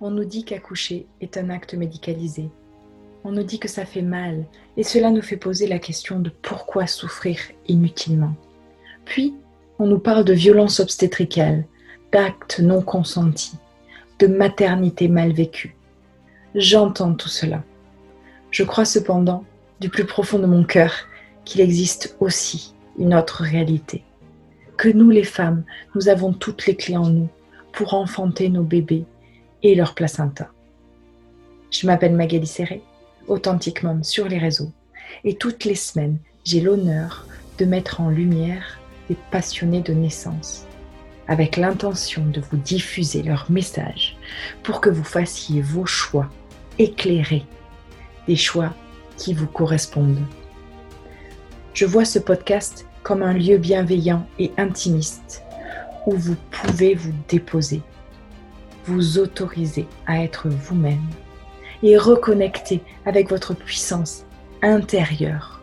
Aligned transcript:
On 0.00 0.12
nous 0.12 0.24
dit 0.24 0.44
qu'accoucher 0.44 1.06
est 1.20 1.36
un 1.36 1.50
acte 1.50 1.74
médicalisé. 1.74 2.50
On 3.24 3.32
nous 3.32 3.42
dit 3.42 3.58
que 3.58 3.66
ça 3.66 3.84
fait 3.84 4.02
mal 4.02 4.44
et 4.76 4.84
cela 4.84 5.10
nous 5.10 5.22
fait 5.22 5.36
poser 5.36 5.66
la 5.66 5.80
question 5.80 6.20
de 6.20 6.30
pourquoi 6.30 6.86
souffrir 6.86 7.40
inutilement. 7.66 8.34
Puis, 9.04 9.34
on 9.80 9.86
nous 9.88 9.98
parle 9.98 10.24
de 10.24 10.34
violence 10.34 10.78
obstétricale, 10.78 11.64
d'actes 12.12 12.60
non 12.60 12.80
consentis, 12.80 13.56
de 14.20 14.28
maternité 14.28 15.08
mal 15.08 15.32
vécue. 15.32 15.74
J'entends 16.54 17.14
tout 17.14 17.28
cela. 17.28 17.64
Je 18.52 18.62
crois 18.62 18.84
cependant, 18.84 19.44
du 19.80 19.88
plus 19.88 20.06
profond 20.06 20.38
de 20.38 20.46
mon 20.46 20.62
cœur, 20.62 20.92
qu'il 21.44 21.60
existe 21.60 22.16
aussi 22.20 22.72
une 22.98 23.14
autre 23.14 23.42
réalité. 23.42 24.04
Que 24.76 24.88
nous 24.90 25.10
les 25.10 25.24
femmes, 25.24 25.64
nous 25.96 26.08
avons 26.08 26.32
toutes 26.32 26.66
les 26.66 26.76
clés 26.76 26.96
en 26.96 27.10
nous 27.10 27.28
pour 27.72 27.94
enfanter 27.94 28.48
nos 28.48 28.62
bébés 28.62 29.04
et 29.62 29.74
leur 29.74 29.94
placenta. 29.94 30.48
Je 31.70 31.86
m'appelle 31.86 32.14
Magali 32.14 32.46
Serré, 32.46 32.82
Authentique 33.26 33.82
Mom 33.82 34.02
sur 34.02 34.28
les 34.28 34.38
réseaux, 34.38 34.72
et 35.24 35.36
toutes 35.36 35.64
les 35.64 35.74
semaines, 35.74 36.18
j'ai 36.44 36.60
l'honneur 36.60 37.26
de 37.58 37.64
mettre 37.64 38.00
en 38.00 38.08
lumière 38.08 38.78
des 39.08 39.16
passionnés 39.30 39.80
de 39.82 39.92
naissance, 39.92 40.66
avec 41.26 41.56
l'intention 41.56 42.24
de 42.26 42.40
vous 42.40 42.56
diffuser 42.56 43.22
leur 43.22 43.50
message 43.50 44.16
pour 44.62 44.80
que 44.80 44.90
vous 44.90 45.04
fassiez 45.04 45.60
vos 45.60 45.86
choix 45.86 46.30
éclairés, 46.78 47.44
des 48.26 48.36
choix 48.36 48.72
qui 49.16 49.34
vous 49.34 49.46
correspondent. 49.46 50.22
Je 51.74 51.84
vois 51.84 52.04
ce 52.04 52.18
podcast 52.18 52.86
comme 53.02 53.22
un 53.22 53.32
lieu 53.32 53.58
bienveillant 53.58 54.26
et 54.38 54.52
intimiste 54.56 55.42
où 56.06 56.12
vous 56.12 56.36
pouvez 56.50 56.94
vous 56.94 57.12
déposer, 57.28 57.82
vous 58.88 59.18
autoriser 59.18 59.86
à 60.06 60.22
être 60.22 60.48
vous-même 60.48 61.04
et 61.82 61.98
reconnecter 61.98 62.80
avec 63.04 63.28
votre 63.28 63.54
puissance 63.54 64.24
intérieure. 64.62 65.60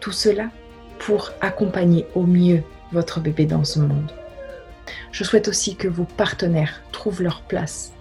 Tout 0.00 0.12
cela 0.12 0.50
pour 0.98 1.30
accompagner 1.40 2.06
au 2.14 2.24
mieux 2.24 2.62
votre 2.92 3.20
bébé 3.20 3.46
dans 3.46 3.64
ce 3.64 3.78
monde. 3.78 4.10
Je 5.12 5.24
souhaite 5.24 5.48
aussi 5.48 5.76
que 5.76 5.88
vos 5.88 6.04
partenaires 6.04 6.82
trouvent 6.92 7.22
leur 7.22 7.42
place 7.42 7.92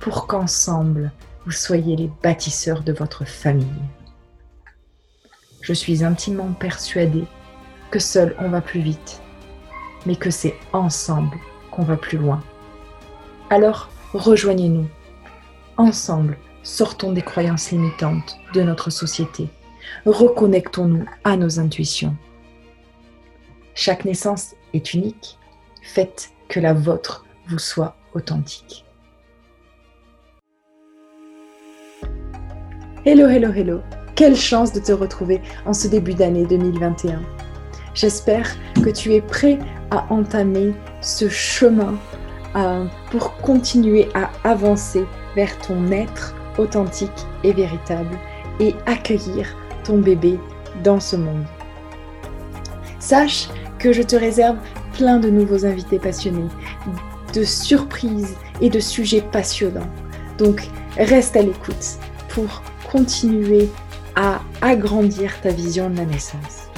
pour 0.00 0.26
qu'ensemble, 0.26 1.12
vous 1.44 1.52
soyez 1.52 1.96
les 1.96 2.10
bâtisseurs 2.22 2.82
de 2.82 2.92
votre 2.92 3.24
famille. 3.24 3.66
Je 5.62 5.72
suis 5.72 6.04
intimement 6.04 6.52
persuadée 6.52 7.24
que 7.90 7.98
seul 7.98 8.34
on 8.40 8.48
va 8.48 8.60
plus 8.60 8.80
vite, 8.80 9.20
mais 10.06 10.16
que 10.16 10.30
c'est 10.30 10.54
ensemble 10.72 11.36
qu'on 11.70 11.84
va 11.84 11.96
plus 11.96 12.18
loin. 12.18 12.42
Alors, 13.50 13.88
rejoignez-nous. 14.12 14.86
Ensemble, 15.78 16.36
sortons 16.62 17.12
des 17.12 17.22
croyances 17.22 17.70
limitantes 17.70 18.36
de 18.52 18.62
notre 18.62 18.90
société. 18.90 19.48
Reconnectons-nous 20.04 21.06
à 21.24 21.36
nos 21.38 21.58
intuitions. 21.58 22.14
Chaque 23.74 24.04
naissance 24.04 24.54
est 24.74 24.92
unique. 24.92 25.38
Faites 25.82 26.30
que 26.48 26.60
la 26.60 26.74
vôtre 26.74 27.24
vous 27.48 27.58
soit 27.58 27.96
authentique. 28.12 28.84
Hello, 33.06 33.28
hello, 33.28 33.50
hello. 33.50 33.80
Quelle 34.14 34.36
chance 34.36 34.74
de 34.74 34.80
te 34.80 34.92
retrouver 34.92 35.40
en 35.64 35.72
ce 35.72 35.88
début 35.88 36.12
d'année 36.12 36.44
2021. 36.44 37.22
J'espère 37.94 38.54
que 38.84 38.90
tu 38.90 39.14
es 39.14 39.22
prêt 39.22 39.58
à 39.90 40.12
entamer 40.12 40.74
ce 41.00 41.28
chemin 41.30 41.94
euh, 42.58 42.84
pour 43.10 43.36
continuer 43.36 44.08
à 44.14 44.30
avancer 44.44 45.04
vers 45.36 45.56
ton 45.60 45.90
être 45.90 46.34
authentique 46.58 47.26
et 47.44 47.52
véritable 47.52 48.18
et 48.60 48.74
accueillir 48.86 49.56
ton 49.84 49.98
bébé 49.98 50.38
dans 50.82 51.00
ce 51.00 51.16
monde. 51.16 51.44
Sache 52.98 53.48
que 53.78 53.92
je 53.92 54.02
te 54.02 54.16
réserve 54.16 54.58
plein 54.92 55.18
de 55.18 55.30
nouveaux 55.30 55.64
invités 55.64 55.98
passionnés, 55.98 56.48
de 57.32 57.44
surprises 57.44 58.36
et 58.60 58.68
de 58.68 58.80
sujets 58.80 59.22
passionnants. 59.22 59.88
Donc 60.36 60.68
reste 60.96 61.36
à 61.36 61.42
l'écoute 61.42 61.98
pour 62.28 62.62
continuer 62.90 63.68
à 64.16 64.40
agrandir 64.60 65.40
ta 65.40 65.50
vision 65.50 65.90
de 65.90 65.96
la 65.96 66.04
naissance. 66.04 66.68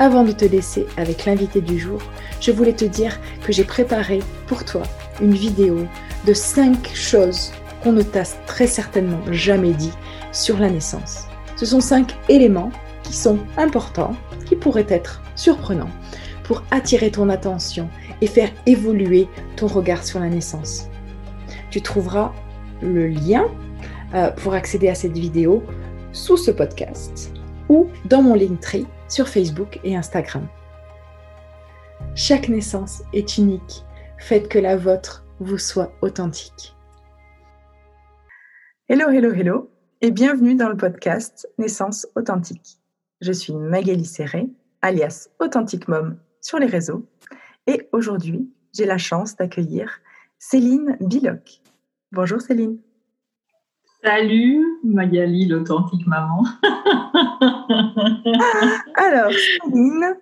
Avant 0.00 0.24
de 0.24 0.32
te 0.32 0.44
laisser 0.44 0.86
avec 0.96 1.24
l'invité 1.24 1.60
du 1.60 1.78
jour, 1.78 2.00
je 2.40 2.52
voulais 2.52 2.72
te 2.72 2.84
dire 2.84 3.18
que 3.44 3.52
j'ai 3.52 3.64
préparé 3.64 4.20
pour 4.46 4.64
toi 4.64 4.82
une 5.20 5.34
vidéo 5.34 5.86
de 6.26 6.32
5 6.32 6.90
choses 6.94 7.52
qu'on 7.82 7.92
ne 7.92 8.02
t'a 8.02 8.24
très 8.46 8.66
certainement 8.66 9.20
jamais 9.30 9.72
dit 9.72 9.92
sur 10.32 10.58
la 10.58 10.70
naissance. 10.70 11.26
Ce 11.56 11.66
sont 11.66 11.80
5 11.80 12.14
éléments 12.28 12.70
qui 13.02 13.14
sont 13.14 13.38
importants, 13.56 14.14
qui 14.46 14.56
pourraient 14.56 14.86
être 14.88 15.22
surprenants 15.34 15.90
pour 16.44 16.62
attirer 16.70 17.10
ton 17.10 17.28
attention 17.28 17.88
et 18.20 18.26
faire 18.26 18.50
évoluer 18.66 19.28
ton 19.56 19.66
regard 19.66 20.04
sur 20.04 20.18
la 20.20 20.28
naissance. 20.28 20.88
Tu 21.70 21.82
trouveras 21.82 22.32
le 22.80 23.08
lien 23.08 23.46
euh, 24.14 24.30
pour 24.30 24.54
accéder 24.54 24.88
à 24.88 24.94
cette 24.94 25.16
vidéo 25.16 25.62
sous 26.12 26.36
ce 26.36 26.50
podcast 26.50 27.32
ou 27.68 27.88
dans 28.06 28.22
mon 28.22 28.34
Linktree 28.34 28.86
sur 29.08 29.28
Facebook 29.28 29.78
et 29.84 29.94
Instagram. 29.94 30.46
Chaque 32.14 32.48
naissance 32.48 33.02
est 33.12 33.38
unique. 33.38 33.84
Faites 34.18 34.48
que 34.48 34.58
la 34.58 34.76
vôtre 34.76 35.24
vous 35.38 35.58
soit 35.58 35.92
authentique. 36.02 36.74
Hello, 38.88 39.08
hello, 39.08 39.32
hello 39.32 39.70
et 40.00 40.10
bienvenue 40.10 40.54
dans 40.54 40.68
le 40.68 40.76
podcast 40.76 41.48
Naissance 41.56 42.06
authentique. 42.16 42.78
Je 43.20 43.32
suis 43.32 43.54
Magali 43.54 44.04
Serré, 44.04 44.48
alias 44.82 45.28
Authentique 45.38 45.88
Mom 45.88 46.18
sur 46.40 46.58
les 46.58 46.66
réseaux 46.66 47.06
et 47.66 47.88
aujourd'hui, 47.92 48.50
j'ai 48.74 48.86
la 48.86 48.98
chance 48.98 49.36
d'accueillir 49.36 50.00
Céline 50.38 50.96
Biloc. 51.00 51.60
Bonjour 52.12 52.40
Céline. 52.40 52.78
Salut 54.04 54.64
Magali, 54.84 55.46
l'authentique 55.46 56.06
maman. 56.06 56.44
Alors, 58.96 59.32
Céline, 59.32 60.16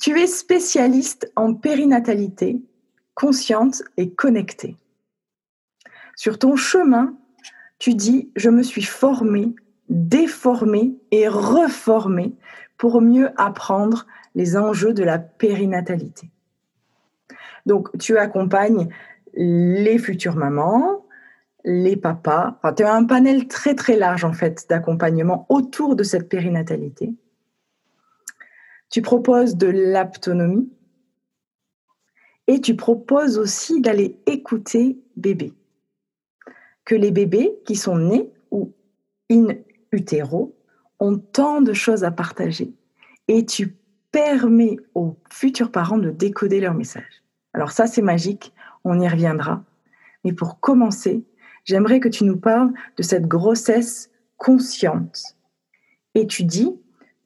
tu 0.00 0.20
es 0.20 0.26
spécialiste 0.26 1.30
en 1.36 1.54
périnatalité, 1.54 2.62
consciente 3.14 3.82
et 3.96 4.10
connectée. 4.10 4.76
Sur 6.16 6.38
ton 6.38 6.56
chemin, 6.56 7.16
tu 7.78 7.94
dis 7.94 8.30
Je 8.36 8.50
me 8.50 8.62
suis 8.62 8.82
formée, 8.82 9.54
déformée 9.88 10.94
et 11.10 11.28
reformée 11.28 12.34
pour 12.78 13.00
mieux 13.00 13.30
apprendre 13.36 14.06
les 14.34 14.56
enjeux 14.56 14.94
de 14.94 15.04
la 15.04 15.18
périnatalité. 15.18 16.30
Donc, 17.66 17.96
tu 17.98 18.18
accompagnes 18.18 18.88
les 19.34 19.98
futures 19.98 20.36
mamans, 20.36 21.06
les 21.64 21.96
papas. 21.96 22.58
tu 22.76 22.82
as 22.82 22.94
un 22.94 23.04
panel 23.04 23.46
très 23.46 23.74
très 23.74 23.96
large 23.96 24.24
en 24.24 24.32
fait 24.32 24.66
d'accompagnement 24.68 25.46
autour 25.48 25.96
de 25.96 26.02
cette 26.02 26.28
périnatalité. 26.28 27.14
Tu 28.90 29.00
proposes 29.00 29.56
de 29.56 29.68
l'aptonomie 29.68 30.70
et 32.46 32.60
tu 32.60 32.76
proposes 32.76 33.38
aussi 33.38 33.80
d'aller 33.80 34.16
écouter 34.26 34.98
bébé. 35.16 35.52
Que 36.84 36.94
les 36.94 37.10
bébés 37.10 37.52
qui 37.64 37.76
sont 37.76 37.96
nés 37.96 38.30
ou 38.50 38.72
in 39.30 39.48
utero 39.92 40.56
ont 40.98 41.18
tant 41.18 41.60
de 41.60 41.72
choses 41.72 42.04
à 42.04 42.10
partager 42.10 42.72
et 43.28 43.46
tu 43.46 43.76
permets 44.10 44.76
aux 44.94 45.16
futurs 45.30 45.70
parents 45.70 45.98
de 45.98 46.10
décoder 46.10 46.60
leur 46.60 46.74
message. 46.74 47.22
Alors 47.54 47.70
ça 47.70 47.86
c'est 47.86 48.02
magique, 48.02 48.52
on 48.84 49.00
y 49.00 49.08
reviendra. 49.08 49.64
Mais 50.24 50.32
pour 50.32 50.60
commencer, 50.60 51.24
j'aimerais 51.64 52.00
que 52.00 52.08
tu 52.08 52.24
nous 52.24 52.36
parles 52.36 52.72
de 52.96 53.02
cette 53.02 53.26
grossesse 53.26 54.10
consciente. 54.36 55.36
Et 56.14 56.26
tu 56.26 56.44
dis, 56.44 56.74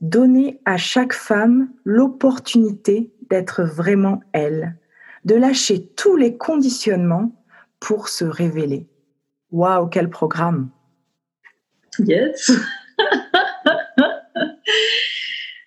donner 0.01 0.61
à 0.65 0.77
chaque 0.77 1.13
femme 1.13 1.71
l'opportunité 1.85 3.11
d'être 3.31 3.63
vraiment 3.63 4.21
elle, 4.33 4.77
de 5.27 5.35
lâcher 5.35 5.87
tous 5.97 6.17
les 6.17 6.37
conditionnements 6.37 7.33
pour 7.81 8.09
se 8.09 8.25
révéler. 8.25 8.87
Waouh, 9.51 9.89
quel 9.89 10.09
programme 10.09 10.71
Yes 11.99 12.53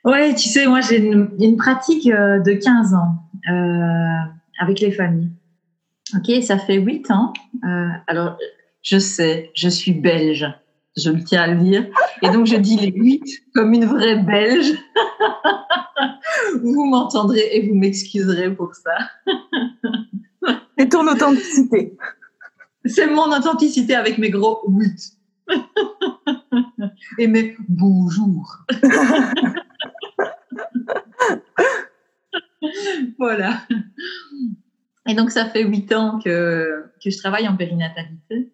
Ouais, 0.05 0.33
tu 0.33 0.47
sais, 0.47 0.65
moi 0.65 0.79
j'ai 0.79 0.97
une, 0.97 1.57
pratique 1.57 2.07
euh, 2.07 2.39
de 2.39 2.53
15 2.53 2.93
ans 2.93 3.17
euh, 3.51 4.15
avec 4.59 4.79
les 4.79 4.91
familles. 4.91 5.31
Ok, 6.15 6.31
ça 6.41 6.57
fait 6.57 6.77
8 6.77 7.11
ans. 7.11 7.33
Euh, 7.65 7.89
alors, 8.07 8.37
je 8.81 8.97
sais, 8.97 9.51
je 9.53 9.67
suis 9.67 9.91
belge, 9.91 10.47
je 10.97 11.11
le 11.11 11.21
tiens 11.23 11.41
à 11.43 11.47
le 11.47 11.57
dire. 11.57 11.85
Et 12.21 12.29
donc, 12.29 12.45
je 12.47 12.55
dis 12.55 12.77
les 12.77 12.91
huit 12.91 13.25
comme 13.53 13.73
une 13.73 13.85
vraie 13.85 14.17
belge. 14.23 14.71
vous 16.61 16.85
m'entendrez 16.85 17.49
et 17.53 17.67
vous 17.67 17.75
m'excuserez 17.75 18.55
pour 18.55 18.73
ça. 18.75 19.09
Et 20.77 20.87
ton 20.87 21.05
authenticité. 21.07 21.97
C'est 22.85 23.07
mon 23.07 23.35
authenticité 23.35 23.95
avec 23.95 24.17
mes 24.17 24.29
gros 24.29 24.61
oui. 24.65 24.87
Et 27.17 27.27
mes 27.27 27.57
bonjour. 27.67 28.59
voilà. 33.17 33.63
Et 35.07 35.15
donc, 35.15 35.31
ça 35.31 35.49
fait 35.49 35.63
huit 35.63 35.91
ans 35.91 36.19
que, 36.23 36.85
que 37.03 37.09
je 37.09 37.17
travaille 37.17 37.47
en 37.47 37.57
périnatalité. 37.57 38.53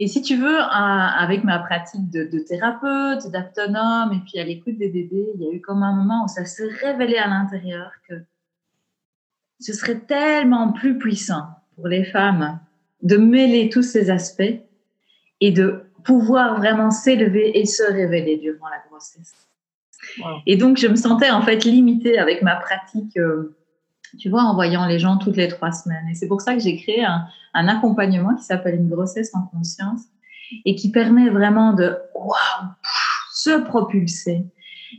Et 0.00 0.06
si 0.06 0.22
tu 0.22 0.36
veux, 0.36 0.58
avec 0.60 1.42
ma 1.42 1.58
pratique 1.58 2.08
de, 2.10 2.24
de 2.24 2.38
thérapeute, 2.38 3.30
d'autonome, 3.32 4.12
et 4.12 4.20
puis 4.20 4.38
à 4.38 4.44
l'écoute 4.44 4.78
des 4.78 4.88
bébés, 4.88 5.32
il 5.34 5.42
y 5.42 5.48
a 5.48 5.52
eu 5.52 5.60
comme 5.60 5.82
un 5.82 5.92
moment 5.92 6.24
où 6.24 6.28
ça 6.28 6.44
s'est 6.44 6.68
révélé 6.68 7.16
à 7.16 7.26
l'intérieur 7.26 7.90
que 8.08 8.14
ce 9.60 9.72
serait 9.72 9.98
tellement 9.98 10.72
plus 10.72 10.98
puissant 10.98 11.46
pour 11.74 11.88
les 11.88 12.04
femmes 12.04 12.60
de 13.02 13.16
mêler 13.16 13.70
tous 13.70 13.82
ces 13.82 14.10
aspects 14.10 14.60
et 15.40 15.50
de 15.50 15.82
pouvoir 16.04 16.56
vraiment 16.56 16.90
s'élever 16.90 17.58
et 17.58 17.66
se 17.66 17.82
révéler 17.82 18.38
durant 18.38 18.68
la 18.68 18.82
grossesse. 18.88 19.48
Et 20.46 20.56
donc, 20.56 20.78
je 20.78 20.86
me 20.86 20.96
sentais 20.96 21.30
en 21.30 21.42
fait 21.42 21.64
limitée 21.64 22.18
avec 22.18 22.42
ma 22.42 22.56
pratique, 22.56 23.16
euh, 23.16 23.56
tu 24.18 24.28
vois, 24.28 24.42
en 24.42 24.54
voyant 24.54 24.86
les 24.86 24.98
gens 24.98 25.18
toutes 25.18 25.36
les 25.36 25.48
trois 25.48 25.72
semaines. 25.72 26.08
Et 26.08 26.14
c'est 26.14 26.28
pour 26.28 26.40
ça 26.40 26.54
que 26.54 26.60
j'ai 26.60 26.76
créé 26.76 27.04
un, 27.04 27.26
accompagnement 27.54 28.36
qui 28.36 28.44
s'appelle 28.44 28.76
une 28.76 28.88
grossesse 28.88 29.34
en 29.34 29.42
conscience 29.42 30.02
et 30.64 30.76
qui 30.76 30.90
permet 30.92 31.28
vraiment 31.28 31.72
de 31.72 31.98
se 33.32 33.60
propulser. 33.62 34.46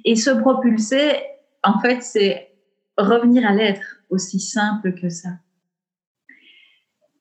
Et 0.06 0.16
se 0.16 0.30
propulser, 0.30 1.16
en 1.64 1.80
fait, 1.80 2.02
c'est 2.04 2.52
revenir 2.98 3.48
à 3.48 3.54
l'être 3.54 4.02
aussi 4.10 4.40
simple 4.40 4.94
que 4.94 5.10
ça. 5.10 5.30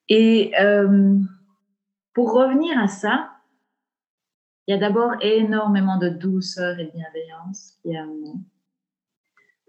Et 0.09 0.53
euh, 0.61 1.19
pour 2.15 2.33
revenir 2.33 2.79
à 2.79 2.89
ça, 2.89 3.31
il 4.67 4.73
y 4.73 4.75
a 4.75 4.79
d'abord 4.79 5.13
énormément 5.23 5.99
de 5.99 6.09
douceur 6.09 6.79
et 6.79 6.87
de 6.87 6.91
bienveillance 6.91 7.79
qui 7.81 7.93
est 7.93 7.99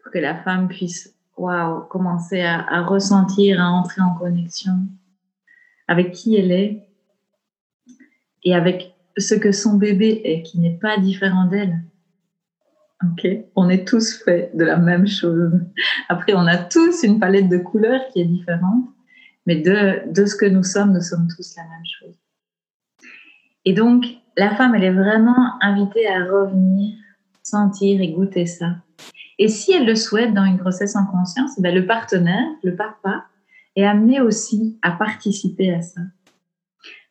pour 0.01 0.11
que 0.11 0.19
la 0.19 0.35
femme 0.43 0.67
puisse 0.67 1.15
wow, 1.39 1.81
commencer 1.89 2.41
à, 2.41 2.61
à, 2.67 2.81
ressentir, 2.81 3.61
à 3.61 3.69
entrer 3.71 4.01
en 4.01 4.13
connexion 4.13 4.73
avec 5.87 6.11
qui 6.11 6.35
elle 6.35 6.51
est 6.51 6.87
et 8.43 8.53
avec 8.53 8.93
ce 9.17 9.33
que 9.33 9.51
son 9.51 9.77
bébé 9.77 10.21
est, 10.23 10.43
qui 10.43 10.59
n'est 10.59 10.77
pas 10.77 10.97
différent 10.97 11.45
d'elle. 11.45 11.81
Ok, 13.03 13.27
on 13.55 13.69
est 13.69 13.87
tous 13.87 14.21
faits 14.23 14.55
de 14.55 14.65
la 14.65 14.77
même 14.77 15.07
chose. 15.07 15.53
Après, 16.09 16.33
on 16.35 16.45
a 16.45 16.57
tous 16.57 17.03
une 17.03 17.19
palette 17.19 17.49
de 17.49 17.57
couleurs 17.57 18.01
qui 18.11 18.21
est 18.21 18.25
différente, 18.25 18.85
mais 19.45 19.55
de, 19.55 20.11
de 20.11 20.25
ce 20.25 20.35
que 20.35 20.45
nous 20.45 20.63
sommes, 20.63 20.93
nous 20.93 21.01
sommes 21.01 21.27
tous 21.35 21.55
la 21.55 21.63
même 21.63 21.85
chose. 21.85 22.15
Et 23.65 23.73
donc, 23.73 24.05
la 24.37 24.55
femme, 24.55 24.75
elle 24.75 24.83
est 24.83 24.93
vraiment 24.93 25.59
invitée 25.61 26.07
à 26.07 26.25
revenir, 26.25 26.97
sentir 27.41 28.01
et 28.01 28.11
goûter 28.11 28.45
ça. 28.45 28.75
Et 29.39 29.47
si 29.47 29.71
elle 29.71 29.85
le 29.85 29.95
souhaite 29.95 30.33
dans 30.33 30.43
une 30.43 30.57
grossesse 30.57 30.97
en 30.97 31.05
conscience, 31.05 31.59
ben 31.59 31.73
le 31.73 31.85
partenaire, 31.85 32.45
le 32.61 32.75
papa, 32.75 33.25
est 33.77 33.85
amené 33.85 34.19
aussi 34.19 34.77
à 34.81 34.91
participer 34.91 35.73
à 35.73 35.81
ça. 35.81 36.01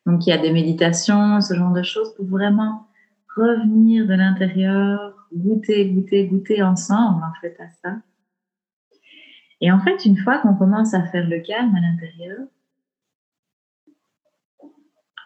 Donc, 0.05 0.25
il 0.25 0.29
y 0.29 0.33
a 0.33 0.37
des 0.37 0.51
méditations, 0.51 1.41
ce 1.41 1.55
genre 1.55 1.73
de 1.73 1.81
choses 1.81 2.13
pour 2.15 2.25
vraiment 2.27 2.87
revenir 3.35 4.05
de 4.05 4.13
l'intérieur, 4.13 5.15
goûter, 5.33 5.89
goûter, 5.89 6.27
goûter 6.27 6.61
ensemble 6.61 7.23
en 7.23 7.33
fait 7.41 7.57
à 7.59 7.69
ça. 7.81 7.97
Et 9.61 9.71
en 9.71 9.79
fait, 9.79 10.05
une 10.05 10.17
fois 10.17 10.37
qu'on 10.37 10.53
commence 10.53 10.93
à 10.93 11.03
faire 11.07 11.27
le 11.27 11.39
calme 11.39 11.75
à 11.75 11.81
l'intérieur, 11.81 12.39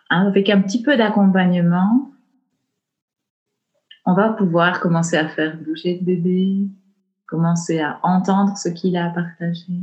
avec 0.09 0.49
un 0.49 0.61
petit 0.61 0.81
peu 0.81 0.95
d'accompagnement, 0.95 2.11
on 4.05 4.13
va 4.13 4.29
pouvoir 4.29 4.79
commencer 4.79 5.17
à 5.17 5.27
faire 5.27 5.57
bouger 5.57 5.97
le 5.99 6.05
bébé, 6.05 6.67
commencer 7.33 7.79
à 7.79 7.99
entendre 8.03 8.55
ce 8.55 8.69
qu'il 8.69 8.95
a 8.95 9.07
à 9.07 9.09
partager, 9.09 9.73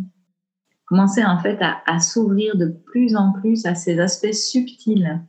commencer 0.86 1.24
en 1.24 1.36
fait 1.40 1.58
à, 1.60 1.98
s'ouvrir 1.98 2.56
de 2.56 2.68
plus 2.68 3.16
en 3.16 3.32
plus 3.32 3.66
à 3.66 3.74
ces 3.74 3.98
aspects 3.98 4.32
subtils 4.32 5.20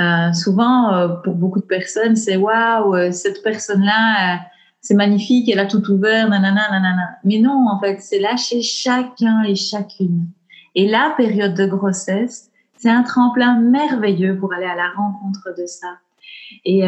euh, 0.00 0.32
souvent, 0.32 0.92
euh, 0.94 1.08
pour 1.22 1.34
beaucoup 1.34 1.60
de 1.60 1.66
personnes, 1.66 2.16
c'est 2.16 2.36
waouh, 2.36 2.96
euh, 2.96 3.12
cette 3.12 3.40
personne-là, 3.44 4.40
c'est 4.80 4.94
magnifique, 4.94 5.48
elle 5.48 5.60
a 5.60 5.66
tout 5.66 5.88
ouvert, 5.92 6.28
nanana, 6.28 6.70
nanana. 6.70 7.18
Mais 7.22 7.38
non, 7.38 7.68
en 7.70 7.78
fait, 7.78 8.00
c'est 8.00 8.18
lâcher 8.18 8.62
chacun 8.62 9.44
et 9.44 9.54
chacune. 9.54 10.26
Et 10.74 10.88
la 10.88 11.14
période 11.16 11.54
de 11.54 11.66
grossesse, 11.66 12.50
c'est 12.78 12.90
un 12.90 13.04
tremplin 13.04 13.60
merveilleux 13.60 14.38
pour 14.38 14.52
aller 14.54 14.66
à 14.66 14.74
la 14.74 14.88
rencontre 14.96 15.54
de 15.56 15.66
ça. 15.66 15.98
Et 16.64 16.82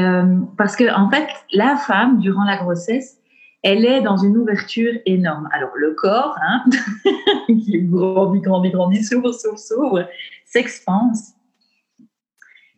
parce 0.57 0.75
que 0.75 0.93
en 0.95 1.09
fait, 1.11 1.29
la 1.53 1.77
femme 1.77 2.19
durant 2.19 2.45
la 2.45 2.57
grossesse, 2.57 3.19
elle 3.65 3.87
est 3.87 4.03
dans 4.03 4.19
une 4.19 4.37
ouverture 4.37 4.93
énorme. 5.07 5.49
Alors 5.51 5.71
le 5.75 5.95
corps, 5.95 6.37
hein, 6.47 6.65
qui 7.47 7.83
grandit, 7.83 8.41
grandit, 8.41 8.71
grandit, 8.71 9.03
s'ouvre, 9.03 9.33
s'ouvre, 9.33 9.59
s'ouvre. 9.59 10.09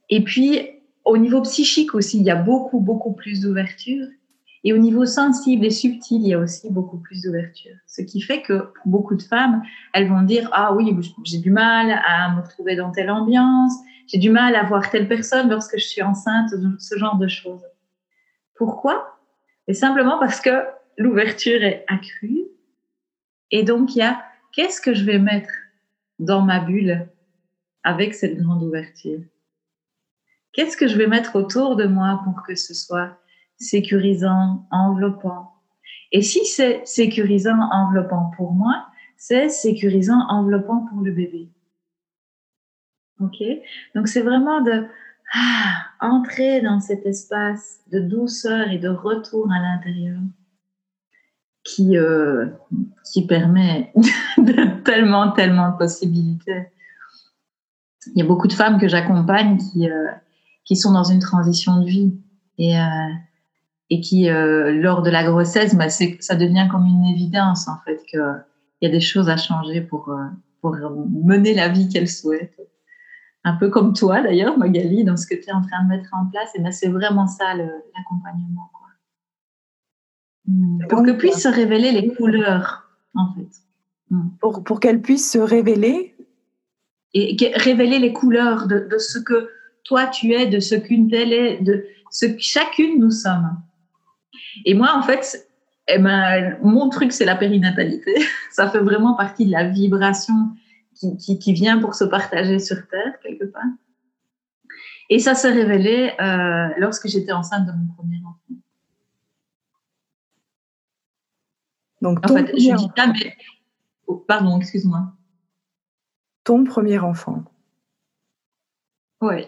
Et 0.08 0.22
puis, 0.22 0.60
au 1.04 1.18
niveau 1.18 1.42
psychique 1.42 1.94
aussi, 1.94 2.20
il 2.20 2.24
y 2.24 2.30
a 2.30 2.36
beaucoup, 2.36 2.78
beaucoup 2.78 3.12
plus 3.12 3.40
d'ouverture. 3.40 4.06
Et 4.62 4.72
au 4.72 4.78
niveau 4.78 5.06
sensible 5.06 5.64
et 5.66 5.70
subtil, 5.70 6.22
il 6.22 6.28
y 6.28 6.34
a 6.34 6.38
aussi 6.38 6.70
beaucoup 6.70 6.98
plus 6.98 7.22
d'ouverture. 7.22 7.74
Ce 7.88 8.00
qui 8.00 8.20
fait 8.20 8.42
que 8.42 8.58
pour 8.58 8.86
beaucoup 8.86 9.16
de 9.16 9.22
femmes, 9.22 9.62
elles 9.92 10.08
vont 10.08 10.22
dire 10.22 10.48
Ah 10.52 10.72
oui, 10.72 10.96
j'ai 11.24 11.38
du 11.38 11.50
mal 11.50 12.00
à 12.06 12.32
me 12.34 12.42
retrouver 12.42 12.76
dans 12.76 12.92
telle 12.92 13.10
ambiance, 13.10 13.74
j'ai 14.06 14.18
du 14.18 14.30
mal 14.30 14.54
à 14.54 14.62
voir 14.62 14.88
telle 14.88 15.08
personne 15.08 15.50
lorsque 15.50 15.78
je 15.78 15.84
suis 15.84 16.02
enceinte, 16.02 16.50
ce 16.78 16.96
genre 16.96 17.16
de 17.16 17.26
choses. 17.26 17.64
Pourquoi? 18.54 19.15
Et 19.68 19.74
simplement 19.74 20.18
parce 20.18 20.40
que 20.40 20.64
l'ouverture 20.96 21.62
est 21.62 21.84
accrue. 21.88 22.44
Et 23.50 23.62
donc, 23.62 23.94
il 23.94 23.98
y 23.98 24.02
a 24.02 24.22
qu'est-ce 24.52 24.80
que 24.80 24.94
je 24.94 25.04
vais 25.04 25.18
mettre 25.18 25.50
dans 26.18 26.42
ma 26.42 26.60
bulle 26.60 27.08
avec 27.82 28.14
cette 28.14 28.36
grande 28.38 28.62
ouverture? 28.62 29.20
Qu'est-ce 30.52 30.76
que 30.76 30.88
je 30.88 30.96
vais 30.96 31.06
mettre 31.06 31.36
autour 31.36 31.76
de 31.76 31.86
moi 31.86 32.20
pour 32.24 32.42
que 32.42 32.54
ce 32.54 32.74
soit 32.74 33.18
sécurisant, 33.58 34.66
enveloppant? 34.70 35.52
Et 36.12 36.22
si 36.22 36.46
c'est 36.46 36.86
sécurisant, 36.86 37.58
enveloppant 37.72 38.30
pour 38.36 38.52
moi, 38.52 38.86
c'est 39.16 39.48
sécurisant, 39.48 40.26
enveloppant 40.28 40.86
pour 40.86 41.02
le 41.02 41.12
bébé. 41.12 41.50
Ok? 43.20 43.42
Donc 43.94 44.08
c'est 44.08 44.22
vraiment 44.22 44.60
de 44.60 44.86
ah, 45.34 45.86
entrer 46.00 46.60
dans 46.60 46.80
cet 46.80 47.04
espace 47.04 47.80
de 47.90 48.00
douceur 48.00 48.68
et 48.70 48.78
de 48.78 48.88
retour 48.88 49.50
à 49.50 49.60
l'intérieur 49.60 50.18
qui, 51.64 51.98
euh, 51.98 52.46
qui 53.12 53.26
permet 53.26 53.92
de 54.38 54.82
tellement, 54.82 55.32
tellement 55.32 55.72
de 55.72 55.76
possibilités. 55.76 56.66
Il 58.14 58.20
y 58.20 58.22
a 58.22 58.24
beaucoup 58.24 58.46
de 58.46 58.52
femmes 58.52 58.78
que 58.78 58.86
j'accompagne 58.86 59.58
qui, 59.58 59.90
euh, 59.90 60.06
qui 60.64 60.76
sont 60.76 60.92
dans 60.92 61.04
une 61.04 61.18
transition 61.18 61.80
de 61.80 61.86
vie 61.86 62.14
et, 62.58 62.78
euh, 62.78 63.08
et 63.90 64.00
qui, 64.00 64.28
lors 64.28 65.02
de 65.02 65.10
la 65.10 65.24
grossesse, 65.24 65.74
bah, 65.74 65.88
ça 65.88 66.36
devient 66.36 66.68
comme 66.70 66.86
une 66.86 67.04
évidence 67.06 67.68
en 67.68 67.78
fait 67.84 68.00
qu'il 68.06 68.42
y 68.82 68.86
a 68.86 68.90
des 68.90 69.00
choses 69.00 69.28
à 69.28 69.36
changer 69.36 69.80
pour, 69.80 70.12
pour 70.60 70.76
mener 71.08 71.54
la 71.54 71.68
vie 71.68 71.88
qu'elle 71.88 72.08
souhaite. 72.08 72.56
Un 73.46 73.52
peu 73.52 73.70
comme 73.70 73.92
toi 73.92 74.22
d'ailleurs, 74.22 74.58
Magali, 74.58 75.04
dans 75.04 75.16
ce 75.16 75.24
que 75.24 75.36
tu 75.36 75.48
es 75.48 75.52
en 75.52 75.62
train 75.62 75.84
de 75.84 75.88
mettre 75.88 76.10
en 76.12 76.26
place, 76.26 76.50
et 76.56 76.60
ben, 76.60 76.72
c'est 76.72 76.88
vraiment 76.88 77.28
ça 77.28 77.54
l'accompagnement. 77.54 78.72
Hmm. 80.46 80.78
Pour 80.88 81.04
que 81.04 81.12
puissent 81.12 81.44
se 81.44 81.48
révéler 81.48 81.92
les 81.92 82.12
couleurs, 82.12 82.90
en 83.14 83.32
fait. 83.34 83.48
Hmm. 84.10 84.30
Pour, 84.40 84.64
pour 84.64 84.80
qu'elles 84.80 85.00
puissent 85.00 85.30
se 85.30 85.38
révéler 85.38 86.16
Et 87.14 87.36
révéler 87.54 88.00
les 88.00 88.12
couleurs 88.12 88.66
de, 88.66 88.80
de 88.90 88.98
ce 88.98 89.20
que 89.20 89.48
toi 89.84 90.08
tu 90.08 90.32
es, 90.32 90.46
de 90.46 90.58
ce 90.58 90.74
qu'une 90.74 91.08
telle 91.08 91.32
est, 91.32 91.62
de 91.62 91.86
ce 92.10 92.26
que 92.26 92.40
chacune 92.40 92.98
nous 92.98 93.12
sommes. 93.12 93.56
Et 94.64 94.74
moi, 94.74 94.92
en 94.96 95.02
fait, 95.02 95.48
eh 95.86 95.98
ben, 95.98 96.58
mon 96.64 96.88
truc, 96.88 97.12
c'est 97.12 97.24
la 97.24 97.36
périnatalité. 97.36 98.12
Ça 98.50 98.68
fait 98.68 98.80
vraiment 98.80 99.14
partie 99.14 99.46
de 99.46 99.52
la 99.52 99.68
vibration 99.68 100.34
qui, 100.96 101.38
qui, 101.38 101.52
vient 101.52 101.78
pour 101.78 101.94
se 101.94 102.04
partager 102.04 102.58
sur 102.58 102.76
Terre, 102.88 103.18
quelque 103.22 103.44
part. 103.44 103.62
Et 105.08 105.18
ça 105.18 105.34
s'est 105.34 105.52
révélé 105.52 106.12
euh, 106.20 106.68
lorsque 106.78 107.06
j'étais 107.08 107.32
enceinte 107.32 107.66
de 107.66 107.72
mon 107.72 107.92
premier 107.94 108.20
enfant. 108.24 108.60
Donc, 112.02 112.18
en 112.24 112.34
fait, 112.34 112.46
je 112.52 112.74
dis 112.76 112.90
ça, 112.96 113.06
mais... 113.06 113.36
Oh, 114.06 114.16
pardon, 114.16 114.58
excuse-moi. 114.58 115.12
Ton 116.44 116.64
premier 116.64 116.98
enfant. 116.98 117.44
Oui. 119.20 119.46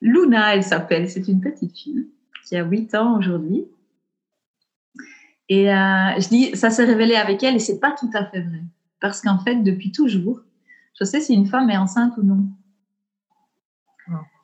Luna, 0.00 0.54
elle 0.54 0.64
s'appelle. 0.64 1.08
C'est 1.10 1.28
une 1.28 1.40
petite 1.40 1.76
fille 1.76 2.10
qui 2.44 2.56
a 2.56 2.64
8 2.64 2.94
ans 2.94 3.18
aujourd'hui. 3.18 3.66
Et 5.48 5.70
euh, 5.70 5.74
je 6.18 6.28
dis, 6.28 6.56
ça 6.56 6.70
s'est 6.70 6.84
révélé 6.84 7.16
avec 7.16 7.42
elle 7.42 7.56
et 7.56 7.60
c'est 7.60 7.80
pas 7.80 7.92
tout 7.92 8.10
à 8.14 8.24
fait 8.26 8.40
vrai. 8.40 8.60
Parce 9.00 9.20
qu'en 9.22 9.38
fait, 9.38 9.56
depuis 9.56 9.92
toujours, 9.92 10.40
je 10.98 11.04
sais 11.04 11.20
si 11.20 11.34
une 11.34 11.46
femme 11.46 11.70
est 11.70 11.76
enceinte 11.76 12.16
ou 12.18 12.22
non. 12.22 12.48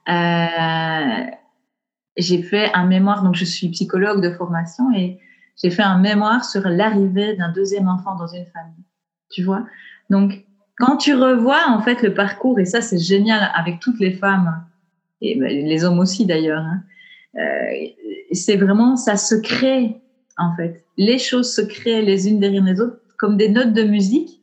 Euh, 0.09 1.27
j'ai 2.17 2.43
fait 2.43 2.73
un 2.73 2.87
mémoire, 2.87 3.23
donc 3.23 3.35
je 3.35 3.45
suis 3.45 3.69
psychologue 3.71 4.23
de 4.23 4.31
formation 4.31 4.93
et 4.95 5.19
j'ai 5.61 5.71
fait 5.71 5.83
un 5.83 5.99
mémoire 5.99 6.45
sur 6.45 6.69
l'arrivée 6.69 7.35
d'un 7.35 7.51
deuxième 7.51 7.89
enfant 7.89 8.15
dans 8.17 8.29
une 8.29 8.47
famille. 8.47 8.85
Tu 9.31 9.43
vois? 9.43 9.67
Donc, 10.09 10.45
quand 10.79 10.97
tu 10.97 11.15
revois 11.15 11.69
en 11.69 11.81
fait 11.81 12.03
le 12.03 12.15
parcours, 12.15 12.59
et 12.61 12.65
ça 12.65 12.81
c'est 12.81 12.99
génial 12.99 13.51
avec 13.55 13.81
toutes 13.81 13.99
les 13.99 14.13
femmes, 14.13 14.65
et 15.21 15.39
ben, 15.39 15.49
les 15.49 15.85
hommes 15.85 15.99
aussi 15.99 16.25
d'ailleurs, 16.27 16.63
hein, 16.63 16.83
euh, 17.37 17.87
c'est 18.33 18.57
vraiment, 18.57 18.97
ça 18.97 19.17
se 19.17 19.35
crée 19.35 20.01
en 20.39 20.55
fait. 20.55 20.85
Les 20.97 21.19
choses 21.19 21.55
se 21.55 21.63
créent 21.63 22.03
les 22.03 22.29
unes 22.29 22.39
derrière 22.39 22.63
les 22.63 22.81
autres 22.81 23.01
comme 23.19 23.37
des 23.37 23.49
notes 23.49 23.73
de 23.73 23.83
musique 23.83 24.36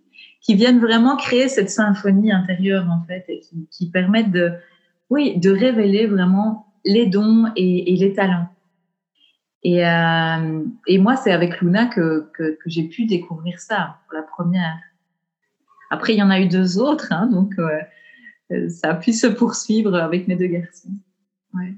qui 0.44 0.56
viennent 0.56 0.80
vraiment 0.80 1.16
créer 1.16 1.48
cette 1.48 1.70
symphonie 1.70 2.32
intérieure 2.32 2.88
en 2.90 3.04
fait 3.08 3.26
et 3.30 3.42
qui, 3.72 3.90
permettent 3.90 4.32
de, 4.32 4.52
oui, 5.10 5.38
de 5.40 5.50
révéler 5.50 6.06
vraiment 6.06 6.68
les 6.86 7.08
dons 7.08 7.52
et, 7.56 7.96
les 7.96 8.14
talents. 8.14 8.50
Et, 9.64 9.88
euh, 9.88 10.66
et 10.86 10.98
moi, 10.98 11.16
c'est 11.16 11.32
avec 11.32 11.62
Luna 11.62 11.86
que, 11.86 12.30
que, 12.34 12.58
j'ai 12.66 12.84
pu 12.84 13.06
découvrir 13.06 13.60
ça 13.60 14.00
pour 14.06 14.18
la 14.18 14.24
première. 14.24 14.78
Après, 15.90 16.14
il 16.14 16.20
y 16.20 16.24
en 16.24 16.30
a 16.30 16.42
eu 16.42 16.48
deux 16.48 16.78
autres, 16.78 17.14
hein, 17.14 17.28
donc 17.28 17.54
euh, 17.58 18.68
ça 18.68 18.90
a 18.90 18.96
pu 18.96 19.14
se 19.14 19.28
poursuivre 19.28 19.96
avec 19.96 20.28
mes 20.28 20.36
deux 20.36 20.48
garçons. 20.48 20.92
Ouais. 21.54 21.74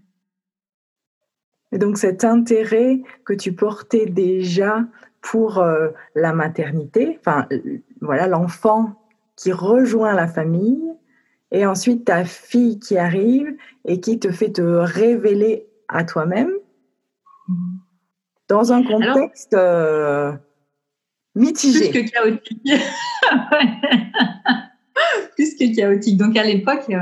Et 1.71 1.77
donc 1.77 1.97
cet 1.97 2.23
intérêt 2.23 3.01
que 3.25 3.33
tu 3.33 3.53
portais 3.53 4.05
déjà 4.05 4.85
pour 5.25 5.57
euh, 5.57 5.89
la 6.13 6.33
maternité, 6.33 7.17
enfin 7.19 7.47
voilà 7.99 8.27
l'enfant 8.27 9.01
qui 9.35 9.51
rejoint 9.51 10.13
la 10.13 10.27
famille, 10.27 10.83
et 11.51 11.65
ensuite 11.65 12.05
ta 12.05 12.23
fille 12.25 12.79
qui 12.79 12.95
arrive 12.95 13.55
et 13.85 13.99
qui 13.99 14.19
te 14.19 14.31
fait 14.31 14.51
te 14.51 14.61
révéler 14.61 15.65
à 15.87 16.03
toi-même 16.03 16.51
dans 18.47 18.71
un 18.71 18.83
contexte 18.83 19.55
euh, 19.55 20.31
mitigé. 21.33 21.89
Plus 21.89 22.03
que 22.03 22.11
chaotique. 22.11 22.61
plus 25.35 25.55
que 25.55 25.75
chaotique. 25.75 26.17
Donc 26.17 26.37
à 26.37 26.43
l'époque, 26.43 26.85
euh, 26.91 26.99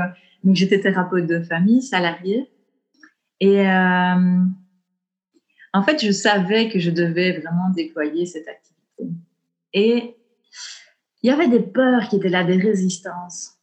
j'étais 0.50 0.80
thérapeute 0.80 1.26
de 1.26 1.42
famille, 1.42 1.82
salariée. 1.82 2.50
Et 3.40 3.68
euh, 3.68 4.44
en 5.74 5.82
fait, 5.82 6.02
je 6.02 6.12
savais 6.12 6.68
que 6.70 6.78
je 6.78 6.90
devais 6.90 7.32
vraiment 7.32 7.68
déployer 7.74 8.26
cette 8.26 8.46
activité. 8.46 9.18
Et 9.72 10.16
il 11.22 11.28
y 11.28 11.30
avait 11.30 11.48
des 11.48 11.60
peurs 11.60 12.08
qui 12.08 12.16
étaient 12.16 12.28
là, 12.28 12.44
des 12.44 12.56
résistances. 12.56 13.58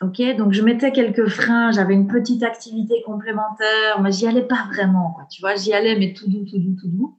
Ok, 0.00 0.22
donc 0.38 0.54
je 0.54 0.62
mettais 0.62 0.90
quelques 0.90 1.28
freins, 1.28 1.70
j'avais 1.70 1.92
une 1.92 2.06
petite 2.06 2.42
activité 2.42 3.02
complémentaire, 3.04 4.00
mais 4.00 4.10
j'y 4.10 4.26
allais 4.26 4.46
pas 4.46 4.66
vraiment. 4.72 5.18
Tu 5.30 5.42
vois, 5.42 5.54
j'y 5.56 5.74
allais, 5.74 5.98
mais 5.98 6.14
tout 6.14 6.30
doux, 6.30 6.46
tout 6.46 6.58
doux, 6.58 6.76
tout 6.80 6.88
doux. 6.88 7.18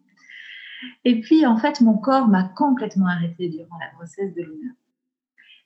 Et 1.05 1.21
puis, 1.21 1.45
en 1.45 1.57
fait, 1.57 1.79
mon 1.79 1.99
corps 1.99 2.27
m'a 2.27 2.43
complètement 2.43 3.05
arrêté 3.05 3.47
durant 3.47 3.77
la 3.79 3.91
grossesse 3.95 4.33
de 4.33 4.41
Luna. 4.41 4.71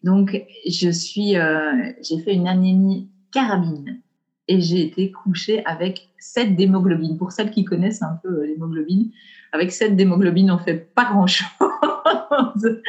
Donc, 0.04 0.38
je 0.68 0.90
suis, 0.90 1.38
euh, 1.38 1.94
j'ai 2.02 2.20
fait 2.20 2.34
une 2.34 2.50
anémie 2.50 3.10
carabine 3.32 4.02
et 4.48 4.62
j'ai 4.62 4.82
été 4.82 5.12
couchée 5.12 5.66
avec 5.66 6.10
7 6.20 6.56
d'hémoglobine. 6.56 7.18
Pour 7.18 7.32
celles 7.32 7.52
qui 7.52 7.66
connaissent 7.66 8.02
un 8.02 8.20
peu 8.22 8.30
euh, 8.30 8.46
l'hémoglobine, 8.46 9.12
avec 9.52 9.72
7 9.72 9.96
d'hémoglobine, 9.96 10.52
on 10.52 10.58
fait 10.58 10.76
pas 10.94 11.06
grand-chose. 11.06 11.48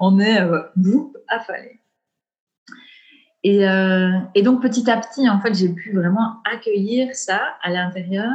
on 0.00 0.18
est 0.18 0.40
euh, 0.40 0.62
affalé. 1.28 1.80
Et, 3.42 3.66
euh, 3.66 4.18
et, 4.34 4.42
donc 4.42 4.60
petit 4.60 4.90
à 4.90 4.98
petit, 4.98 5.28
en 5.28 5.40
fait, 5.40 5.54
j'ai 5.54 5.70
pu 5.70 5.94
vraiment 5.94 6.42
accueillir 6.50 7.14
ça 7.14 7.40
à 7.62 7.70
l'intérieur, 7.70 8.30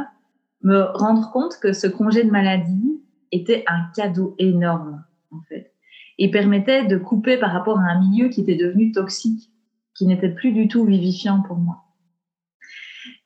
me 0.62 0.82
rendre 0.94 1.30
compte 1.30 1.58
que 1.60 1.72
ce 1.72 1.86
congé 1.86 2.24
de 2.24 2.30
maladie 2.30 3.00
était 3.30 3.64
un 3.68 3.86
cadeau 3.94 4.34
énorme, 4.38 5.04
en 5.30 5.40
fait, 5.48 5.72
et 6.18 6.30
permettait 6.30 6.86
de 6.86 6.96
couper 6.96 7.36
par 7.36 7.52
rapport 7.52 7.78
à 7.78 7.84
un 7.84 8.00
milieu 8.00 8.28
qui 8.30 8.40
était 8.40 8.56
devenu 8.56 8.90
toxique, 8.90 9.52
qui 9.94 10.06
n'était 10.06 10.28
plus 10.28 10.52
du 10.52 10.66
tout 10.66 10.84
vivifiant 10.84 11.40
pour 11.42 11.56
moi. 11.56 11.85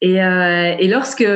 Et, 0.02 0.23
euh, 0.23 0.76
et 0.78 0.88
lorsque 0.88 1.26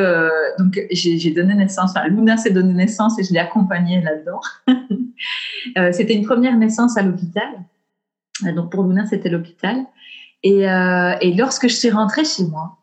donc 0.58 0.80
j'ai 0.90 1.30
donné 1.30 1.54
naissance, 1.54 1.90
enfin, 1.90 2.06
Luna 2.08 2.36
s'est 2.36 2.50
donné 2.50 2.72
naissance 2.72 3.18
et 3.18 3.24
je 3.24 3.32
l'ai 3.32 3.40
accompagnée 3.40 4.00
là-dedans. 4.00 4.40
euh, 5.78 5.92
c'était 5.92 6.14
une 6.14 6.24
première 6.24 6.56
naissance 6.56 6.96
à 6.96 7.02
l'hôpital. 7.02 7.48
Donc 8.54 8.72
pour 8.72 8.84
Luna, 8.84 9.06
c'était 9.06 9.28
l'hôpital. 9.28 9.84
Et, 10.42 10.68
euh, 10.68 11.14
et, 11.22 11.32
lorsque 11.32 11.68
je 11.68 11.74
suis 11.74 11.90
rentrée 11.90 12.24
chez 12.24 12.44
moi, 12.44 12.76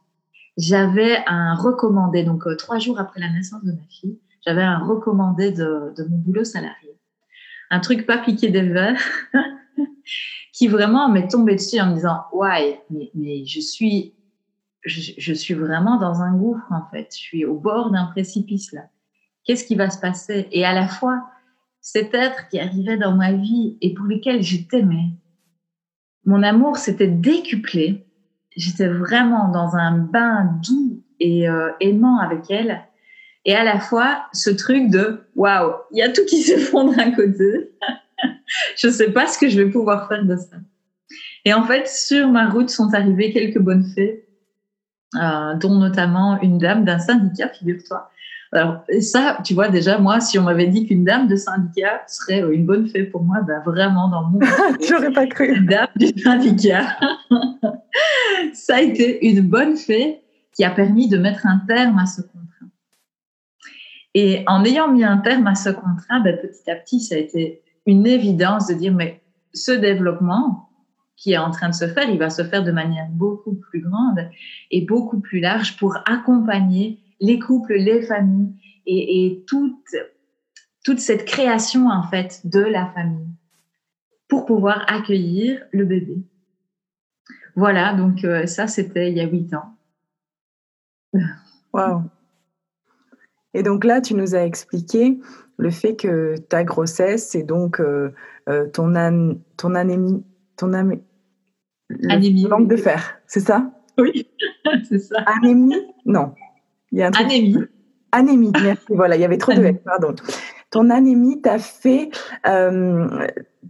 j'avais 0.57 1.23
un 1.27 1.53
recommandé, 1.53 2.23
donc 2.23 2.47
euh, 2.47 2.55
trois 2.55 2.79
jours 2.79 3.00
après 3.00 3.19
la 3.19 3.29
naissance 3.29 3.63
de 3.63 3.71
ma 3.71 3.83
fille, 3.88 4.19
j'avais 4.45 4.63
un 4.63 4.79
recommandé 4.79 5.51
de, 5.51 5.93
de, 5.95 6.03
mon 6.09 6.17
boulot 6.17 6.43
salarié. 6.43 6.97
Un 7.69 7.79
truc 7.79 8.07
pas 8.07 8.17
piqué 8.17 8.50
des 8.50 8.63
verres, 8.63 9.00
qui 10.53 10.67
vraiment 10.67 11.07
m'est 11.07 11.27
tombé 11.27 11.53
dessus 11.55 11.79
en 11.79 11.91
me 11.91 11.95
disant, 11.95 12.21
ouais, 12.33 12.81
mais, 12.89 13.11
mais 13.13 13.45
je 13.45 13.59
suis, 13.59 14.15
je, 14.83 15.33
suis 15.33 15.53
vraiment 15.53 15.97
dans 15.97 16.21
un 16.21 16.35
gouffre 16.35 16.71
en 16.71 16.89
fait. 16.91 17.07
Je 17.11 17.17
suis 17.17 17.45
au 17.45 17.55
bord 17.55 17.91
d'un 17.91 18.05
précipice 18.05 18.71
là. 18.71 18.83
Qu'est-ce 19.43 19.65
qui 19.65 19.75
va 19.75 19.89
se 19.89 20.00
passer? 20.00 20.47
Et 20.51 20.65
à 20.65 20.73
la 20.73 20.88
fois, 20.88 21.23
cet 21.81 22.13
être 22.13 22.47
qui 22.50 22.59
arrivait 22.59 22.97
dans 22.97 23.15
ma 23.15 23.33
vie 23.33 23.77
et 23.81 23.93
pour 23.93 24.05
lequel 24.05 24.43
je 24.43 24.57
t'aimais, 24.57 25.09
mon 26.25 26.43
amour 26.43 26.77
s'était 26.77 27.07
décuplé. 27.07 28.05
J'étais 28.55 28.88
vraiment 28.88 29.50
dans 29.50 29.75
un 29.75 29.97
bain 29.97 30.59
doux 30.63 31.03
et 31.19 31.50
euh, 31.50 31.71
aimant 31.79 32.19
avec 32.19 32.51
elle. 32.51 32.81
Et 33.45 33.55
à 33.55 33.63
la 33.63 33.79
fois, 33.79 34.27
ce 34.33 34.51
truc 34.51 34.89
de 34.89 35.21
waouh, 35.35 35.73
il 35.91 35.97
y 35.97 36.01
a 36.03 36.09
tout 36.09 36.25
qui 36.25 36.43
s'effondre 36.43 36.97
à 37.00 37.09
côté. 37.11 37.71
je 38.77 38.88
ne 38.88 38.91
sais 38.91 39.11
pas 39.11 39.27
ce 39.27 39.39
que 39.39 39.50
je 39.50 39.59
vais 39.59 39.69
pouvoir 39.69 40.07
faire 40.07 40.25
de 40.25 40.35
ça. 40.35 40.57
Et 41.45 41.53
en 41.53 41.63
fait, 41.63 41.88
sur 41.88 42.27
ma 42.29 42.50
route 42.50 42.69
sont 42.69 42.93
arrivées 42.93 43.31
quelques 43.31 43.59
bonnes 43.59 43.85
fées, 43.95 44.27
euh, 45.15 45.56
dont 45.56 45.75
notamment 45.75 46.39
une 46.41 46.58
dame 46.58 46.86
d'un 46.86 47.00
syndicat, 47.00 47.50
figure-toi, 47.50 48.10
alors, 48.53 48.84
ça, 49.00 49.38
tu 49.46 49.53
vois, 49.53 49.70
déjà, 49.70 49.98
moi, 49.98 50.20
si 50.20 50.38
on 50.38 50.44
m'avait 50.44 50.68
dit 50.68 50.86
qu'une 50.86 51.06
dame 51.06 51.30
de 51.30 51.38
syndicat 51.38 52.01
serait 52.08 52.44
une 52.53 52.65
bonne 52.65 52.86
fée 52.86 53.03
pour 53.03 53.24
moi, 53.24 53.41
ben 53.48 53.62
vraiment, 53.65 54.10
dans 54.10 54.24
mon. 54.24 54.39
J'aurais 54.89 55.12
pas 55.12 55.25
cru. 55.25 55.56
Une 55.56 55.68
dame 55.68 55.88
du 55.96 56.08
syndicat. 56.22 56.98
ça 58.53 58.75
a 58.75 58.82
été 58.82 59.25
une 59.25 59.41
bonne 59.41 59.77
fée 59.77 60.22
qui 60.53 60.65
a 60.65 60.70
permis 60.70 61.08
de 61.08 61.18
mettre 61.18 61.48
un 61.48 61.60
terme 61.65 61.98
à 61.98 62.06
ce 62.06 62.22
contrat. 62.22 62.65
Et 64.13 64.44
en 64.48 64.65
ayant 64.65 64.91
mis 64.91 65.06
un 65.06 65.18
terme 65.20 65.48
à 65.48 65.56
ce 65.56 65.70
contrat, 65.70 66.20
ben, 66.20 66.38
petit 66.38 66.70
à 66.70 66.75
petit, 66.75 67.00
ça 67.00 67.15
a 67.15 67.20
été 67.20 67.62
une 67.86 68.06
évidence 68.06 68.68
de 68.68 68.74
dire, 68.74 68.94
mais 68.94 69.22
ce 69.53 69.72
développement 69.72 70.70
qui 71.21 71.33
est 71.33 71.37
en 71.37 71.51
train 71.51 71.69
de 71.69 71.75
se 71.75 71.87
faire, 71.87 72.09
il 72.09 72.17
va 72.17 72.31
se 72.31 72.43
faire 72.43 72.63
de 72.63 72.71
manière 72.71 73.07
beaucoup 73.11 73.53
plus 73.53 73.81
grande 73.81 74.27
et 74.71 74.81
beaucoup 74.81 75.19
plus 75.19 75.39
large 75.39 75.77
pour 75.77 75.95
accompagner 76.05 76.99
les 77.19 77.37
couples, 77.37 77.75
les 77.75 78.01
familles 78.01 78.55
et, 78.87 79.25
et 79.25 79.45
toute, 79.45 79.95
toute 80.83 80.99
cette 80.99 81.25
création 81.25 81.89
en 81.89 82.01
fait 82.01 82.41
de 82.45 82.61
la 82.61 82.87
famille 82.87 83.27
pour 84.27 84.47
pouvoir 84.47 84.83
accueillir 84.87 85.61
le 85.71 85.85
bébé. 85.85 86.17
Voilà, 87.55 87.93
donc 87.93 88.23
euh, 88.23 88.47
ça 88.47 88.65
c'était 88.65 89.11
il 89.11 89.17
y 89.17 89.21
a 89.21 89.27
huit 89.27 89.53
ans. 89.53 89.75
Waouh. 91.71 92.01
Et 93.53 93.61
donc 93.61 93.83
là, 93.83 94.01
tu 94.01 94.15
nous 94.15 94.33
as 94.33 94.43
expliqué 94.43 95.19
le 95.57 95.69
fait 95.69 95.95
que 95.95 96.37
ta 96.37 96.63
grossesse, 96.63 97.29
c'est 97.29 97.43
donc 97.43 97.79
euh, 97.79 98.11
euh, 98.49 98.67
ton, 98.67 98.95
an, 98.95 99.35
ton 99.57 99.75
anémie, 99.75 100.23
ton 100.55 100.73
anémie 102.10 102.48
manque 102.48 102.67
de 102.67 102.75
fer, 102.75 103.19
c'est 103.27 103.39
ça? 103.39 103.71
Oui, 103.98 104.27
c'est 104.89 105.00
ça. 105.00 105.17
Anémie? 105.25 105.75
Non. 106.05 106.33
Il 106.91 107.00
y 107.00 107.01
a 107.03 107.07
un 107.07 107.12
anémie. 107.12 107.57
Anémie, 108.12 108.51
merci. 108.62 108.86
voilà, 108.89 109.15
il 109.15 109.21
y 109.21 109.25
avait 109.25 109.38
trop 109.38 109.53
de 109.53 109.71
pardon. 109.86 110.15
Ton 110.69 110.89
anémie 110.89 111.41
t'a 111.41 111.60
fait, 111.60 112.10
euh, 112.48 113.07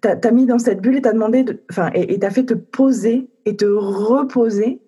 t'a 0.01 0.31
mis 0.31 0.45
dans 0.45 0.59
cette 0.59 0.81
bulle 0.81 0.97
et 0.97 1.01
t'a 1.01 1.13
demandé, 1.13 1.45
enfin, 1.69 1.89
et 1.93 2.17
t'a 2.19 2.29
fait 2.29 2.45
te 2.45 2.53
poser 2.53 3.29
et 3.45 3.55
te 3.55 3.65
reposer. 3.65 4.81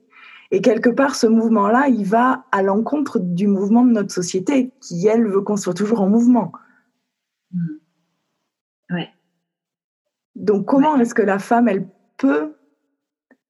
Et 0.52 0.62
quelque 0.62 0.90
part, 0.90 1.16
ce 1.16 1.26
mouvement-là, 1.26 1.88
il 1.88 2.06
va 2.06 2.46
à 2.52 2.62
l'encontre 2.62 3.20
du 3.20 3.48
mouvement 3.48 3.84
de 3.84 3.92
notre 3.92 4.14
société, 4.14 4.72
qui 4.82 5.08
elle 5.08 5.28
veut 5.28 5.42
qu'on 5.42 5.58
soit 5.58 5.74
toujours 5.74 6.02
en 6.02 6.08
mouvement. 6.08 6.52
Mmh. 7.52 7.68
Ouais. 8.92 9.10
Donc, 10.36 10.66
comment 10.66 10.96
est-ce 10.98 11.16
que 11.16 11.24
la 11.24 11.40
femme, 11.40 11.68
elle 11.68 11.88
peut 12.18 12.54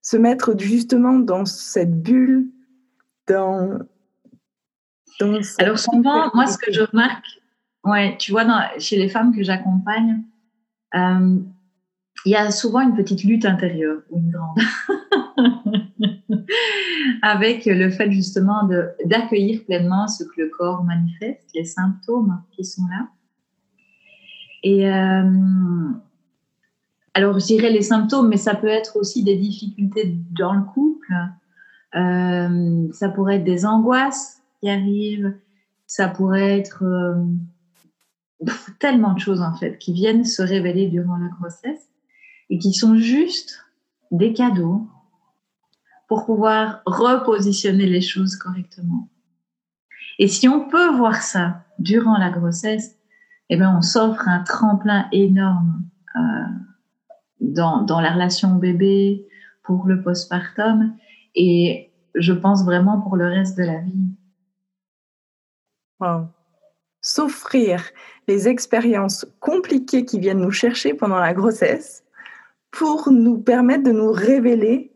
se 0.04 0.18
mettre 0.18 0.56
justement 0.60 1.18
dans 1.18 1.46
cette 1.46 2.00
bulle, 2.04 2.46
dans 3.28 3.80
alors 5.60 5.80
souvent, 5.80 6.32
moi, 6.34 6.48
ce 6.48 6.58
que 6.58 6.72
je 6.72 6.82
remarque, 6.82 7.26
ouais, 7.84 8.18
tu 8.18 8.32
vois, 8.32 8.46
dans, 8.46 8.62
chez 8.80 8.98
les 8.98 9.10
femmes 9.10 9.36
que 9.36 9.44
j'accompagne, 9.44 10.24
euh, 10.96 11.38
il 12.26 12.32
y 12.32 12.36
a 12.36 12.52
souvent 12.52 12.82
une 12.82 12.96
petite 12.96 13.24
lutte 13.24 13.46
intérieure 13.46 14.02
ou 14.10 14.20
une 14.20 14.32
grande 14.32 14.58
avec 17.22 17.66
le 17.66 17.90
fait 17.90 18.12
justement 18.12 18.68
d'accueillir 19.06 19.64
pleinement 19.66 20.08
ce 20.08 20.24
que 20.24 20.42
le 20.42 20.50
corps 20.50 20.84
manifeste, 20.84 21.50
les 21.54 21.66
symptômes 21.66 22.42
qui 22.52 22.64
sont 22.64 22.86
là. 22.90 23.08
Et 24.64 24.90
euh, 24.90 25.92
alors, 27.16 27.38
je 27.38 27.46
dirais 27.46 27.70
les 27.70 27.84
symptômes, 27.84 28.28
mais 28.28 28.38
ça 28.38 28.56
peut 28.56 28.68
être 28.68 28.98
aussi 28.98 29.24
des 29.24 29.36
difficultés 29.36 30.18
dans 30.32 30.54
le 30.54 30.64
couple. 30.64 31.14
Euh, 31.96 32.88
ça 32.92 33.10
pourrait 33.10 33.36
être 33.36 33.44
des 33.44 33.66
angoisses 33.66 34.42
qui 34.60 34.70
arrivent. 34.70 35.36
Ça 35.86 36.08
pourrait 36.08 36.58
être 36.58 36.84
euh, 36.84 37.24
tellement 38.80 39.14
de 39.14 39.20
choses 39.20 39.42
en 39.42 39.54
fait 39.54 39.78
qui 39.78 39.94
viennent 39.94 40.26
se 40.26 40.42
révéler 40.42 40.88
durant 40.88 41.18
la 41.18 41.28
grossesse 41.28 41.88
et 42.50 42.58
qui 42.58 42.74
sont 42.74 42.96
juste 42.96 43.64
des 44.10 44.34
cadeaux 44.34 44.88
pour 46.08 46.26
pouvoir 46.26 46.82
repositionner 46.88 47.86
les 47.86 48.02
choses 48.02 48.36
correctement. 48.38 49.08
Et 50.18 50.28
si 50.28 50.48
on 50.48 50.68
peut 50.68 50.96
voir 50.96 51.22
ça 51.22 51.64
durant 51.78 52.18
la 52.18 52.32
grossesse, 52.32 52.98
eh 53.50 53.58
bien, 53.58 53.76
on 53.76 53.82
s'offre 53.82 54.28
un 54.28 54.44
tremplin 54.44 55.08
énorme 55.12 55.84
euh, 56.16 56.20
dans, 57.44 57.82
dans, 57.82 58.02
la 58.02 58.14
relation 58.14 58.56
bébé, 58.56 59.28
pour 59.64 59.86
le 59.86 60.02
postpartum, 60.02 60.96
et 61.36 61.92
je 62.16 62.34
pense 62.34 62.66
vraiment 62.66 63.00
pour 63.02 63.16
le 63.16 63.28
reste 63.28 63.58
de 63.58 63.64
la 63.64 63.80
vie. 63.80 64.08
Wow. 66.00 66.28
S'offrir 67.02 67.84
les 68.28 68.48
expériences 68.48 69.26
compliquées 69.40 70.06
qui 70.06 70.20
viennent 70.20 70.42
nous 70.42 70.52
chercher 70.52 70.94
pendant 70.94 71.20
la 71.20 71.34
grossesse 71.34 72.04
pour 72.72 73.12
nous 73.12 73.40
permettre 73.40 73.84
de 73.84 73.92
nous 73.92 74.12
révéler 74.12 74.92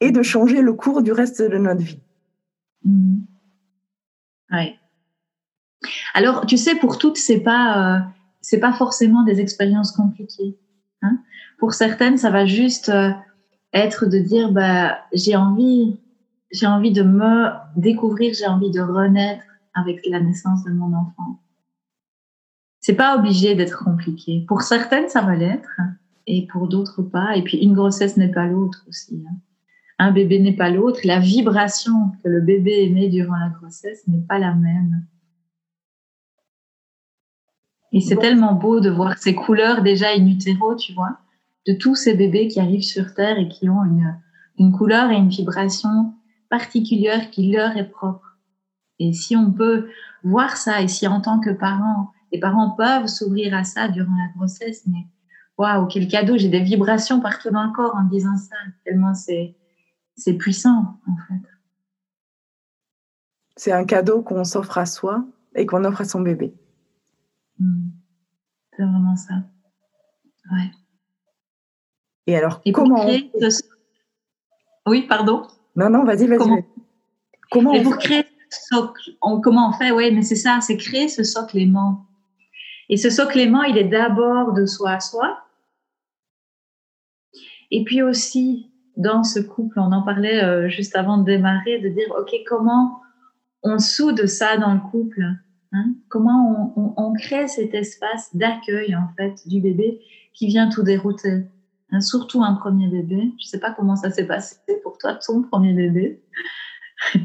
et 0.00 0.10
de 0.10 0.22
changer 0.22 0.60
le 0.60 0.72
cours 0.74 1.02
du 1.02 1.12
reste 1.12 1.40
de 1.40 1.56
notre 1.56 1.82
vie. 1.82 2.00
Mmh. 2.84 3.20
Oui. 4.52 4.76
Alors, 6.14 6.46
tu 6.46 6.56
sais, 6.56 6.74
pour 6.76 6.98
toutes, 6.98 7.16
c'est 7.16 7.40
pas, 7.40 7.96
euh, 7.96 8.00
c'est 8.40 8.60
pas 8.60 8.72
forcément 8.72 9.22
des 9.24 9.40
expériences 9.40 9.92
compliquées. 9.92 10.58
Hein. 11.04 11.18
Pour 11.58 11.74
certaines, 11.74 12.18
ça 12.18 12.30
va 12.30 12.46
juste 12.46 12.88
euh, 12.88 13.10
être 13.72 14.06
de 14.06 14.18
dire, 14.18 14.50
bah, 14.52 14.98
j'ai 15.12 15.36
envie, 15.36 16.00
j'ai 16.50 16.66
envie 16.66 16.92
de 16.92 17.02
me 17.02 17.50
découvrir, 17.76 18.34
j'ai 18.34 18.46
envie 18.46 18.70
de 18.70 18.80
renaître 18.80 19.44
avec 19.74 20.06
la 20.08 20.20
naissance 20.20 20.64
de 20.64 20.72
mon 20.72 20.94
enfant. 20.94 21.40
C'est 22.80 22.96
pas 22.96 23.16
obligé 23.16 23.54
d'être 23.54 23.82
compliqué. 23.82 24.44
Pour 24.46 24.62
certaines, 24.62 25.08
ça 25.08 25.22
va 25.22 25.34
l'être, 25.34 25.80
et 26.26 26.46
pour 26.46 26.68
d'autres 26.68 27.02
pas. 27.02 27.36
Et 27.36 27.42
puis, 27.42 27.58
une 27.58 27.74
grossesse 27.74 28.16
n'est 28.16 28.32
pas 28.32 28.46
l'autre 28.46 28.84
aussi. 28.88 29.22
Hein. 29.28 29.36
Un 29.98 30.12
bébé 30.12 30.38
n'est 30.40 30.56
pas 30.56 30.70
l'autre. 30.70 31.00
La 31.04 31.20
vibration 31.20 32.10
que 32.22 32.28
le 32.28 32.40
bébé 32.40 32.82
émet 32.82 33.08
durant 33.08 33.36
la 33.36 33.48
grossesse 33.48 34.06
n'est 34.08 34.26
pas 34.26 34.38
la 34.38 34.54
même. 34.54 35.06
Et 37.94 38.00
c'est 38.00 38.16
tellement 38.16 38.54
beau 38.54 38.80
de 38.80 38.90
voir 38.90 39.16
ces 39.18 39.36
couleurs 39.36 39.82
déjà 39.82 40.08
in 40.08 40.26
utero, 40.26 40.74
tu 40.74 40.92
vois, 40.92 41.16
de 41.64 41.72
tous 41.72 41.94
ces 41.94 42.14
bébés 42.14 42.48
qui 42.48 42.58
arrivent 42.58 42.82
sur 42.82 43.14
Terre 43.14 43.38
et 43.38 43.48
qui 43.48 43.68
ont 43.70 43.84
une, 43.84 44.20
une 44.58 44.72
couleur 44.72 45.12
et 45.12 45.16
une 45.16 45.28
vibration 45.28 46.12
particulière 46.50 47.30
qui 47.30 47.52
leur 47.52 47.76
est 47.76 47.88
propre. 47.88 48.36
Et 48.98 49.12
si 49.12 49.36
on 49.36 49.52
peut 49.52 49.88
voir 50.24 50.56
ça, 50.56 50.82
et 50.82 50.88
si 50.88 51.06
en 51.06 51.20
tant 51.20 51.38
que 51.38 51.50
parent, 51.50 52.10
les 52.32 52.40
parents 52.40 52.72
peuvent 52.72 53.06
s'ouvrir 53.06 53.54
à 53.54 53.62
ça 53.62 53.86
durant 53.86 54.16
la 54.16 54.32
grossesse, 54.36 54.82
mais 54.88 55.06
waouh, 55.56 55.86
quel 55.86 56.08
cadeau, 56.08 56.36
j'ai 56.36 56.48
des 56.48 56.62
vibrations 56.62 57.20
partout 57.20 57.50
dans 57.50 57.62
le 57.62 57.72
corps 57.72 57.94
en 57.94 58.02
disant 58.08 58.36
ça, 58.36 58.56
tellement 58.84 59.14
c'est, 59.14 59.54
c'est 60.16 60.34
puissant 60.34 60.98
en 61.06 61.16
fait. 61.28 61.48
C'est 63.56 63.70
un 63.70 63.84
cadeau 63.84 64.20
qu'on 64.20 64.42
s'offre 64.42 64.78
à 64.78 64.86
soi 64.86 65.24
et 65.54 65.64
qu'on 65.64 65.84
offre 65.84 66.00
à 66.00 66.04
son 66.04 66.22
bébé. 66.22 66.56
Hmm. 67.58 67.90
C'est 68.76 68.82
vraiment 68.82 69.16
ça. 69.16 69.34
Ouais. 70.52 70.70
Et 72.26 72.36
alors, 72.36 72.60
comment 72.72 73.06
Oui, 74.86 75.02
pardon? 75.02 75.46
Non, 75.76 75.90
non, 75.90 76.04
vas-y, 76.04 76.26
vas-y. 76.26 76.38
Comment, 76.38 76.62
comment 77.50 77.72
Et 77.74 77.82
pour 77.82 77.98
créer 77.98 78.24
ce 78.50 78.76
socle, 78.76 79.10
on, 79.22 79.40
comment 79.40 79.70
on 79.70 79.72
fait? 79.72 79.90
Oui, 79.90 80.12
mais 80.12 80.22
c'est 80.22 80.36
ça, 80.36 80.58
c'est 80.60 80.76
créer 80.76 81.08
ce 81.08 81.22
socle 81.22 81.58
aimant. 81.58 82.06
Et 82.88 82.96
ce 82.96 83.10
socle 83.10 83.38
aimant, 83.38 83.62
il 83.62 83.78
est 83.78 83.88
d'abord 83.88 84.52
de 84.52 84.66
soi 84.66 84.92
à 84.92 85.00
soi. 85.00 85.38
Et 87.70 87.84
puis 87.84 88.02
aussi, 88.02 88.70
dans 88.96 89.24
ce 89.24 89.40
couple, 89.40 89.78
on 89.80 89.92
en 89.92 90.02
parlait 90.02 90.42
euh, 90.44 90.68
juste 90.68 90.96
avant 90.96 91.18
de 91.18 91.24
démarrer, 91.24 91.80
de 91.80 91.88
dire, 91.88 92.12
OK, 92.18 92.34
comment 92.46 93.00
on 93.62 93.78
soude 93.78 94.26
ça 94.26 94.56
dans 94.56 94.74
le 94.74 94.80
couple? 94.90 95.22
Hein? 95.74 95.94
Comment 96.08 96.72
on, 96.96 97.12
crée 97.14 97.48
cet 97.48 97.74
espace 97.74 98.34
d'accueil 98.34 98.94
en 98.94 99.08
fait 99.16 99.34
du 99.46 99.60
bébé 99.60 100.00
qui 100.32 100.46
vient 100.46 100.68
tout 100.68 100.84
dérouter 100.84 101.46
hein? 101.90 102.00
Surtout 102.00 102.44
un 102.44 102.54
premier 102.54 102.88
bébé. 102.88 103.32
Je 103.38 103.46
ne 103.46 103.48
sais 103.48 103.58
pas 103.58 103.72
comment 103.72 103.96
ça 103.96 104.10
s'est 104.10 104.26
passé 104.26 104.56
pour 104.84 104.98
toi, 104.98 105.14
ton 105.14 105.42
premier 105.42 105.74
bébé. 105.74 106.22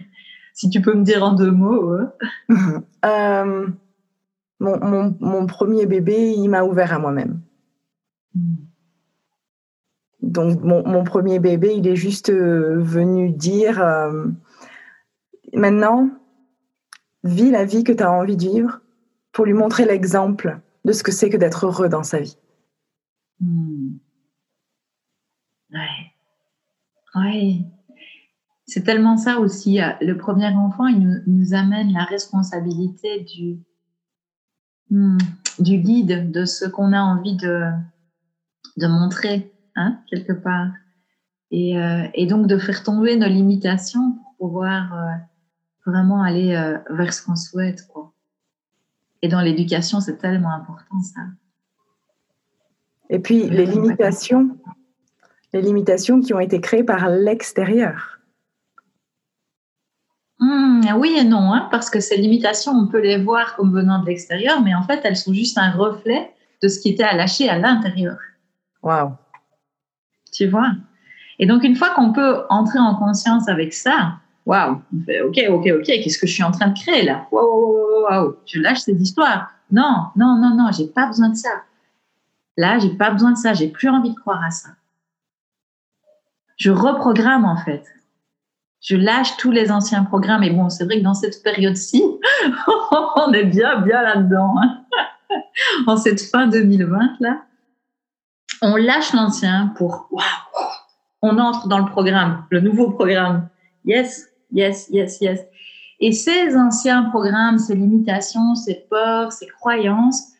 si 0.53 0.69
tu 0.69 0.81
peux 0.81 0.93
me 0.93 1.03
dire 1.03 1.23
en 1.23 1.33
deux 1.33 1.51
mots. 1.51 1.95
Euh, 3.05 3.65
mon, 4.59 5.45
premier 5.45 5.85
bébé, 5.85 6.33
il 6.35 6.49
m'a 6.49 6.65
ouvert 6.65 6.91
à 6.91 6.99
moi-même. 6.99 7.39
Hmm. 8.35 8.55
Donc 10.21 10.61
mon, 10.61 11.03
premier 11.05 11.39
bébé, 11.39 11.75
il 11.77 11.87
est 11.87 11.95
juste 11.95 12.29
euh, 12.29 12.75
venu 12.77 13.29
dire, 13.29 13.81
euh, 13.81 14.25
maintenant, 15.53 16.09
vis 17.23 17.51
la 17.51 17.65
vie 17.65 17.83
que 17.83 17.91
tu 17.91 18.03
as 18.03 18.11
envie 18.11 18.37
de 18.37 18.43
vivre 18.43 18.81
pour 19.31 19.45
lui 19.45 19.53
montrer 19.53 19.85
l'exemple 19.85 20.59
de 20.85 20.91
ce 20.91 21.03
que 21.03 21.11
c'est 21.11 21.29
que 21.29 21.37
d'être 21.37 21.65
heureux 21.65 21.89
dans 21.89 22.03
sa 22.03 22.19
vie. 22.19 22.37
Hmm. 23.39 23.97
Ouais. 25.71 26.13
Ouais. 27.15 27.65
C'est 28.67 28.83
tellement 28.83 29.17
ça 29.17 29.39
aussi. 29.39 29.81
Euh, 29.81 29.91
le 30.01 30.15
premier 30.17 30.47
enfant, 30.47 30.87
il 30.87 31.23
nous, 31.25 31.53
amène 31.53 31.91
la 31.91 32.03
responsabilité 32.03 33.21
du, 33.21 33.59
hmm, 34.89 35.17
du 35.59 35.77
guide, 35.77 36.31
de 36.31 36.45
ce 36.45 36.65
qu'on 36.65 36.93
a 36.93 37.01
envie 37.01 37.35
de, 37.35 37.63
de 38.77 38.87
montrer, 38.87 39.51
hein, 39.75 39.99
quelque 40.09 40.33
part. 40.33 40.71
Et, 41.51 41.79
euh, 41.79 42.07
et, 42.13 42.27
donc 42.27 42.45
de 42.45 42.59
faire 42.59 42.83
tomber 42.83 43.15
nos 43.15 43.27
limitations 43.27 44.11
pour 44.11 44.49
pouvoir 44.49 44.93
euh, 44.93 45.11
vraiment 45.89 46.23
aller 46.23 46.55
euh, 46.55 46.77
vers 46.89 47.13
ce 47.13 47.23
qu'on 47.23 47.35
souhaite. 47.35 47.87
Quoi. 47.87 48.13
Et 49.21 49.27
dans 49.27 49.41
l'éducation, 49.41 49.99
c'est 49.99 50.17
tellement 50.17 50.53
important 50.53 51.01
ça. 51.01 51.21
Et 53.09 53.19
puis 53.19 53.49
les 53.49 53.65
limitations, 53.65 54.57
les 55.53 55.61
limitations 55.61 56.21
qui 56.21 56.33
ont 56.33 56.39
été 56.39 56.61
créées 56.61 56.83
par 56.83 57.09
l'extérieur. 57.09 58.19
Mmh, 60.39 60.93
oui 60.95 61.15
et 61.17 61.23
non, 61.23 61.53
hein, 61.53 61.67
parce 61.69 61.89
que 61.89 61.99
ces 61.99 62.17
limitations, 62.17 62.71
on 62.71 62.87
peut 62.87 63.01
les 63.01 63.21
voir 63.21 63.55
comme 63.55 63.73
venant 63.73 63.99
de 63.99 64.05
l'extérieur, 64.05 64.61
mais 64.61 64.73
en 64.73 64.83
fait, 64.83 65.01
elles 65.03 65.17
sont 65.17 65.33
juste 65.33 65.57
un 65.57 65.71
reflet 65.71 66.33
de 66.61 66.67
ce 66.67 66.79
qui 66.79 66.89
était 66.89 67.03
à 67.03 67.15
lâcher 67.15 67.49
à 67.49 67.57
l'intérieur. 67.57 68.17
Waouh. 68.81 69.11
Tu 70.31 70.47
vois? 70.47 70.71
Et 71.39 71.45
donc, 71.45 71.63
une 71.63 71.75
fois 71.75 71.89
qu'on 71.89 72.13
peut 72.13 72.43
entrer 72.49 72.79
en 72.79 72.95
conscience 72.95 73.49
avec 73.49 73.73
ça, 73.73 74.19
waouh, 74.45 74.81
ok, 75.27 75.39
ok, 75.49 75.67
ok, 75.79 75.85
qu'est-ce 75.85 76.17
que 76.17 76.27
je 76.27 76.33
suis 76.33 76.43
en 76.43 76.51
train 76.51 76.67
de 76.67 76.79
créer 76.79 77.03
là? 77.03 77.27
Waouh, 77.31 78.03
waouh, 78.03 78.35
je 78.45 78.59
lâche 78.59 78.79
cette 78.79 78.99
histoire. 78.99 79.51
Non, 79.71 80.07
non, 80.15 80.37
non, 80.37 80.55
non, 80.55 80.71
j'ai 80.71 80.87
pas 80.87 81.07
besoin 81.07 81.29
de 81.29 81.35
ça. 81.35 81.49
Là, 82.57 82.79
j'ai 82.79 82.89
pas 82.89 83.11
besoin 83.11 83.31
de 83.31 83.37
ça, 83.37 83.53
j'ai 83.53 83.67
plus 83.67 83.89
envie 83.89 84.09
de 84.09 84.19
croire 84.19 84.43
à 84.43 84.51
ça. 84.51 84.69
Je 86.57 86.71
reprogramme 86.71 87.45
en 87.45 87.57
fait. 87.57 87.85
Je 88.81 88.95
lâche 88.95 89.37
tous 89.37 89.51
les 89.51 89.71
anciens 89.71 90.03
programmes. 90.03 90.43
Et 90.43 90.49
bon, 90.49 90.69
c'est 90.69 90.85
vrai 90.85 90.99
que 90.99 91.03
dans 91.03 91.13
cette 91.13 91.41
période-ci, 91.43 92.03
on 93.15 93.31
est 93.33 93.45
bien, 93.45 93.81
bien 93.81 94.01
là-dedans. 94.01 94.55
En 95.85 95.95
cette 95.97 96.21
fin 96.21 96.47
2020 96.47 97.17
là, 97.19 97.41
on 98.61 98.75
lâche 98.77 99.13
l'ancien 99.13 99.73
pour 99.77 100.07
waouh, 100.09 100.23
on 101.21 101.37
entre 101.37 101.67
dans 101.67 101.77
le 101.79 101.85
programme, 101.85 102.45
le 102.49 102.61
nouveau 102.61 102.91
programme. 102.91 103.47
Yes, 103.85 104.28
yes, 104.51 104.89
yes, 104.89 105.19
yes. 105.21 105.41
Et 105.99 106.11
ces 106.11 106.55
anciens 106.55 107.03
programmes, 107.09 107.57
ces 107.57 107.75
limitations, 107.75 108.55
ces 108.55 108.85
peurs, 108.89 109.31
ces 109.31 109.47
croyances, 109.47 110.33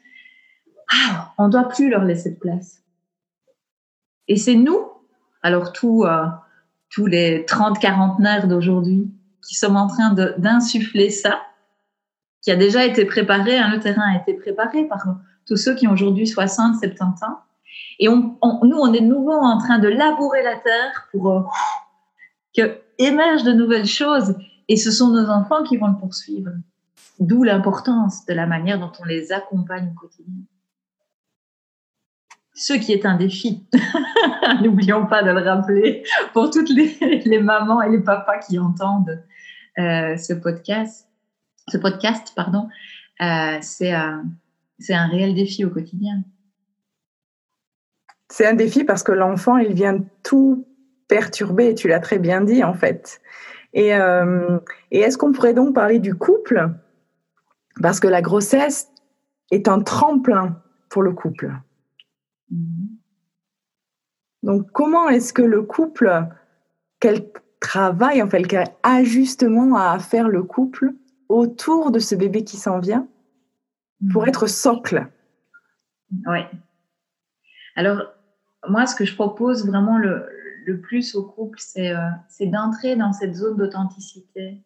ah, 0.92 1.34
on 1.38 1.48
ne 1.48 1.52
doit 1.52 1.68
plus 1.68 1.90
leur 1.90 2.04
laisser 2.04 2.32
de 2.32 2.40
place. 2.40 2.82
Et 4.28 4.38
c'est 4.38 4.56
nous, 4.56 4.80
alors 5.42 5.74
tous, 5.74 6.06
euh, 6.06 6.26
tous 6.90 7.06
les 7.06 7.46
30 7.46 7.84
nerfs 8.20 8.48
d'aujourd'hui, 8.48 9.12
qui 9.48 9.56
sommes 9.56 9.78
en 9.78 9.88
train 9.88 10.14
d'insuffler 10.38 11.10
ça, 11.10 11.42
qui 12.42 12.52
a 12.52 12.56
déjà 12.56 12.86
été 12.86 13.06
préparé, 13.06 13.58
hein, 13.58 13.70
le 13.72 13.80
terrain 13.80 14.14
a 14.14 14.22
été 14.22 14.34
préparé 14.34 14.86
par 14.86 15.06
tous 15.46 15.58
ceux 15.58 15.76
qui 15.76 15.88
ont 15.88 15.92
aujourd'hui 15.92 16.28
60, 16.28 16.76
70 16.78 17.24
ans. 17.24 17.40
Et 18.00 18.08
nous, 18.08 18.38
on 18.42 18.94
est 18.94 19.02
de 19.02 19.06
nouveau 19.06 19.34
en 19.34 19.58
train 19.58 19.80
de 19.80 19.88
labourer 19.88 20.44
la 20.44 20.56
terre 20.56 21.08
pour 21.12 21.30
euh, 21.32 21.42
que 22.56 22.80
émergent 23.00 23.44
de 23.44 23.54
nouvelles 23.54 23.88
choses. 23.88 24.36
Et 24.68 24.78
ce 24.78 24.92
sont 24.92 25.10
nos 25.10 25.30
enfants 25.30 25.64
qui 25.64 25.78
vont 25.78 25.88
le 25.88 25.98
poursuivre. 25.98 26.52
D'où 27.20 27.44
l'importance 27.44 28.26
de 28.26 28.34
la 28.34 28.46
manière 28.46 28.80
dont 28.80 28.92
on 29.00 29.06
les 29.06 29.32
accompagne 29.32 29.92
au 29.92 30.00
quotidien. 30.00 30.44
Ce 32.54 32.74
qui 32.74 32.92
est 32.92 33.06
un 33.06 33.16
défi. 33.16 33.66
N'oublions 34.62 35.06
pas 35.08 35.24
de 35.24 35.32
le 35.32 35.42
rappeler 35.42 36.04
pour 36.34 36.50
toutes 36.50 36.70
les, 36.70 37.40
mamans 37.40 37.82
et 37.82 37.90
les 37.90 38.04
papas 38.04 38.40
qui 38.40 38.60
entendent 38.60 39.24
euh, 39.80 40.16
ce 40.18 40.34
podcast. 40.34 41.08
Ce 41.68 41.78
podcast, 41.78 42.34
pardon, 42.36 42.68
euh, 43.22 43.58
c'est 43.62 43.92
un 43.94 44.24
réel 45.08 45.34
défi 45.34 45.66
au 45.66 45.70
quotidien. 45.70 46.24
C'est 48.32 48.46
un 48.46 48.54
défi 48.54 48.84
parce 48.84 49.04
que 49.04 49.12
l'enfant, 49.12 49.58
il 49.58 49.74
vient 49.74 50.04
tout 50.24 50.68
perturber, 51.10 51.76
tu 51.76 51.90
l'as 51.90 52.00
très 52.00 52.20
bien 52.20 52.40
dit 52.40 52.64
en 52.64 52.74
fait. 52.74 53.20
Et, 53.74 53.94
euh, 53.94 54.60
et 54.92 55.00
est-ce 55.00 55.18
qu'on 55.18 55.34
pourrait 55.34 55.54
donc 55.54 55.76
parler 55.76 56.00
du 56.00 56.16
couple? 56.16 56.70
Parce 57.82 58.00
que 58.00 58.08
la 58.08 58.22
grossesse 58.22 58.90
est 59.52 59.68
un 59.68 59.82
tremplin 59.82 60.62
pour 60.90 61.04
le 61.04 61.12
couple. 61.12 61.52
Mm-hmm. 62.54 62.88
Donc 64.44 64.72
comment 64.72 65.10
est-ce 65.10 65.34
que 65.34 65.42
le 65.42 65.64
couple, 65.64 66.26
quel 67.00 67.30
travail, 67.60 68.24
en 68.24 68.30
fait, 68.30 68.44
quel 68.44 68.68
ajustement 68.84 69.76
à 69.76 70.00
faire 70.00 70.30
le 70.30 70.44
couple 70.44 70.94
autour 71.28 71.92
de 71.92 72.00
ce 72.00 72.16
bébé 72.16 72.44
qui 72.44 72.58
s'en 72.58 72.80
vient 72.80 73.08
pour 74.12 74.24
mm-hmm. 74.24 74.30
être 74.30 74.48
socle? 74.48 75.08
Oui. 76.28 76.40
Alors, 77.76 78.02
moi, 78.68 78.86
ce 78.86 78.96
que 78.96 79.06
je 79.06 79.16
propose 79.16 79.68
vraiment 79.68 79.98
le, 79.98 80.26
plus 80.78 81.16
au 81.16 81.24
couple, 81.24 81.60
euh, 81.78 81.96
c'est 82.28 82.48
d'entrer 82.48 82.96
dans 82.96 83.14
cette 83.14 83.36
zone 83.36 83.58
d'authenticité. 83.58 84.64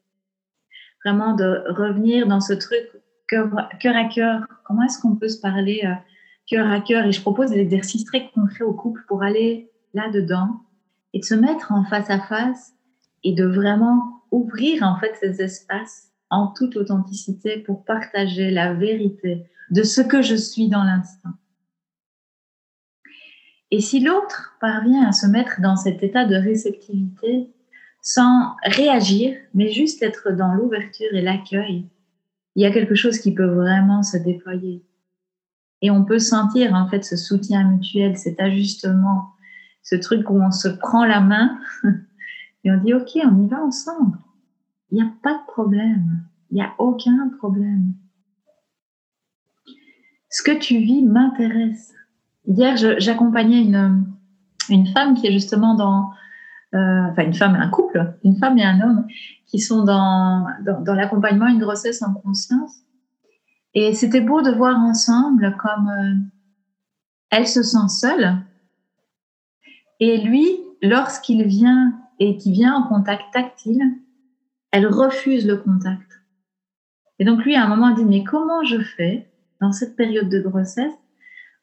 Vraiment 1.04 1.34
de 1.36 1.64
revenir 1.70 2.28
dans 2.28 2.40
ce 2.40 2.54
truc 2.54 2.90
cœur, 3.28 3.50
à 3.58 4.06
cœur. 4.06 4.46
Comment 4.66 4.84
est-ce 4.84 5.00
qu'on 5.00 5.16
peut 5.16 5.30
se 5.30 5.40
parler 5.40 5.82
euh, 5.86 5.94
cœur 6.48 6.70
à 6.72 6.80
cœur? 6.80 7.06
Et 7.06 7.12
je 7.12 7.22
propose 7.22 7.52
des 7.52 7.60
exercices 7.60 8.06
très 8.06 8.30
concrets 8.32 8.64
au 8.64 8.74
couple 8.74 9.04
pour 9.08 9.24
aller 9.24 9.72
là-dedans 9.94 10.62
et 11.14 11.20
de 11.20 11.26
se 11.26 11.36
mettre 11.36 11.72
en 11.72 11.84
face 11.86 12.10
à 12.10 12.20
face 12.20 12.74
et 13.24 13.34
de 13.34 13.46
vraiment 13.46 14.24
ouvrir 14.32 14.84
en 14.84 14.98
fait 14.98 15.16
ces 15.20 15.42
espaces 15.42 16.12
en 16.30 16.48
toute 16.48 16.76
authenticité 16.76 17.60
pour 17.60 17.86
partager 17.86 18.50
la 18.50 18.74
vérité 18.74 19.46
de 19.70 19.84
ce 19.84 20.02
que 20.02 20.22
je 20.22 20.36
suis 20.36 20.68
dans 20.68 20.84
l'instant. 20.84 21.30
Et 23.74 23.82
si 23.82 24.02
l'autre 24.02 24.56
parvient 24.62 25.08
à 25.08 25.12
se 25.12 25.26
mettre 25.26 25.60
dans 25.60 25.76
cet 25.76 26.04
état 26.04 26.26
de 26.26 26.36
réceptivité 26.36 27.50
sans 28.04 28.56
réagir, 28.64 29.36
mais 29.56 29.72
juste 29.72 30.04
être 30.04 30.32
dans 30.32 30.54
l'ouverture 30.54 31.12
et 31.12 31.24
l'accueil, 31.24 31.90
il 32.56 32.62
y 32.62 32.68
a 32.68 32.72
quelque 32.72 32.94
chose 32.94 33.18
qui 33.18 33.34
peut 33.34 33.48
vraiment 33.48 34.04
se 34.04 34.18
déployer. 34.18 34.86
Et 35.82 35.90
on 35.90 36.06
peut 36.06 36.20
sentir 36.20 36.76
en 36.76 36.88
fait 36.88 37.04
ce 37.04 37.18
soutien 37.18 37.68
mutuel, 37.68 38.16
cet 38.16 38.40
ajustement, 38.40 39.32
ce 39.82 39.96
truc 39.96 40.30
où 40.30 40.40
on 40.40 40.52
se 40.52 40.68
prend 40.68 41.04
la 41.04 41.22
main 41.22 41.60
et 42.64 42.72
on 42.72 42.78
dit 42.78 42.94
OK, 42.94 43.18
on 43.26 43.42
y 43.42 43.48
va 43.48 43.60
ensemble. 43.60 44.20
Il 44.92 44.98
n'y 44.98 45.02
a 45.02 45.12
pas 45.24 45.34
de 45.34 45.52
problème. 45.52 46.22
Il 46.52 46.58
n'y 46.58 46.62
a 46.62 46.76
aucun 46.78 47.28
problème. 47.40 47.96
Ce 50.30 50.44
que 50.44 50.60
tu 50.60 50.78
vis 50.78 51.02
m'intéresse. 51.02 51.92
Hier, 52.46 52.76
j'accompagnais 52.76 53.62
une, 53.62 54.06
une 54.70 54.88
femme 54.88 55.16
qui 55.16 55.28
est 55.28 55.32
justement 55.32 55.76
dans, 55.76 56.12
euh, 56.74 57.08
enfin 57.12 57.24
une 57.24 57.34
femme 57.34 57.56
et 57.56 57.60
un 57.60 57.70
couple, 57.70 58.16
une 58.24 58.38
femme 58.38 58.58
et 58.58 58.64
un 58.64 58.82
homme 58.82 59.06
qui 59.46 59.60
sont 59.60 59.84
dans, 59.84 60.48
dans, 60.62 60.94
l'accompagnement 60.94 61.48
une 61.48 61.60
grossesse 61.60 62.02
en 62.02 62.14
conscience. 62.14 62.82
Et 63.76 63.94
c'était 63.94 64.22
beau 64.22 64.42
de 64.42 64.52
voir 64.52 64.78
ensemble 64.80 65.56
comme 65.58 65.90
euh, 65.90 66.16
elle 67.30 67.48
se 67.48 67.64
sent 67.64 67.88
seule. 67.90 68.38
Et 70.00 70.22
lui, 70.22 70.48
lorsqu'il 70.82 71.44
vient 71.44 71.94
et 72.20 72.38
qu'il 72.38 72.54
vient 72.54 72.74
en 72.76 72.88
contact 72.88 73.24
tactile, 73.32 73.84
elle 74.72 74.88
refuse 74.88 75.48
le 75.48 75.58
contact. 75.58 76.12
Et 77.20 77.26
donc 77.26 77.46
lui, 77.46 77.56
à 77.56 77.64
un 77.64 77.68
moment, 77.68 77.90
il 77.90 77.96
dit, 77.96 78.06
mais 78.06 78.24
comment 78.24 78.64
je 78.64 78.82
fais 78.82 79.32
dans 79.62 79.72
cette 79.72 79.96
période 79.96 80.30
de 80.30 80.40
grossesse 80.40 80.94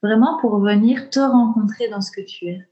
vraiment 0.03 0.39
pour 0.41 0.59
venir 0.61 1.11
te 1.11 1.21
rencontrer 1.21 1.89
dans 1.89 2.01
ce 2.01 2.11
que 2.11 2.21
tu 2.21 2.47
es. 2.47 2.67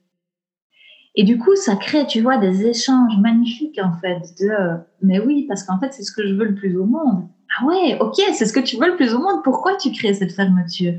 Et 1.15 1.25
du 1.25 1.39
coup, 1.39 1.57
ça 1.57 1.75
crée, 1.77 2.07
tu 2.07 2.21
vois, 2.21 2.39
des 2.39 2.67
échanges 2.67 3.17
magnifiques 3.19 3.81
en 3.83 3.93
fait. 4.01 4.21
De, 4.41 4.51
euh, 4.51 4.77
mais 5.03 5.19
oui, 5.19 5.47
parce 5.49 5.65
qu'en 5.65 5.79
fait, 5.81 5.93
c'est 5.93 6.05
ce 6.05 6.13
que 6.13 6.27
je 6.27 6.35
veux 6.35 6.45
le 6.45 6.55
plus 6.55 6.77
au 6.77 6.85
monde. 6.85 7.27
Ah 7.59 7.65
ouais, 7.67 7.99
ok, 8.01 8.15
c'est 8.35 8.47
ce 8.47 8.53
que 8.53 8.61
tu 8.61 8.77
veux 8.77 8.87
le 8.87 8.97
plus 8.97 9.15
au 9.15 9.19
monde. 9.19 9.43
Pourquoi 9.43 9.77
tu 9.77 9.91
crées 9.91 10.15
cette 10.15 10.33
fermeture? 10.33 10.95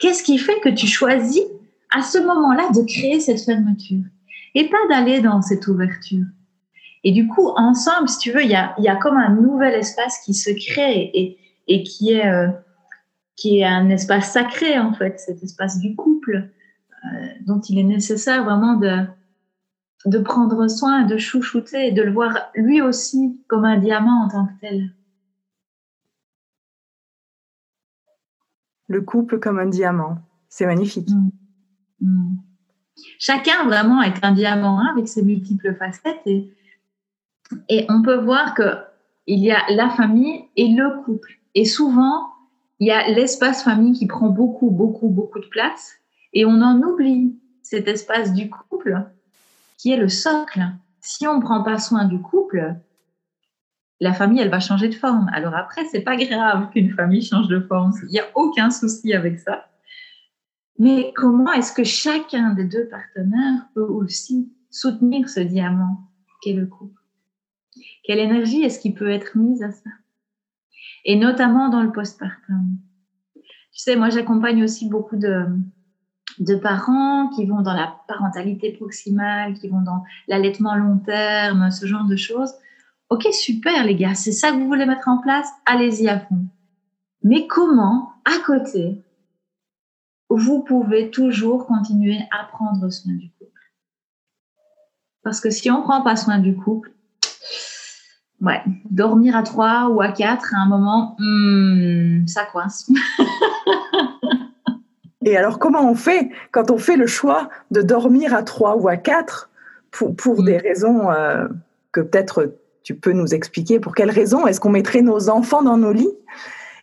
Qu'est-ce 0.00 0.22
qui 0.22 0.38
fait 0.38 0.58
que 0.60 0.68
tu 0.68 0.86
choisis 0.86 1.42
à 1.94 2.02
ce 2.02 2.18
moment-là 2.18 2.70
de 2.74 2.82
créer 2.82 3.20
cette 3.20 3.40
fermeture? 3.40 4.04
Et 4.54 4.68
pas 4.68 4.88
d'aller 4.88 5.20
dans 5.20 5.40
cette 5.40 5.66
ouverture 5.66 6.26
Et 7.04 7.12
du 7.12 7.26
coup, 7.26 7.48
ensemble, 7.56 8.08
si 8.08 8.18
tu 8.18 8.32
veux, 8.32 8.42
il 8.42 8.50
y 8.50 8.54
a, 8.56 8.96
comme 8.96 9.16
un 9.16 9.34
nouvel 9.34 9.74
espace 9.74 10.18
qui 10.24 10.34
se 10.34 10.50
crée 10.50 11.10
et, 11.14 11.38
et 11.68 11.82
qui 11.82 12.12
est 12.12 12.26
euh, 12.26 12.48
qui 13.36 13.58
est 13.58 13.64
un 13.64 13.88
espace 13.88 14.32
sacré 14.32 14.78
en 14.78 14.92
fait, 14.92 15.18
cet 15.18 15.42
espace 15.42 15.78
du 15.78 15.96
couple, 15.96 16.50
euh, 17.04 17.26
dont 17.46 17.60
il 17.60 17.78
est 17.78 17.84
nécessaire 17.84 18.44
vraiment 18.44 18.74
de, 18.74 19.06
de 20.06 20.18
prendre 20.18 20.68
soin, 20.68 21.04
de 21.04 21.16
chouchouter 21.16 21.88
et 21.88 21.92
de 21.92 22.02
le 22.02 22.12
voir 22.12 22.50
lui 22.54 22.80
aussi 22.80 23.40
comme 23.48 23.64
un 23.64 23.78
diamant 23.78 24.24
en 24.24 24.28
tant 24.28 24.46
que 24.46 24.60
tel. 24.60 24.94
Le 28.88 29.00
couple 29.00 29.38
comme 29.38 29.58
un 29.58 29.66
diamant, 29.66 30.18
c'est 30.48 30.66
magnifique. 30.66 31.08
Mm. 31.08 31.30
Mm. 32.06 32.36
Chacun 33.18 33.64
vraiment 33.64 34.02
est 34.02 34.22
un 34.22 34.32
diamant 34.32 34.78
hein, 34.78 34.90
avec 34.92 35.08
ses 35.08 35.22
multiples 35.22 35.74
facettes 35.76 36.20
et, 36.26 36.52
et 37.68 37.86
on 37.88 38.02
peut 38.02 38.18
voir 38.18 38.54
que 38.54 38.62
il 39.26 39.38
y 39.38 39.52
a 39.52 39.62
la 39.70 39.88
famille 39.90 40.44
et 40.56 40.68
le 40.68 41.02
couple. 41.04 41.38
Et 41.54 41.64
souvent, 41.64 42.31
il 42.82 42.86
y 42.86 42.90
a 42.90 43.08
l'espace 43.08 43.62
famille 43.62 43.92
qui 43.92 44.08
prend 44.08 44.28
beaucoup, 44.28 44.68
beaucoup, 44.68 45.08
beaucoup 45.08 45.38
de 45.38 45.46
place 45.46 45.92
et 46.32 46.44
on 46.44 46.60
en 46.62 46.82
oublie 46.82 47.38
cet 47.62 47.86
espace 47.86 48.32
du 48.32 48.50
couple 48.50 49.06
qui 49.78 49.92
est 49.92 49.96
le 49.96 50.08
socle. 50.08 50.64
Si 51.00 51.28
on 51.28 51.36
ne 51.36 51.40
prend 51.40 51.62
pas 51.62 51.78
soin 51.78 52.06
du 52.06 52.20
couple, 52.20 52.74
la 54.00 54.12
famille, 54.12 54.40
elle 54.40 54.50
va 54.50 54.58
changer 54.58 54.88
de 54.88 54.96
forme. 54.96 55.30
Alors 55.32 55.54
après, 55.54 55.84
c'est 55.92 56.00
pas 56.00 56.16
grave 56.16 56.70
qu'une 56.70 56.90
famille 56.90 57.22
change 57.22 57.46
de 57.46 57.60
forme. 57.60 57.92
Il 58.02 58.08
n'y 58.08 58.18
a 58.18 58.26
aucun 58.34 58.68
souci 58.70 59.14
avec 59.14 59.38
ça. 59.38 59.68
Mais 60.76 61.12
comment 61.14 61.52
est-ce 61.52 61.72
que 61.72 61.84
chacun 61.84 62.52
des 62.52 62.64
deux 62.64 62.88
partenaires 62.88 63.68
peut 63.74 63.86
aussi 63.86 64.52
soutenir 64.72 65.28
ce 65.28 65.38
diamant 65.38 66.00
qu'est 66.42 66.54
le 66.54 66.66
couple? 66.66 67.00
Quelle 68.02 68.18
énergie 68.18 68.62
est-ce 68.62 68.80
qui 68.80 68.92
peut 68.92 69.10
être 69.10 69.38
mise 69.38 69.62
à 69.62 69.70
ça? 69.70 69.90
Et 71.04 71.16
notamment 71.16 71.68
dans 71.68 71.82
le 71.82 71.92
postpartum. 71.92 72.76
Tu 73.34 73.78
sais, 73.78 73.96
moi, 73.96 74.10
j'accompagne 74.10 74.62
aussi 74.62 74.88
beaucoup 74.88 75.16
de, 75.16 75.46
parents 76.62 77.28
qui 77.28 77.46
vont 77.46 77.62
dans 77.62 77.74
la 77.74 77.96
parentalité 78.06 78.72
proximale, 78.72 79.54
qui 79.54 79.68
vont 79.68 79.80
dans 79.80 80.04
l'allaitement 80.28 80.74
long 80.74 80.98
terme, 80.98 81.70
ce 81.70 81.86
genre 81.86 82.04
de 82.04 82.16
choses. 82.16 82.52
Ok, 83.08 83.26
super 83.32 83.84
les 83.84 83.94
gars, 83.94 84.14
c'est 84.14 84.32
ça 84.32 84.50
que 84.50 84.56
vous 84.56 84.66
voulez 84.66 84.86
mettre 84.86 85.08
en 85.08 85.18
place? 85.18 85.48
Allez-y 85.66 86.08
à 86.08 86.20
fond. 86.20 86.46
Mais 87.22 87.46
comment, 87.46 88.12
à 88.24 88.38
côté, 88.44 89.02
vous 90.28 90.62
pouvez 90.62 91.10
toujours 91.10 91.66
continuer 91.66 92.18
à 92.30 92.44
prendre 92.44 92.88
soin 92.90 93.12
du 93.12 93.30
couple? 93.38 93.52
Parce 95.22 95.40
que 95.40 95.50
si 95.50 95.70
on 95.70 95.78
ne 95.78 95.82
prend 95.82 96.02
pas 96.02 96.16
soin 96.16 96.38
du 96.38 96.56
couple, 96.56 96.91
Ouais, 98.42 98.60
dormir 98.90 99.36
à 99.36 99.44
trois 99.44 99.88
ou 99.88 100.02
à 100.02 100.08
quatre, 100.08 100.52
à 100.54 100.62
un 100.62 100.66
moment, 100.66 101.16
hmm, 101.20 102.26
ça 102.26 102.44
coince. 102.44 102.90
Et 105.24 105.36
alors, 105.36 105.60
comment 105.60 105.88
on 105.88 105.94
fait 105.94 106.30
quand 106.50 106.72
on 106.72 106.78
fait 106.78 106.96
le 106.96 107.06
choix 107.06 107.48
de 107.70 107.82
dormir 107.82 108.34
à 108.34 108.42
trois 108.42 108.76
ou 108.76 108.88
à 108.88 108.96
quatre 108.96 109.50
pour, 109.92 110.16
pour 110.16 110.42
des 110.42 110.56
mm. 110.56 110.60
raisons 110.60 111.10
euh, 111.12 111.46
que 111.92 112.00
peut-être 112.00 112.56
tu 112.82 112.96
peux 112.96 113.12
nous 113.12 113.32
expliquer 113.32 113.78
Pour 113.78 113.94
quelles 113.94 114.10
raisons 114.10 114.48
est-ce 114.48 114.58
qu'on 114.58 114.70
mettrait 114.70 115.02
nos 115.02 115.28
enfants 115.28 115.62
dans 115.62 115.76
nos 115.76 115.92
lits 115.92 116.16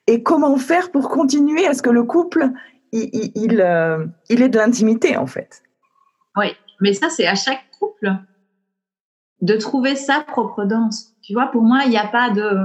Et 0.08 0.24
comment 0.24 0.56
faire 0.58 0.92
pour 0.92 1.10
continuer 1.10 1.68
à 1.68 1.74
ce 1.74 1.82
que 1.82 1.90
le 1.90 2.04
couple, 2.04 2.52
il, 2.94 3.10
il, 3.12 3.32
il, 3.36 3.62
euh, 3.62 4.06
il 4.30 4.42
ait 4.42 4.48
de 4.48 4.58
l'intimité, 4.58 5.18
en 5.18 5.28
fait? 5.28 5.62
Oui, 6.38 6.56
mais 6.80 6.94
ça, 6.94 7.10
c'est 7.10 7.28
à 7.28 7.36
chaque 7.36 7.70
couple 7.78 8.14
de 9.42 9.56
trouver 9.56 9.98
sa 9.98 10.22
propre 10.22 10.64
danse. 10.64 11.14
Tu 11.30 11.36
vois, 11.36 11.46
pour 11.46 11.62
moi, 11.62 11.82
il 11.86 11.92
n'y 11.92 11.98
a 11.98 12.08
pas 12.08 12.32
de 12.32 12.58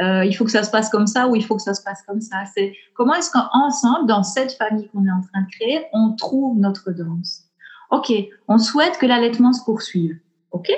euh, 0.00 0.24
il 0.24 0.32
faut 0.32 0.44
que 0.44 0.52
ça 0.52 0.62
se 0.62 0.70
passe 0.70 0.90
comme 0.90 1.08
ça 1.08 1.26
ou 1.26 1.34
il 1.34 1.44
faut 1.44 1.56
que 1.56 1.62
ça 1.62 1.74
se 1.74 1.82
passe 1.82 2.02
comme 2.06 2.20
ça. 2.20 2.44
C'est 2.54 2.72
comment 2.94 3.14
est-ce 3.14 3.32
qu'ensemble, 3.32 4.06
dans 4.06 4.22
cette 4.22 4.52
famille 4.52 4.88
qu'on 4.90 5.04
est 5.04 5.10
en 5.10 5.22
train 5.22 5.42
de 5.42 5.48
créer, 5.50 5.86
on 5.92 6.12
trouve 6.12 6.56
notre 6.56 6.92
danse? 6.92 7.46
Ok, 7.90 8.12
on 8.46 8.58
souhaite 8.58 8.96
que 8.98 9.06
l'allaitement 9.06 9.52
se 9.52 9.64
poursuive. 9.64 10.16
Ok, 10.52 10.70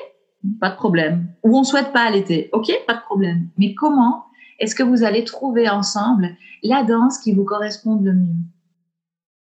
pas 0.59 0.71
de 0.71 0.77
problème. 0.77 1.27
Ou 1.43 1.59
on 1.59 1.65
souhaite 1.65 1.93
pas 1.93 2.01
allaiter. 2.01 2.49
Ok, 2.55 2.73
pas 2.87 2.95
de 2.95 3.03
problème. 3.03 3.51
Mais 3.59 3.75
comment 3.75 4.25
est-ce 4.59 4.75
que 4.75 4.83
vous 4.83 5.05
allez 5.05 5.25
trouver 5.25 5.69
ensemble 5.69 6.31
la 6.63 6.83
danse 6.83 7.19
qui 7.19 7.35
vous 7.35 7.45
correspond 7.45 7.97
le 7.97 8.15
mieux? 8.15 8.37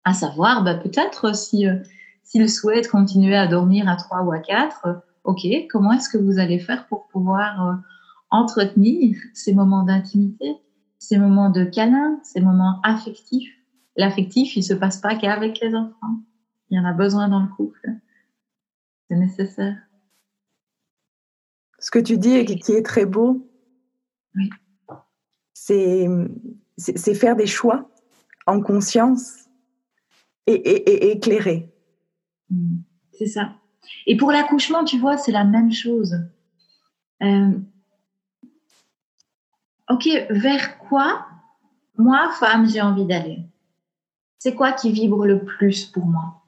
À 0.04 0.12
savoir, 0.12 0.62
bah, 0.62 0.74
peut-être 0.74 1.34
si 1.34 1.66
euh, 1.66 1.76
s'il 2.22 2.50
souhaite 2.50 2.90
continuer 2.90 3.36
à 3.36 3.46
dormir 3.46 3.88
à 3.88 3.96
3 3.96 4.24
ou 4.24 4.32
à 4.32 4.40
4, 4.40 5.02
ok, 5.24 5.40
comment 5.70 5.92
est-ce 5.92 6.08
que 6.08 6.18
vous 6.18 6.38
allez 6.38 6.58
faire 6.58 6.86
pour 6.88 7.08
pouvoir 7.08 7.66
euh, 7.66 7.74
entretenir 8.30 9.16
ces 9.34 9.54
moments 9.54 9.84
d'intimité, 9.84 10.56
ces 10.98 11.18
moments 11.18 11.50
de 11.50 11.64
câlin, 11.64 12.20
ces 12.22 12.40
moments 12.40 12.80
affectifs? 12.82 13.52
L'affectif, 13.96 14.56
il 14.56 14.62
se 14.62 14.74
passe 14.74 14.98
pas 14.98 15.16
qu'avec 15.16 15.60
les 15.60 15.74
enfants. 15.74 16.20
Il 16.70 16.78
y 16.78 16.80
en 16.80 16.84
a 16.84 16.92
besoin 16.92 17.28
dans 17.28 17.40
le 17.40 17.48
couple. 17.48 17.90
C'est 19.08 19.16
nécessaire. 19.16 19.76
Ce 21.78 21.90
que 21.90 21.98
tu 21.98 22.16
dis 22.16 22.32
et 22.32 22.44
qui 22.44 22.72
est 22.72 22.86
très 22.86 23.04
beau, 23.04 23.50
oui. 24.34 24.50
c'est 25.54 27.14
faire 27.14 27.36
des 27.36 27.46
choix 27.46 27.90
en 28.46 28.60
conscience 28.60 29.48
et, 30.46 30.54
et, 30.54 31.10
éclairé. 31.10 31.70
Mmh. 32.50 32.78
C'est 33.12 33.26
ça. 33.26 33.56
Et 34.06 34.16
pour 34.16 34.32
l'accouchement, 34.32 34.84
tu 34.84 34.98
vois, 34.98 35.16
c'est 35.16 35.32
la 35.32 35.44
même 35.44 35.72
chose. 35.72 36.16
Euh, 37.22 37.50
OK, 39.90 40.08
vers 40.30 40.78
quoi, 40.78 41.26
moi, 41.96 42.30
femme, 42.38 42.68
j'ai 42.68 42.80
envie 42.80 43.06
d'aller? 43.06 43.40
C'est 44.38 44.54
quoi 44.54 44.72
qui 44.72 44.90
vibre 44.90 45.26
le 45.26 45.44
plus 45.44 45.84
pour 45.86 46.06
moi? 46.06 46.42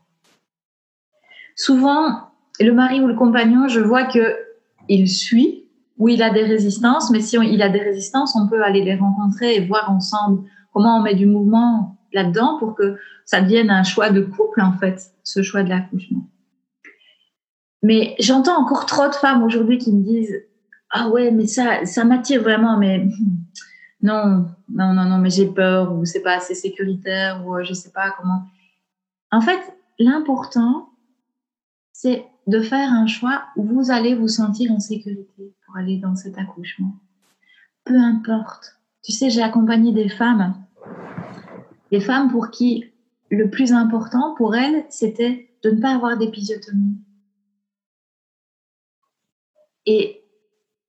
Souvent, 1.56 2.30
le 2.58 2.72
mari 2.72 3.00
ou 3.00 3.06
le 3.06 3.14
compagnon, 3.14 3.68
je 3.68 3.80
vois 3.80 4.04
que 4.04 4.36
il 4.88 5.08
suit, 5.08 5.64
ou 5.98 6.08
il 6.08 6.22
a 6.22 6.30
des 6.30 6.42
résistances, 6.42 7.10
mais 7.10 7.20
si 7.20 7.36
il 7.36 7.62
a 7.62 7.68
des 7.68 7.80
résistances, 7.80 8.36
on 8.36 8.48
peut 8.48 8.62
aller 8.62 8.82
les 8.82 8.96
rencontrer 8.96 9.54
et 9.54 9.66
voir 9.66 9.90
ensemble 9.90 10.48
comment 10.72 10.98
on 10.98 11.02
met 11.02 11.14
du 11.14 11.26
mouvement 11.26 11.96
là-dedans 12.12 12.58
pour 12.58 12.74
que 12.74 12.98
ça 13.24 13.40
devienne 13.40 13.70
un 13.70 13.84
choix 13.84 14.10
de 14.10 14.20
couple, 14.20 14.60
en 14.60 14.72
fait, 14.72 15.12
ce 15.22 15.42
choix 15.42 15.62
de 15.62 15.68
l'accouchement. 15.68 16.28
Mais 17.84 18.16
j'entends 18.18 18.58
encore 18.58 18.86
trop 18.86 19.08
de 19.08 19.14
femmes 19.14 19.42
aujourd'hui 19.42 19.76
qui 19.76 19.92
me 19.92 20.02
disent 20.02 20.42
ah 20.88 21.10
ouais, 21.10 21.30
mais 21.30 21.46
ça, 21.46 21.84
ça 21.84 22.04
m'attire 22.06 22.40
vraiment, 22.40 22.78
mais 22.78 23.06
non, 24.00 24.46
non, 24.70 24.94
non, 24.94 25.04
non, 25.04 25.18
mais 25.18 25.28
j'ai 25.28 25.46
peur 25.46 25.94
ou 25.94 26.06
c'est 26.06 26.22
pas 26.22 26.36
assez 26.36 26.54
sécuritaire 26.54 27.46
ou 27.46 27.56
euh, 27.56 27.62
je 27.62 27.74
sais 27.74 27.90
pas 27.90 28.10
comment. 28.18 28.44
En 29.30 29.42
fait, 29.42 29.60
l'important, 29.98 30.94
c'est 31.92 32.24
de 32.46 32.60
faire 32.62 32.90
un 32.90 33.06
choix 33.06 33.42
où 33.54 33.64
vous 33.64 33.90
allez 33.90 34.14
vous 34.14 34.28
sentir 34.28 34.72
en 34.72 34.80
sécurité 34.80 35.54
pour 35.66 35.76
aller 35.76 35.98
dans 35.98 36.16
cet 36.16 36.38
accouchement. 36.38 36.94
Peu 37.84 37.98
importe. 37.98 38.78
Tu 39.02 39.12
sais, 39.12 39.28
j'ai 39.28 39.42
accompagné 39.42 39.92
des 39.92 40.08
femmes, 40.08 40.54
des 41.90 42.00
femmes 42.00 42.30
pour 42.30 42.50
qui 42.50 42.86
le 43.30 43.50
plus 43.50 43.74
important 43.74 44.34
pour 44.36 44.56
elles, 44.56 44.86
c'était 44.88 45.50
de 45.62 45.70
ne 45.70 45.82
pas 45.82 45.94
avoir 45.94 46.16
d'épisiotomie. 46.16 46.96
Et 49.86 50.24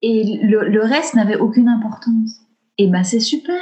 et 0.08 0.38
le, 0.44 0.84
reste 0.84 1.16
n'avait 1.16 1.38
aucune 1.38 1.68
importance. 1.68 2.42
Et 2.78 2.88
ben 2.88 3.04
c'est 3.04 3.20
super. 3.20 3.60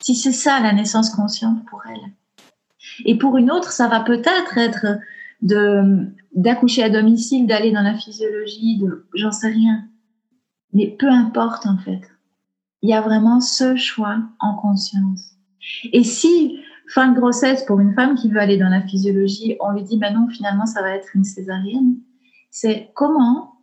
Si 0.00 0.14
c'est 0.14 0.30
ça 0.32 0.60
la 0.60 0.72
naissance 0.72 1.10
consciente 1.10 1.64
pour 1.66 1.82
elle. 1.88 2.12
Et 3.04 3.18
pour 3.18 3.36
une 3.36 3.50
autre, 3.50 3.72
ça 3.72 3.88
va 3.88 4.00
peut-être 4.00 4.56
être 4.56 4.86
de 5.42 6.06
d'accoucher 6.34 6.84
à 6.84 6.90
domicile, 6.90 7.48
d'aller 7.48 7.72
dans 7.72 7.82
la 7.82 7.94
physiologie, 7.94 8.78
de 8.78 9.04
j'en 9.14 9.32
sais 9.32 9.48
rien. 9.48 9.84
Mais 10.72 10.94
peu 10.96 11.08
importe 11.08 11.66
en 11.66 11.78
fait. 11.78 12.02
Il 12.82 12.90
y 12.90 12.94
a 12.94 13.00
vraiment 13.00 13.40
ce 13.40 13.74
choix 13.74 14.18
en 14.38 14.54
conscience. 14.54 15.32
Et 15.92 16.04
si 16.04 16.60
fin 16.86 17.10
de 17.10 17.18
grossesse 17.18 17.64
pour 17.64 17.80
une 17.80 17.94
femme 17.94 18.14
qui 18.14 18.30
veut 18.30 18.38
aller 18.38 18.58
dans 18.58 18.68
la 18.68 18.82
physiologie, 18.82 19.56
on 19.58 19.72
lui 19.72 19.82
dit 19.82 19.98
ben 19.98 20.14
non, 20.14 20.28
finalement 20.28 20.66
ça 20.66 20.82
va 20.82 20.90
être 20.90 21.08
une 21.16 21.24
césarienne, 21.24 21.96
c'est 22.50 22.92
comment 22.94 23.57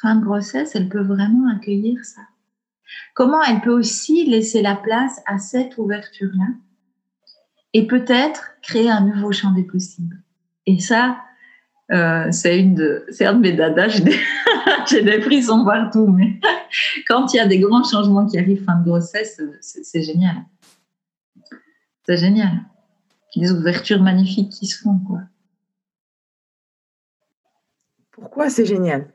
fin 0.00 0.16
de 0.16 0.24
grossesse, 0.24 0.74
elle 0.74 0.88
peut 0.88 1.02
vraiment 1.02 1.50
accueillir 1.54 2.04
ça. 2.04 2.22
Comment 3.14 3.42
elle 3.42 3.60
peut 3.60 3.72
aussi 3.72 4.24
laisser 4.24 4.62
la 4.62 4.74
place 4.74 5.20
à 5.26 5.38
cette 5.38 5.78
ouverture-là 5.78 6.48
et 7.72 7.86
peut-être 7.86 8.52
créer 8.62 8.90
un 8.90 9.00
nouveau 9.00 9.32
champ 9.32 9.52
des 9.52 9.62
possibles. 9.62 10.20
Et 10.66 10.80
ça, 10.80 11.18
euh, 11.92 12.30
c'est 12.30 12.60
un 12.60 13.34
de 13.34 13.38
mes 13.38 13.52
dadas. 13.52 13.88
J'ai 13.88 14.04
des, 14.04 14.20
j'ai 14.88 15.02
des 15.02 15.20
frissons 15.20 15.64
partout, 15.64 16.06
mais 16.06 16.40
quand 17.06 17.32
il 17.32 17.36
y 17.36 17.40
a 17.40 17.46
des 17.46 17.58
grands 17.58 17.84
changements 17.84 18.26
qui 18.26 18.38
arrivent 18.38 18.64
fin 18.64 18.76
de 18.76 18.84
grossesse, 18.84 19.40
c'est, 19.60 20.02
génial. 20.02 20.36
C'est 22.06 22.16
génial. 22.16 22.62
Des 23.36 23.52
ouvertures 23.52 24.02
magnifiques 24.02 24.50
qui 24.50 24.66
se 24.66 24.80
font, 24.82 24.98
quoi. 24.98 25.20
Pourquoi 28.10 28.50
c'est 28.50 28.66
génial? 28.66 29.08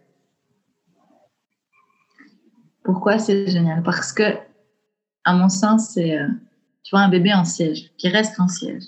Pourquoi 2.85 3.19
c'est 3.19 3.47
génial? 3.47 3.83
Parce 3.83 4.13
que, 4.13 4.37
à 5.25 5.35
mon 5.35 5.49
sens, 5.49 5.89
c'est, 5.89 6.17
euh, 6.17 6.27
tu 6.83 6.91
vois, 6.91 7.01
un 7.01 7.09
bébé 7.09 7.33
en 7.33 7.43
siège, 7.43 7.91
qui 7.97 8.07
reste 8.07 8.39
en 8.39 8.47
siège. 8.47 8.83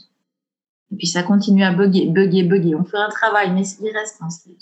Et 0.91 0.95
puis 0.95 1.07
ça 1.07 1.23
continue 1.23 1.63
à 1.63 1.73
bugger, 1.73 2.05
bugger, 2.07 2.43
bugger. 2.43 2.75
On 2.75 2.85
fait 2.85 2.97
un 2.97 3.09
travail, 3.09 3.51
mais 3.51 3.67
il 3.67 3.91
reste 3.91 4.21
en 4.21 4.29
siège. 4.29 4.61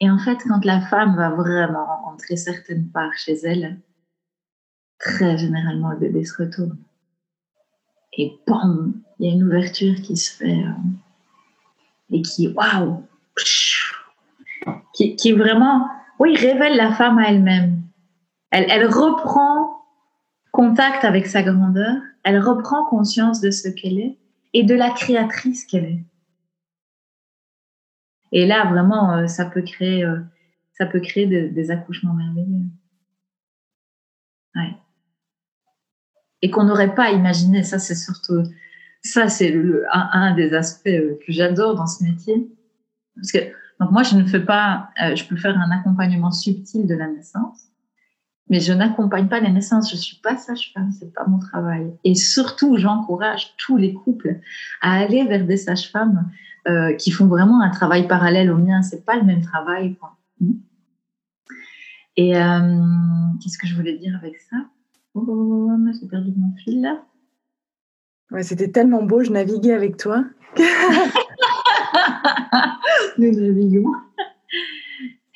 Et 0.00 0.10
en 0.10 0.18
fait, 0.18 0.38
quand 0.48 0.64
la 0.64 0.80
femme 0.80 1.14
va 1.14 1.30
vraiment 1.30 1.84
rencontrer 1.84 2.36
certaines 2.36 2.88
parts 2.88 3.16
chez 3.16 3.34
elle, 3.44 3.78
très 4.98 5.36
généralement, 5.36 5.90
le 5.90 5.98
bébé 5.98 6.24
se 6.24 6.42
retourne. 6.42 6.78
Et 8.16 8.32
bam, 8.46 8.94
il 9.18 9.28
y 9.28 9.30
a 9.30 9.34
une 9.34 9.44
ouverture 9.44 9.94
qui 9.96 10.16
se 10.16 10.32
fait 10.32 10.64
euh, 10.64 10.72
et 12.10 12.22
qui, 12.22 12.48
waouh, 12.48 13.04
qui, 14.94 15.16
qui 15.16 15.32
vraiment, 15.32 15.86
oui, 16.18 16.34
révèle 16.34 16.76
la 16.76 16.92
femme 16.92 17.18
à 17.18 17.28
elle-même. 17.28 17.82
Elle, 18.50 18.86
reprend 18.86 19.84
contact 20.50 21.04
avec 21.04 21.26
sa 21.26 21.42
grandeur, 21.42 21.96
elle 22.24 22.40
reprend 22.40 22.84
conscience 22.84 23.40
de 23.40 23.50
ce 23.50 23.68
qu'elle 23.68 23.98
est 23.98 24.18
et 24.52 24.64
de 24.64 24.74
la 24.74 24.90
créatrice 24.90 25.64
qu'elle 25.64 25.84
est. 25.84 26.04
Et 28.32 28.46
là, 28.46 28.64
vraiment, 28.66 29.14
euh, 29.14 29.26
ça 29.26 29.44
peut 29.44 29.62
créer, 29.62 30.04
euh, 30.04 30.18
ça 30.74 30.86
peut 30.86 31.00
créer 31.00 31.26
des 31.26 31.70
accouchements 31.70 32.14
merveilleux. 32.14 32.66
Ouais. 34.56 34.76
Et 36.42 36.50
qu'on 36.50 36.64
n'aurait 36.64 36.94
pas 36.94 37.10
imaginé. 37.10 37.62
Ça, 37.62 37.78
c'est 37.78 37.94
surtout, 37.94 38.42
ça, 39.02 39.28
c'est 39.28 39.54
un, 39.92 40.10
un, 40.12 40.34
des 40.34 40.54
aspects 40.54 40.88
euh, 40.88 41.18
que 41.24 41.32
j'adore 41.32 41.76
dans 41.76 41.86
ce 41.86 42.02
métier. 42.02 42.50
Parce 43.14 43.30
que, 43.30 43.38
donc 43.78 43.92
moi, 43.92 44.02
je 44.02 44.16
ne 44.16 44.24
fais 44.24 44.44
pas, 44.44 44.90
je 44.98 45.24
peux 45.24 45.36
faire 45.36 45.56
un 45.56 45.70
accompagnement 45.70 46.30
subtil 46.30 46.86
de 46.86 46.94
la 46.94 47.08
naissance 47.08 47.69
mais 48.50 48.58
je 48.60 48.72
n'accompagne 48.72 49.28
pas 49.28 49.40
les 49.40 49.50
naissances. 49.50 49.90
Je 49.90 49.96
suis 49.96 50.16
pas 50.16 50.36
sage-femme, 50.36 50.90
c'est 50.90 51.14
pas 51.14 51.24
mon 51.26 51.38
travail. 51.38 51.94
Et 52.04 52.16
surtout, 52.16 52.76
j'encourage 52.76 53.54
tous 53.56 53.76
les 53.76 53.94
couples 53.94 54.40
à 54.82 54.94
aller 54.94 55.24
vers 55.24 55.46
des 55.46 55.56
sages-femmes 55.56 56.28
euh, 56.68 56.92
qui 56.94 57.12
font 57.12 57.26
vraiment 57.26 57.62
un 57.62 57.70
travail 57.70 58.08
parallèle 58.08 58.50
au 58.50 58.58
mien. 58.58 58.82
C'est 58.82 59.06
pas 59.06 59.16
le 59.16 59.22
même 59.22 59.40
travail. 59.40 59.94
Quoi. 59.94 60.16
Hmm. 60.40 60.54
Et 62.16 62.36
euh, 62.36 62.76
qu'est-ce 63.40 63.56
que 63.56 63.68
je 63.68 63.76
voulais 63.76 63.96
dire 63.96 64.16
avec 64.16 64.36
ça? 64.38 64.56
Oh, 65.14 65.70
J'ai 66.00 66.08
perdu 66.08 66.32
mon 66.36 66.52
fil 66.56 66.82
là. 66.82 67.04
Ouais, 68.32 68.42
c'était 68.42 68.70
tellement 68.70 69.02
beau, 69.02 69.22
je 69.22 69.30
naviguais 69.30 69.72
avec 69.72 69.96
toi. 69.96 70.24
Nous 73.18 73.30
naviguons. 73.32 73.92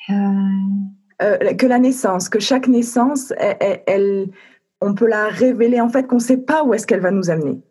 Euh... 0.09 0.94
Euh, 1.21 1.53
que 1.53 1.65
la 1.65 1.79
naissance, 1.79 2.27
que 2.27 2.39
chaque 2.39 2.67
naissance, 2.67 3.31
elle, 3.37 4.27
on 4.81 4.93
peut 4.95 5.07
la 5.07 5.29
révéler 5.29 5.79
en 5.79 5.87
fait 5.87 6.07
qu'on 6.07 6.15
ne 6.15 6.21
sait 6.21 6.37
pas 6.37 6.63
où 6.63 6.73
est-ce 6.73 6.85
qu'elle 6.85 6.99
va 6.99 7.11
nous 7.11 7.29
amener. 7.29 7.61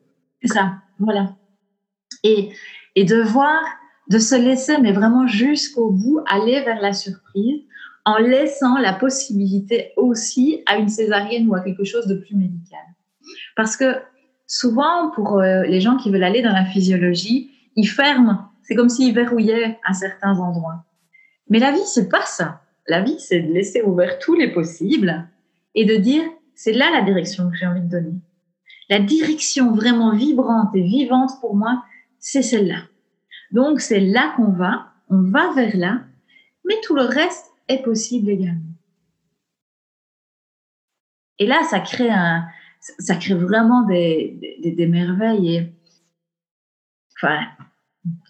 C'est 0.41 0.55
ça, 0.55 0.77
voilà. 0.99 1.37
Et, 2.23 2.53
et 2.95 3.05
de 3.05 3.21
voir, 3.21 3.63
de 4.09 4.19
se 4.19 4.35
laisser, 4.35 4.79
mais 4.79 4.93
vraiment 4.93 5.27
jusqu'au 5.27 5.91
bout, 5.91 6.21
aller 6.27 6.63
vers 6.63 6.81
la 6.81 6.95
surprise 6.95 7.61
en 8.07 8.17
laissant 8.17 8.79
la 8.79 8.95
possibilité 8.95 9.93
aussi 9.97 10.63
à 10.67 10.77
une 10.77 10.89
césarienne 10.89 11.47
ou 11.49 11.55
à 11.55 11.61
quelque 11.61 11.85
chose 11.85 12.07
de 12.07 12.15
plus 12.15 12.37
médical. 12.37 12.81
Parce 13.57 13.77
que 13.77 13.97
souvent, 14.47 15.11
pour 15.11 15.39
euh, 15.39 15.63
les 15.65 15.81
gens 15.81 15.97
qui 15.99 16.11
veulent 16.11 16.25
aller 16.25 16.43
dans 16.43 16.53
la 16.53 16.65
physiologie, 16.65 17.51
ils 17.77 17.89
ferment. 17.89 18.49
C'est 18.63 18.75
comme 18.75 18.89
s'ils 18.89 19.15
verrouillaient 19.15 19.79
à 19.85 19.93
certains 19.93 20.39
endroits. 20.39 20.85
Mais 21.51 21.59
la 21.59 21.73
vie, 21.73 21.85
c'est 21.85 22.09
pas 22.09 22.25
ça. 22.25 22.63
La 22.87 23.03
vie, 23.03 23.19
c'est 23.19 23.41
de 23.41 23.53
laisser 23.53 23.83
ouvert 23.83 24.19
tous 24.19 24.35
les 24.35 24.53
possibles 24.53 25.29
et 25.75 25.85
de 25.85 25.97
dire 25.97 26.23
c'est 26.55 26.73
là 26.73 26.91
la 26.91 27.03
direction 27.03 27.51
que 27.51 27.57
j'ai 27.57 27.67
envie 27.67 27.81
de 27.81 27.89
donner. 27.89 28.15
La 28.89 28.99
direction 28.99 29.73
vraiment 29.75 30.15
vibrante 30.15 30.75
et 30.75 30.83
vivante 30.83 31.33
pour 31.41 31.57
moi, 31.57 31.85
c'est 32.19 32.43
celle-là. 32.43 32.83
Donc 33.51 33.81
c'est 33.81 34.01
là 34.01 34.35
qu'on 34.37 34.53
va, 34.53 34.93
on 35.09 35.23
va 35.23 35.53
vers 35.55 35.77
là, 35.77 36.03
mais 36.65 36.75
tout 36.83 36.95
le 36.95 37.03
reste 37.03 37.51
est 37.69 37.83
possible 37.83 38.31
également. 38.31 38.61
Et 41.39 41.47
là, 41.47 41.63
ça 41.65 41.81
crée 41.81 42.11
un, 42.11 42.47
ça 42.81 43.17
crée 43.17 43.35
vraiment 43.35 43.83
des, 43.83 44.61
des, 44.63 44.87
merveilles. 44.87 45.57
Et, 45.57 45.73
enfin, 47.17 47.41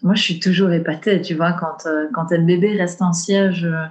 moi, 0.01 0.15
je 0.15 0.23
suis 0.23 0.39
toujours 0.39 0.71
épatée, 0.71 1.21
tu 1.21 1.35
vois, 1.35 1.53
quand, 1.53 1.85
euh, 1.85 2.07
quand 2.13 2.31
un 2.31 2.43
bébé 2.43 2.75
reste 2.77 3.01
en 3.01 3.13
siège 3.13 3.65
euh, 3.65 3.85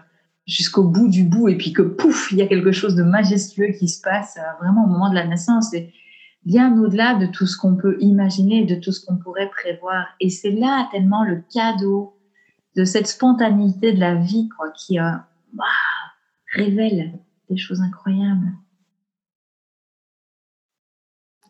jusqu'au 0.46 0.84
bout 0.84 1.08
du 1.08 1.24
bout 1.24 1.48
et 1.48 1.56
puis 1.56 1.72
que 1.72 1.82
pouf, 1.82 2.30
il 2.32 2.38
y 2.38 2.42
a 2.42 2.46
quelque 2.46 2.72
chose 2.72 2.94
de 2.94 3.02
majestueux 3.02 3.72
qui 3.78 3.88
se 3.88 4.00
passe 4.00 4.36
euh, 4.36 4.62
vraiment 4.62 4.84
au 4.84 4.88
moment 4.88 5.08
de 5.08 5.14
la 5.14 5.26
naissance. 5.26 5.72
Et 5.74 5.92
bien 6.44 6.78
au-delà 6.78 7.14
de 7.14 7.26
tout 7.26 7.46
ce 7.46 7.56
qu'on 7.56 7.76
peut 7.76 7.96
imaginer, 8.00 8.64
de 8.64 8.74
tout 8.74 8.92
ce 8.92 9.04
qu'on 9.04 9.16
pourrait 9.16 9.50
prévoir. 9.50 10.06
Et 10.20 10.28
c'est 10.30 10.50
là 10.50 10.88
tellement 10.92 11.24
le 11.24 11.42
cadeau 11.52 12.18
de 12.76 12.84
cette 12.84 13.06
spontanéité 13.06 13.92
de 13.92 14.00
la 14.00 14.16
vie, 14.16 14.48
quoi, 14.56 14.70
qui 14.70 14.98
euh, 14.98 15.12
révèle 16.52 17.18
des 17.48 17.56
choses 17.56 17.80
incroyables. 17.80 18.52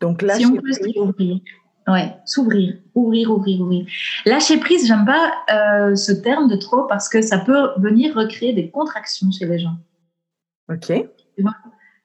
Donc 0.00 0.22
là, 0.22 0.36
si 0.36 0.46
on 0.46 0.56
peut 0.56 0.72
s'ouvrir. 0.72 1.40
Ouais, 1.86 2.16
s'ouvrir, 2.24 2.76
ouvrir, 2.94 3.30
ouvrir, 3.30 3.60
ouvrir. 3.60 3.86
Lâcher 4.24 4.56
prise, 4.58 4.86
j'aime 4.86 5.04
pas 5.04 5.32
euh, 5.52 5.94
ce 5.94 6.12
terme 6.12 6.48
de 6.48 6.56
trop 6.56 6.84
parce 6.84 7.08
que 7.08 7.20
ça 7.20 7.38
peut 7.38 7.70
venir 7.76 8.14
recréer 8.14 8.54
des 8.54 8.70
contractions 8.70 9.30
chez 9.30 9.46
les 9.46 9.58
gens. 9.58 9.76
Ok. 10.70 10.92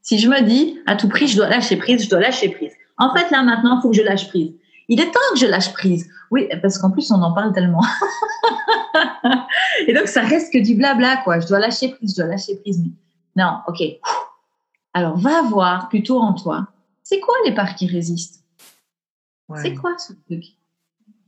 Si 0.02 0.20
je 0.20 0.28
me 0.28 0.42
dis, 0.42 0.80
à 0.86 0.96
tout 0.96 1.08
prix, 1.08 1.28
je 1.28 1.38
dois 1.38 1.48
lâcher 1.48 1.78
prise, 1.78 2.04
je 2.04 2.10
dois 2.10 2.20
lâcher 2.20 2.50
prise. 2.50 2.74
En 2.98 3.16
fait, 3.16 3.32
là, 3.32 3.42
maintenant, 3.42 3.78
il 3.78 3.82
faut 3.82 3.90
que 3.92 3.96
je 3.96 4.02
lâche 4.02 4.28
prise. 4.28 4.52
Il 4.90 5.00
est 5.00 5.12
temps 5.12 5.20
que 5.34 5.40
je 5.40 5.46
lâche 5.46 5.72
prise. 5.72 6.10
Oui, 6.32 6.50
parce 6.62 6.78
qu'en 6.78 6.92
plus, 6.92 7.10
on 7.12 7.22
en 7.22 7.32
parle 7.32 7.54
tellement. 7.54 7.84
Et 9.88 9.94
donc, 9.94 10.08
ça 10.08 10.22
reste 10.22 10.52
que 10.52 10.58
du 10.58 10.76
blabla, 10.76 11.18
quoi. 11.24 11.40
Je 11.40 11.48
dois 11.48 11.60
lâcher 11.60 11.90
prise, 11.90 12.12
je 12.12 12.22
dois 12.22 12.30
lâcher 12.30 12.58
prise. 12.58 12.84
Non, 13.36 13.60
ok. 13.68 13.82
Alors, 14.94 15.18
va 15.18 15.42
voir 15.44 15.88
plutôt 15.88 16.20
en 16.20 16.34
toi. 16.34 16.68
C'est 17.04 17.20
quoi 17.20 17.36
les 17.46 17.54
parts 17.54 17.76
qui 17.76 17.88
résistent? 17.88 18.39
C'est 19.58 19.74
quoi 19.74 19.98
ce 19.98 20.14
truc? 20.14 20.44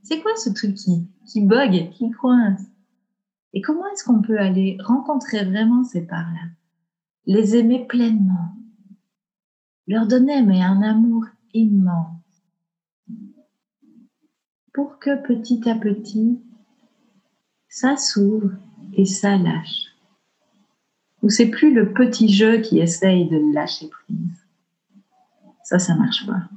C'est 0.03 0.21
quoi 0.21 0.35
ce 0.35 0.49
truc 0.49 0.75
qui, 0.75 1.07
qui 1.25 1.41
bug, 1.45 1.89
qui 1.91 2.11
coince? 2.11 2.61
Et 3.53 3.61
comment 3.61 3.85
est-ce 3.87 4.03
qu'on 4.03 4.21
peut 4.21 4.39
aller 4.39 4.77
rencontrer 4.83 5.43
vraiment 5.43 5.83
ces 5.83 6.05
parts-là? 6.05 6.49
Les 7.25 7.55
aimer 7.55 7.85
pleinement 7.87 8.55
Leur 9.87 10.07
donner 10.07 10.41
mais 10.41 10.61
un 10.61 10.81
amour 10.81 11.25
immense 11.53 12.21
pour 14.73 14.99
que 14.99 15.21
petit 15.21 15.69
à 15.69 15.75
petit, 15.75 16.39
ça 17.67 17.97
s'ouvre 17.97 18.51
et 18.93 19.05
ça 19.05 19.37
lâche. 19.37 19.87
Ou 21.21 21.29
c'est 21.29 21.49
plus 21.49 21.73
le 21.73 21.93
petit 21.93 22.29
jeu 22.29 22.59
qui 22.59 22.79
essaye 22.79 23.29
de 23.29 23.53
lâcher 23.53 23.89
prise. 23.89 24.45
Ça, 25.63 25.77
ça 25.77 25.95
marche 25.95 26.25
pas. 26.25 26.49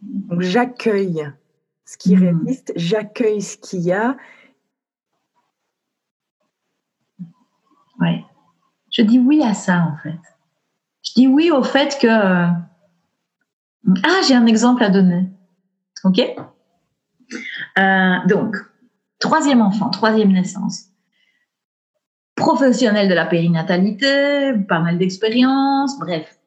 Donc 0.00 0.40
j'accueille 0.40 1.30
ce 1.84 1.96
qui 1.96 2.16
hmm. 2.16 2.38
résiste, 2.46 2.72
j'accueille 2.76 3.42
ce 3.42 3.56
qu'il 3.56 3.80
y 3.80 3.92
a. 3.92 4.16
Ouais. 8.00 8.24
Je 8.90 9.02
dis 9.02 9.18
oui 9.18 9.42
à 9.42 9.54
ça 9.54 9.80
en 9.80 9.96
fait. 10.02 10.18
Je 11.02 11.12
dis 11.14 11.26
oui 11.26 11.50
au 11.50 11.62
fait 11.62 11.98
que 12.00 12.08
ah, 14.04 14.20
j'ai 14.26 14.34
un 14.34 14.46
exemple 14.46 14.82
à 14.82 14.90
donner. 14.90 15.28
OK? 16.04 16.20
Euh, 17.78 18.16
Donc, 18.26 18.56
troisième 19.18 19.62
enfant, 19.62 19.90
troisième 19.90 20.32
naissance. 20.32 20.86
Professionnel 22.36 23.08
de 23.08 23.14
la 23.14 23.26
périnatalité, 23.26 24.52
pas 24.68 24.80
mal 24.80 24.98
d'expérience, 24.98 25.98
bref. 25.98 26.38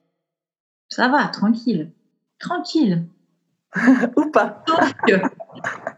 Ça 0.90 1.08
va, 1.08 1.28
tranquille. 1.28 1.92
Tranquille. 2.40 3.06
Ou 4.18 4.26
pas. 4.32 4.64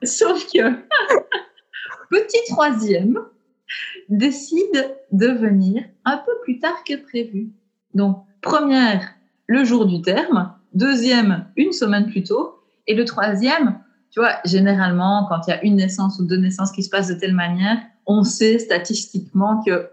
Sauf 0.04 0.46
que, 0.52 0.60
petit 2.12 2.38
troisième 2.50 3.20
décide 4.10 4.96
de 5.12 5.28
venir 5.28 5.84
un 6.06 6.18
peu 6.18 6.32
plus 6.44 6.60
tard 6.60 6.84
que 6.84 6.96
prévu. 6.96 7.52
Donc, 7.94 8.26
première, 8.42 9.14
le 9.48 9.64
jour 9.64 9.86
du 9.86 10.02
terme, 10.02 10.54
deuxième 10.74 11.48
une 11.56 11.72
semaine 11.72 12.08
plus 12.08 12.24
tôt, 12.24 12.60
et 12.88 12.96
le 12.96 13.06
troisième, 13.06 13.80
tu 14.12 14.20
vois, 14.20 14.36
généralement, 14.46 15.26
quand 15.28 15.48
il 15.48 15.52
y 15.52 15.54
a 15.54 15.64
une 15.64 15.78
naissance 15.78 16.20
ou 16.20 16.26
deux 16.26 16.38
naissances 16.38 16.72
qui 16.72 16.84
se 16.84 16.90
passent 16.90 17.08
de 17.08 17.16
telle 17.16 17.34
manière, 17.34 17.78
on 18.06 18.24
sait 18.24 18.60
statistiquement 18.60 19.64
que 19.64 19.90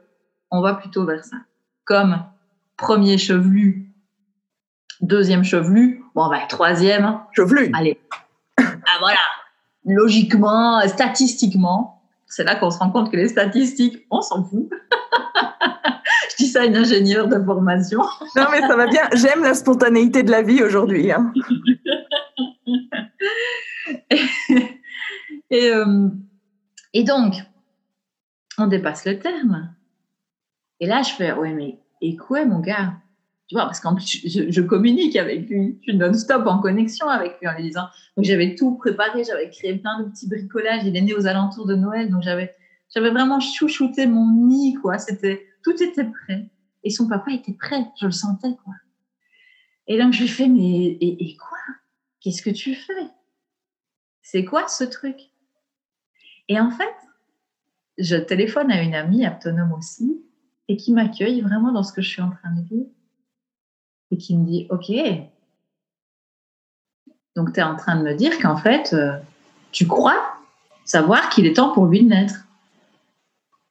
on 0.51 0.61
va 0.61 0.75
plutôt 0.75 1.07
vers 1.07 1.25
ça. 1.25 1.37
Comme 1.85 2.25
premier 2.77 3.19
chevelu, 3.19 3.90
deuxième 5.03 5.45
chevelu, 5.45 6.03
bon, 6.15 6.29
bah, 6.29 6.41
troisième 6.49 7.21
chevelu. 7.33 7.71
Allez. 7.75 7.99
Ah, 8.59 8.99
voilà. 9.01 9.19
Logiquement, 9.87 10.81
statistiquement, 10.87 12.03
c'est 12.27 12.45
là 12.45 12.55
qu'on 12.55 12.71
se 12.71 12.79
rend 12.79 12.91
compte 12.91 13.11
que 13.11 13.17
les 13.17 13.29
statistiques, 13.29 14.07
on 14.11 14.21
s'en 14.21 14.45
fout. 14.45 14.69
dis 16.41 16.49
ça 16.49 16.65
une 16.65 16.77
ingénieure 16.77 17.29
de 17.29 17.43
formation. 17.45 18.01
Non, 18.37 18.47
mais 18.51 18.61
ça 18.61 18.77
va 18.77 18.87
bien. 18.87 19.09
J'aime 19.13 19.43
la 19.43 19.55
spontanéité 19.55 20.23
de 20.23 20.31
la 20.31 20.43
vie 20.43 20.63
aujourd'hui. 20.63 21.11
Hein. 21.13 21.33
et, 25.51 25.71
euh, 25.73 26.09
et, 26.93 27.05
donc, 27.05 27.35
on 28.57 28.67
dépasse 28.67 29.05
le 29.05 29.19
terme. 29.19 29.75
Et 30.79 30.87
là, 30.87 31.03
je 31.03 31.11
fais, 31.13 31.33
ouais, 31.33 31.53
mais 31.53 31.79
et 32.01 32.17
quoi, 32.17 32.45
mon 32.45 32.61
gars? 32.61 32.95
Tu 33.51 33.57
vois, 33.57 33.65
parce 33.65 33.81
qu'en 33.81 33.97
plus, 33.97 34.07
je, 34.25 34.61
communique 34.61 35.17
avec 35.17 35.49
lui. 35.49 35.77
Je 35.81 35.91
suis 35.91 35.99
non-stop 35.99 36.47
en 36.47 36.61
connexion 36.61 37.09
avec 37.09 37.41
lui 37.41 37.49
en 37.49 37.57
lui 37.57 37.65
disant. 37.65 37.89
Donc, 38.17 38.25
j'avais 38.25 38.55
tout 38.55 38.77
préparé, 38.77 39.25
j'avais 39.25 39.51
créé 39.51 39.75
plein 39.75 40.01
de 40.01 40.09
petits 40.09 40.29
bricolages. 40.29 40.85
Il 40.85 40.97
est 40.97 41.01
né 41.01 41.15
aux 41.15 41.27
alentours 41.27 41.67
de 41.67 41.75
Noël, 41.75 42.11
donc 42.11 42.23
j'avais, 42.23 42.55
vraiment 42.95 43.41
chouchouté 43.41 44.07
mon 44.07 44.47
nid, 44.47 44.75
quoi. 44.75 44.99
Tout 45.65 45.83
était 45.83 46.05
prêt. 46.05 46.49
Et 46.85 46.91
son 46.91 47.09
papa 47.09 47.33
était 47.33 47.55
prêt, 47.55 47.85
je 48.01 48.07
le 48.07 48.13
sentais, 48.13 48.55
quoi. 48.63 48.75
Et 49.89 49.99
donc, 49.99 50.13
je 50.13 50.21
lui 50.21 50.29
fais, 50.29 50.47
mais 50.47 50.97
et, 51.01 51.37
quoi? 51.37 51.59
Qu'est-ce 52.21 52.43
que 52.43 52.51
tu 52.51 52.77
fais? 52.77 53.09
C'est 54.23 54.45
quoi 54.45 54.69
ce 54.69 54.85
truc? 54.85 55.17
Et 56.47 56.61
en 56.61 56.71
fait, 56.71 56.95
je 57.99 58.15
téléphone 58.15 58.71
à 58.71 58.81
une 58.81 58.95
amie 58.95 59.27
autonome 59.27 59.73
aussi, 59.73 60.23
et 60.69 60.77
qui 60.77 60.93
m'accueille 60.93 61.41
vraiment 61.41 61.73
dans 61.73 61.83
ce 61.83 61.93
que 61.93 62.01
je 62.01 62.09
suis 62.09 62.23
en 62.23 62.31
train 62.31 62.53
de 62.55 62.63
vivre, 62.63 62.87
et 64.11 64.17
qui 64.17 64.37
me 64.37 64.45
dit, 64.45 64.67
OK, 64.71 64.91
donc 67.37 67.53
tu 67.53 67.61
es 67.61 67.63
en 67.63 67.77
train 67.77 67.97
de 67.97 68.03
me 68.03 68.15
dire 68.15 68.39
qu'en 68.39 68.57
fait, 68.57 68.93
euh, 68.93 69.13
tu 69.73 69.87
crois 69.87 70.37
savoir 70.85 71.29
qu'il 71.29 71.47
est 71.47 71.57
temps 71.57 71.73
pour 71.73 71.87
lui 71.87 72.03
de 72.03 72.09
naître. 72.09 72.47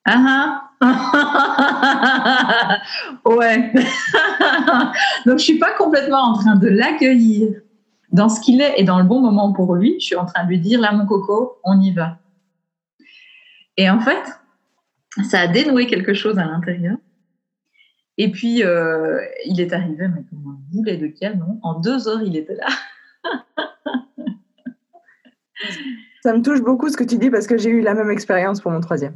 Ah 0.05 0.69
ah 0.81 0.81
ouais. 3.25 3.73
Donc 5.25 5.39
je 5.39 5.43
suis 5.43 5.59
pas 5.59 5.71
complètement 5.71 6.21
en 6.21 6.33
train 6.33 6.55
de 6.55 6.67
l'accueillir 6.67 7.49
dans 8.11 8.29
ce 8.29 8.39
qu'il 8.39 8.61
est 8.61 8.79
et 8.79 8.83
dans 8.83 8.97
le 8.97 9.03
bon 9.03 9.19
moment 9.19 9.51
pour 9.51 9.75
lui. 9.75 9.95
Je 9.99 10.05
suis 10.05 10.15
en 10.15 10.25
train 10.25 10.45
de 10.45 10.49
lui 10.49 10.59
dire 10.59 10.79
là 10.79 10.93
mon 10.93 11.05
coco, 11.05 11.57
on 11.65 11.81
y 11.81 11.91
va. 11.91 12.17
Et 13.75 13.89
en 13.89 13.99
fait, 13.99 14.23
ça 15.29 15.41
a 15.41 15.47
dénoué 15.47 15.85
quelque 15.85 16.13
chose 16.13 16.39
à 16.39 16.45
l'intérieur. 16.45 16.97
Et 18.21 18.29
puis 18.29 18.63
euh, 18.63 19.25
il 19.45 19.61
est 19.61 19.71
arrivé, 19.71 20.09
mais 20.09 20.23
comme 20.29 20.45
un 20.45 20.59
boulet 20.71 20.97
de 20.97 21.07
canon. 21.07 21.57
En 21.63 21.79
deux 21.79 22.09
heures, 22.09 22.21
il 22.21 22.35
était 22.35 22.55
là. 22.55 22.67
ça 26.21 26.33
me 26.33 26.41
touche 26.41 26.61
beaucoup 26.61 26.89
ce 26.89 26.97
que 26.97 27.05
tu 27.05 27.17
dis 27.17 27.29
parce 27.29 27.47
que 27.47 27.57
j'ai 27.57 27.69
eu 27.69 27.79
la 27.79 27.93
même 27.93 28.11
expérience 28.11 28.59
pour 28.59 28.71
mon 28.71 28.81
troisième. 28.81 29.15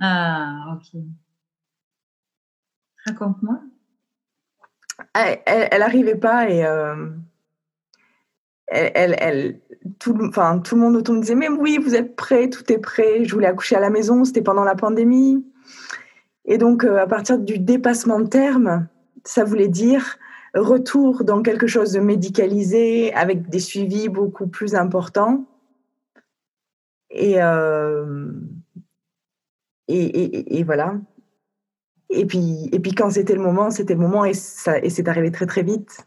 Ah, 0.00 0.74
ok. 0.74 1.00
Raconte-moi. 3.06 3.60
Elle 5.14 5.78
n'arrivait 5.78 6.16
pas 6.16 6.50
et 6.50 6.66
euh, 6.66 7.10
elle, 8.66 9.14
elle, 9.20 9.60
tout, 10.00 10.18
enfin, 10.26 10.58
tout 10.58 10.74
le 10.74 10.80
monde 10.80 10.96
autour 10.96 11.14
me 11.14 11.20
disait 11.20 11.36
Mais 11.36 11.48
oui, 11.48 11.78
vous 11.80 11.94
êtes 11.94 12.16
prêts, 12.16 12.50
tout 12.50 12.64
est 12.72 12.78
prêt. 12.78 13.24
Je 13.24 13.32
voulais 13.32 13.46
accoucher 13.46 13.76
à 13.76 13.80
la 13.80 13.90
maison, 13.90 14.24
c'était 14.24 14.42
pendant 14.42 14.64
la 14.64 14.74
pandémie. 14.74 15.46
Et 16.48 16.56
donc, 16.56 16.82
euh, 16.82 16.96
à 16.96 17.06
partir 17.06 17.38
du 17.38 17.58
dépassement 17.58 18.18
de 18.18 18.26
terme, 18.26 18.88
ça 19.22 19.44
voulait 19.44 19.68
dire 19.68 20.18
retour 20.54 21.22
dans 21.22 21.42
quelque 21.42 21.66
chose 21.66 21.92
de 21.92 22.00
médicalisé 22.00 23.12
avec 23.14 23.50
des 23.50 23.60
suivis 23.60 24.08
beaucoup 24.08 24.48
plus 24.48 24.74
importants. 24.74 25.44
Et. 27.10 27.40
Euh, 27.40 28.32
et, 29.90 30.62
voilà. 30.64 30.96
Et 32.10 32.26
puis, 32.26 32.68
et 32.72 32.78
puis 32.78 32.92
quand 32.92 33.10
c'était 33.10 33.34
le 33.34 33.40
moment, 33.40 33.70
c'était 33.70 33.94
le 33.94 34.00
moment 34.00 34.26
et, 34.26 34.32
et 34.82 34.90
c'est 34.90 35.08
arrivé 35.08 35.30
très 35.30 35.46
très 35.46 35.62
vite. 35.62 36.06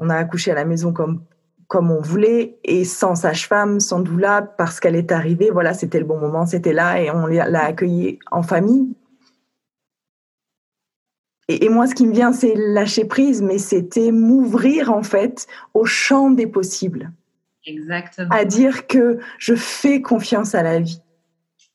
On 0.00 0.10
a 0.10 0.16
accouché 0.16 0.50
à 0.50 0.54
la 0.54 0.64
maison 0.64 0.92
comme, 0.92 1.22
comme 1.68 1.92
on 1.92 2.00
voulait 2.00 2.58
et 2.64 2.84
sans 2.84 3.14
sage-femme, 3.14 3.78
sans 3.78 4.00
doula, 4.00 4.42
parce 4.42 4.80
qu'elle 4.80 4.96
est 4.96 5.12
arrivée. 5.12 5.50
Voilà, 5.50 5.72
c'était 5.72 6.00
le 6.00 6.04
bon 6.04 6.18
moment, 6.18 6.46
c'était 6.46 6.72
là 6.72 7.00
et 7.00 7.12
on 7.12 7.26
l'a 7.26 7.64
accueillie 7.64 8.18
en 8.32 8.42
famille. 8.42 8.96
Et, 11.48 11.64
et, 11.64 11.68
moi, 11.70 11.86
ce 11.86 11.94
qui 11.94 12.06
me 12.06 12.12
vient, 12.12 12.32
c'est 12.32 12.54
lâcher 12.54 13.06
prise, 13.06 13.40
mais 13.42 13.58
c'était 13.58 14.12
m'ouvrir 14.12 14.92
en 14.92 15.02
fait 15.02 15.46
au 15.72 15.86
champ 15.86 16.30
des 16.30 16.46
possibles. 16.46 17.10
Exactement. 17.64 18.28
À 18.30 18.44
dire 18.44 18.86
que 18.86 19.18
je 19.38 19.54
fais 19.54 20.02
confiance 20.02 20.54
à 20.54 20.62
la 20.62 20.78
vie. 20.80 21.02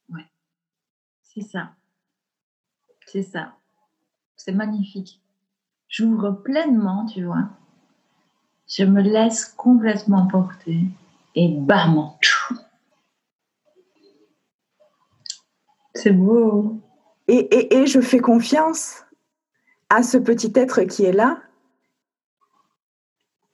Ouais, 0.09 0.26
c'est 1.21 1.41
ça. 1.41 1.71
C'est 3.07 3.24
ça. 3.24 3.53
C'est 4.36 4.53
magnifique. 4.53 5.21
J'ouvre 5.88 6.32
pleinement, 6.32 7.05
tu 7.05 7.24
vois. 7.24 7.49
Je 8.67 8.84
me 8.84 9.01
laisse 9.01 9.45
complètement 9.45 10.26
porter 10.28 10.80
et 11.36 11.49
bam, 11.49 12.11
c'est 15.93 16.11
beau. 16.11 16.82
Et, 17.28 17.36
et, 17.36 17.76
et, 17.76 17.88
je 17.88 18.01
fais 18.01 18.19
confiance 18.19 19.03
à 19.89 20.03
ce 20.03 20.17
petit 20.17 20.51
être 20.55 20.84
qui 20.84 21.05
est 21.05 21.13
là 21.13 21.41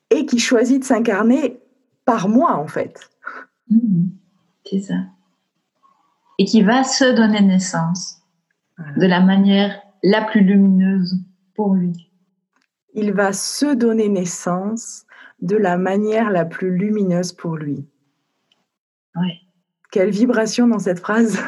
et 0.09 0.25
qui 0.25 0.39
choisit 0.39 0.79
de 0.79 0.85
s'incarner 0.85 1.59
par 2.05 2.29
moi, 2.29 2.55
en 2.55 2.67
fait. 2.67 3.09
Mmh. 3.69 4.07
c'est 4.65 4.81
ça. 4.81 4.95
Et 6.39 6.45
qui 6.45 6.63
va 6.63 6.83
se 6.83 7.15
donner 7.15 7.41
naissance 7.41 8.23
de 8.97 9.05
la 9.05 9.19
manière 9.19 9.79
la 10.01 10.23
plus 10.23 10.41
lumineuse 10.41 11.19
pour 11.53 11.75
lui. 11.75 12.09
Il 12.93 13.13
va 13.13 13.33
se 13.33 13.75
donner 13.75 14.09
naissance 14.09 15.05
de 15.41 15.55
la 15.55 15.77
manière 15.77 16.31
la 16.31 16.45
plus 16.45 16.75
lumineuse 16.75 17.33
pour 17.33 17.55
lui. 17.55 17.85
Quelle 19.91 20.11
vibration 20.11 20.67
dans 20.67 20.79
cette 20.79 20.99
phrase. 20.99 21.39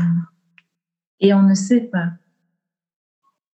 Et 1.20 1.32
on 1.32 1.42
ne 1.42 1.54
sait 1.54 1.82
pas 1.82 2.08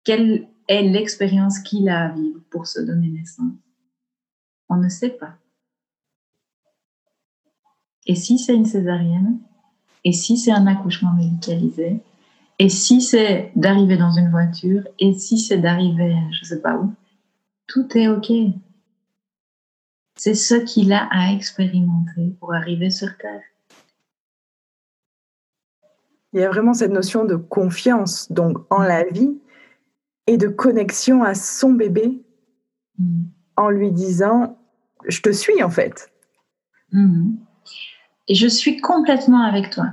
quelle 0.07 0.47
est 0.69 0.83
l'expérience 0.83 1.59
qu'il 1.59 1.89
a 1.89 2.07
à 2.07 2.09
vivre 2.13 2.41
pour 2.49 2.69
se 2.69 2.81
donner 2.81 3.09
naissance? 3.09 3.53
On 4.69 4.77
ne 4.77 4.89
sait 4.89 5.11
pas. 5.11 5.35
Et 8.07 8.15
si 8.15 8.39
c'est 8.39 8.55
une 8.55 8.67
césarienne, 8.67 9.41
et 10.05 10.13
si 10.13 10.39
c'est 10.39 10.53
un 10.53 10.69
accouchement 10.69 11.13
médicalisé, 11.13 12.01
et 12.61 12.69
si 12.69 13.01
c'est 13.01 13.51
d'arriver 13.57 13.97
dans 13.97 14.13
une 14.13 14.31
voiture, 14.31 14.87
et 15.01 15.13
si 15.13 15.39
c'est 15.39 15.59
d'arriver, 15.59 16.17
je 16.31 16.41
ne 16.41 16.45
sais 16.45 16.63
pas 16.63 16.77
où, 16.77 16.95
tout 17.67 17.99
est 17.99 18.07
OK. 18.07 18.31
C'est 20.15 20.35
ce 20.35 20.55
qu'il 20.55 20.93
a 20.93 21.09
à 21.11 21.33
expérimenter 21.33 22.37
pour 22.39 22.55
arriver 22.55 22.91
sur 22.91 23.09
Terre. 23.19 23.43
Il 26.33 26.41
y 26.41 26.45
a 26.45 26.49
vraiment 26.49 26.75
cette 26.75 26.93
notion 26.93 27.25
de 27.25 27.35
confiance 27.35 28.31
donc 28.31 28.59
en 28.71 28.83
la 28.83 29.03
vie 29.05 29.37
et 30.27 30.37
de 30.37 30.49
connexion 30.49 31.23
à 31.23 31.35
son 31.35 31.73
bébé 31.73 32.23
mm. 32.99 33.23
en 33.57 33.71
lui 33.71 33.93
disant 33.93 34.59
je 35.07 35.21
te 35.21 35.31
suis 35.31 35.63
en 35.63 35.71
fait. 35.71 36.11
Mm. 36.93 37.37
Et 38.29 38.35
je 38.35 38.49
suis 38.49 38.81
complètement 38.81 39.43
avec 39.43 39.71
toi. 39.71 39.87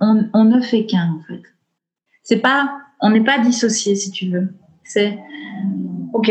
On, 0.00 0.28
on 0.32 0.44
ne 0.44 0.60
fait 0.60 0.86
qu'un 0.86 1.12
en 1.12 1.20
fait. 1.26 1.42
C'est 2.22 2.40
pas, 2.40 2.80
on 3.00 3.10
n'est 3.10 3.24
pas 3.24 3.38
dissocié 3.38 3.94
si 3.94 4.10
tu 4.10 4.30
veux. 4.30 4.54
C'est, 4.84 5.18
ok, 6.12 6.30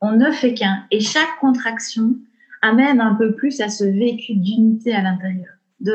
on 0.00 0.12
ne 0.12 0.30
fait 0.30 0.54
qu'un. 0.54 0.84
Et 0.90 1.00
chaque 1.00 1.38
contraction 1.40 2.16
amène 2.60 3.00
un 3.00 3.14
peu 3.14 3.34
plus 3.34 3.60
à 3.60 3.68
ce 3.68 3.84
vécu 3.84 4.34
d'unité 4.34 4.94
à 4.94 5.02
l'intérieur. 5.02 5.52
De, 5.80 5.94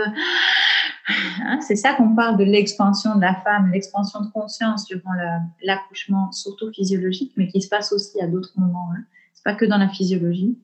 hein, 1.08 1.60
c'est 1.62 1.76
ça 1.76 1.94
qu'on 1.94 2.16
parle 2.16 2.38
de 2.38 2.44
l'expansion 2.44 3.16
de 3.16 3.22
la 3.22 3.36
femme, 3.36 3.72
l'expansion 3.72 4.22
de 4.22 4.30
conscience 4.32 4.86
durant 4.86 5.14
l'accouchement, 5.64 6.32
surtout 6.32 6.72
physiologique, 6.72 7.34
mais 7.38 7.48
qui 7.48 7.62
se 7.62 7.70
passe 7.70 7.92
aussi 7.92 8.22
à 8.22 8.28
d'autres 8.28 8.54
moments. 8.58 8.90
Hein. 8.94 9.04
C'est 9.34 9.44
pas 9.44 9.56
que 9.56 9.66
dans 9.66 9.78
la 9.78 9.90
physiologie. 9.90 10.58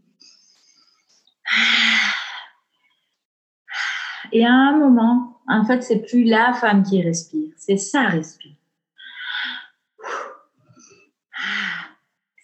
Et 4.31 4.45
à 4.45 4.51
un 4.51 4.77
moment, 4.77 5.39
en 5.47 5.63
fait, 5.65 5.81
c'est 5.83 5.99
plus 5.99 6.23
la 6.23 6.53
femme 6.53 6.83
qui 6.83 7.01
respire, 7.01 7.51
c'est 7.57 7.77
ça 7.77 8.07
respire. 8.07 8.55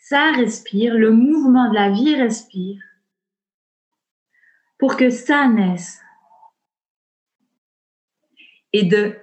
Ça 0.01 0.31
respire, 0.31 0.95
le 0.95 1.11
mouvement 1.11 1.69
de 1.69 1.75
la 1.75 1.91
vie 1.91 2.15
respire 2.15 2.81
pour 4.79 4.97
que 4.97 5.09
ça 5.09 5.47
naisse. 5.47 6.01
Et 8.73 8.83
de 8.83 9.15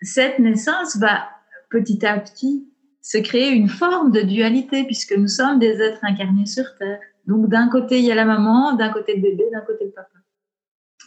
cette 0.00 0.38
naissance 0.38 0.96
va 0.96 1.28
petit 1.70 2.04
à 2.06 2.18
petit 2.18 2.68
se 3.00 3.18
créer 3.18 3.50
une 3.50 3.68
forme 3.68 4.12
de 4.12 4.22
dualité 4.22 4.84
puisque 4.84 5.16
nous 5.16 5.28
sommes 5.28 5.58
des 5.58 5.80
êtres 5.80 6.04
incarnés 6.04 6.46
sur 6.46 6.64
Terre. 6.78 7.00
Donc 7.26 7.48
d'un 7.48 7.68
côté 7.68 7.98
il 7.98 8.04
y 8.04 8.12
a 8.12 8.14
la 8.14 8.24
maman, 8.24 8.74
d'un 8.74 8.90
côté 8.90 9.14
le 9.16 9.22
bébé, 9.22 9.44
d'un 9.52 9.60
côté 9.60 9.84
le 9.84 9.90
papa. 9.90 10.08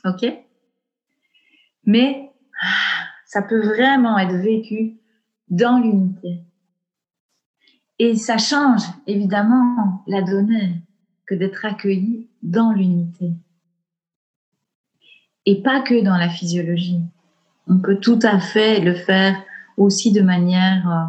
Ok? 0.05 0.31
Mais 1.85 2.31
ça 3.25 3.41
peut 3.41 3.61
vraiment 3.61 4.17
être 4.19 4.35
vécu 4.35 4.97
dans 5.49 5.79
l'unité. 5.79 6.43
Et 7.99 8.15
ça 8.15 8.37
change 8.37 8.83
évidemment 9.07 10.03
la 10.05 10.21
donnée 10.21 10.83
que 11.25 11.33
d'être 11.33 11.65
accueilli 11.65 12.29
dans 12.43 12.73
l'unité. 12.73 13.31
Et 15.45 15.63
pas 15.63 15.81
que 15.81 16.03
dans 16.03 16.17
la 16.17 16.29
physiologie. 16.29 17.01
On 17.67 17.79
peut 17.79 17.97
tout 17.97 18.19
à 18.23 18.39
fait 18.39 18.79
le 18.79 18.93
faire 18.93 19.35
aussi 19.75 20.11
de 20.11 20.21
manière 20.21 20.89
euh, 20.89 21.05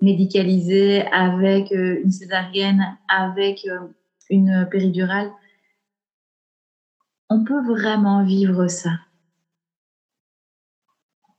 médicalisée 0.00 1.06
avec 1.06 1.72
euh, 1.72 2.00
une 2.04 2.12
césarienne, 2.12 2.96
avec 3.08 3.66
euh, 3.66 3.78
une 4.30 4.68
péridurale. 4.70 5.30
On 7.28 7.44
peut 7.44 7.62
vraiment 7.64 8.24
vivre 8.24 8.68
ça. 8.68 8.90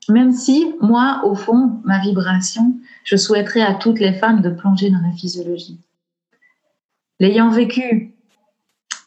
Même 0.09 0.34
si, 0.34 0.74
moi, 0.82 1.21
au 1.24 1.36
fond, 1.36 1.80
ma 1.86 1.99
vibration, 1.99 2.76
je 3.03 3.15
souhaiterais 3.15 3.61
à 3.61 3.76
toutes 3.76 3.99
les 3.99 4.13
femmes 4.13 4.41
de 4.41 4.49
plonger 4.49 4.89
dans 4.89 5.01
la 5.01 5.11
physiologie. 5.11 5.80
L'ayant 7.19 7.49
vécu 7.49 8.13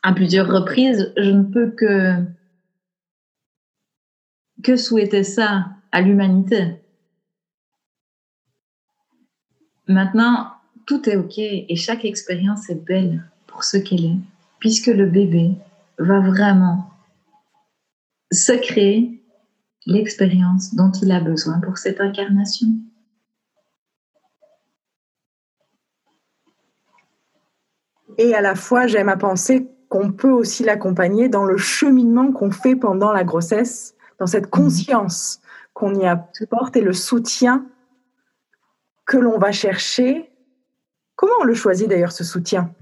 à 0.03 0.13
plusieurs 0.13 0.49
reprises, 0.49 1.13
je 1.17 1.31
ne 1.31 1.43
peux 1.43 1.71
que, 1.71 2.25
que 4.63 4.77
souhaiter 4.77 5.25
ça 5.25 5.67
à 5.93 6.01
l'humanité? 6.01 6.77
Maintenant, 9.89 10.53
tout 10.87 11.09
est 11.09 11.17
OK 11.17 11.39
et 11.39 11.77
chaque 11.77 12.05
expérience 12.05 12.69
est 12.71 12.85
belle 12.85 13.25
pour 13.47 13.65
ce 13.65 13.77
qu'elle 13.77 14.05
est, 14.05 14.19
puisque 14.59 14.87
le 14.87 15.07
bébé 15.07 15.53
va 15.99 16.21
vraiment 16.21 16.91
se 18.33 18.53
créer 18.53 19.23
l'expérience 19.87 20.75
dont 20.75 20.91
il 20.91 21.13
a 21.13 21.21
besoin 21.21 21.61
pour 21.61 21.79
cette 21.79 22.01
incarnation. 22.01 22.69
Et 28.19 28.35
à 28.35 28.41
la 28.41 28.55
fois, 28.55 28.87
j'aime 28.87 29.09
à 29.09 29.17
penser 29.17 29.69
qu'on 29.89 30.13
peut 30.13 30.31
aussi 30.31 30.65
l'accompagner 30.65 31.29
dans 31.29 31.45
le 31.45 31.57
cheminement 31.57 32.33
qu'on 32.33 32.51
fait 32.51 32.75
pendant 32.75 33.13
la 33.13 33.25
grossesse, 33.25 33.96
dans 34.19 34.27
cette 34.27 34.49
conscience 34.49 35.41
qu'on 35.75 35.95
y 35.95 36.07
apporte 36.07 36.77
et 36.77 36.81
le 36.81 36.93
soutien 36.93 37.67
que 39.07 39.17
l'on 39.17 39.39
va 39.39 39.53
chercher. 39.53 40.31
Comment 41.15 41.35
on 41.41 41.45
le 41.45 41.55
choisit 41.55 41.89
d'ailleurs, 41.89 42.13
ce 42.13 42.25
soutien 42.25 42.75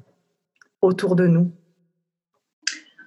autour 0.80 1.16
de 1.16 1.26
nous? 1.26 1.52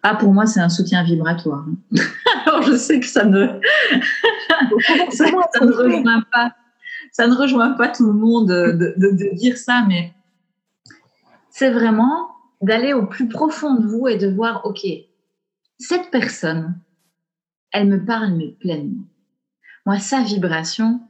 Ah, 0.04 0.16
pour 0.16 0.34
moi, 0.34 0.46
c'est 0.46 0.60
un 0.60 0.70
soutien 0.70 1.04
vibratoire. 1.04 1.66
Alors, 2.46 2.62
je 2.62 2.76
sais 2.78 3.00
que 3.00 3.06
ça 3.06 3.26
ne, 3.26 3.48
ça, 5.12 5.26
ne 5.26 5.72
rejoint 5.74 6.24
pas, 6.32 6.56
ça 7.12 7.28
ne 7.28 7.36
rejoint 7.36 7.72
pas 7.72 7.90
tout 7.90 8.06
le 8.06 8.14
monde 8.14 8.48
de, 8.48 9.34
dire 9.34 9.58
ça, 9.58 9.84
mais 9.88 10.14
c'est 11.50 11.72
vraiment 11.72 12.30
d'aller 12.62 12.94
au 12.94 13.06
plus 13.06 13.28
profond 13.28 13.76
de 13.76 13.88
vous 13.88 14.08
et 14.08 14.18
de 14.18 14.30
voir, 14.30 14.66
OK, 14.66 14.86
cette 15.80 16.10
personne, 16.12 16.80
elle 17.78 17.88
me 17.88 18.04
parle, 18.04 18.34
mais 18.34 18.50
pleinement. 18.60 19.06
Moi, 19.86 20.00
sa 20.00 20.22
vibration, 20.22 21.02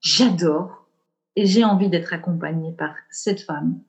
j'adore 0.00 0.88
et 1.36 1.46
j'ai 1.46 1.64
envie 1.64 1.88
d'être 1.88 2.12
accompagnée 2.12 2.72
par 2.72 2.94
cette 3.10 3.40
femme 3.40 3.80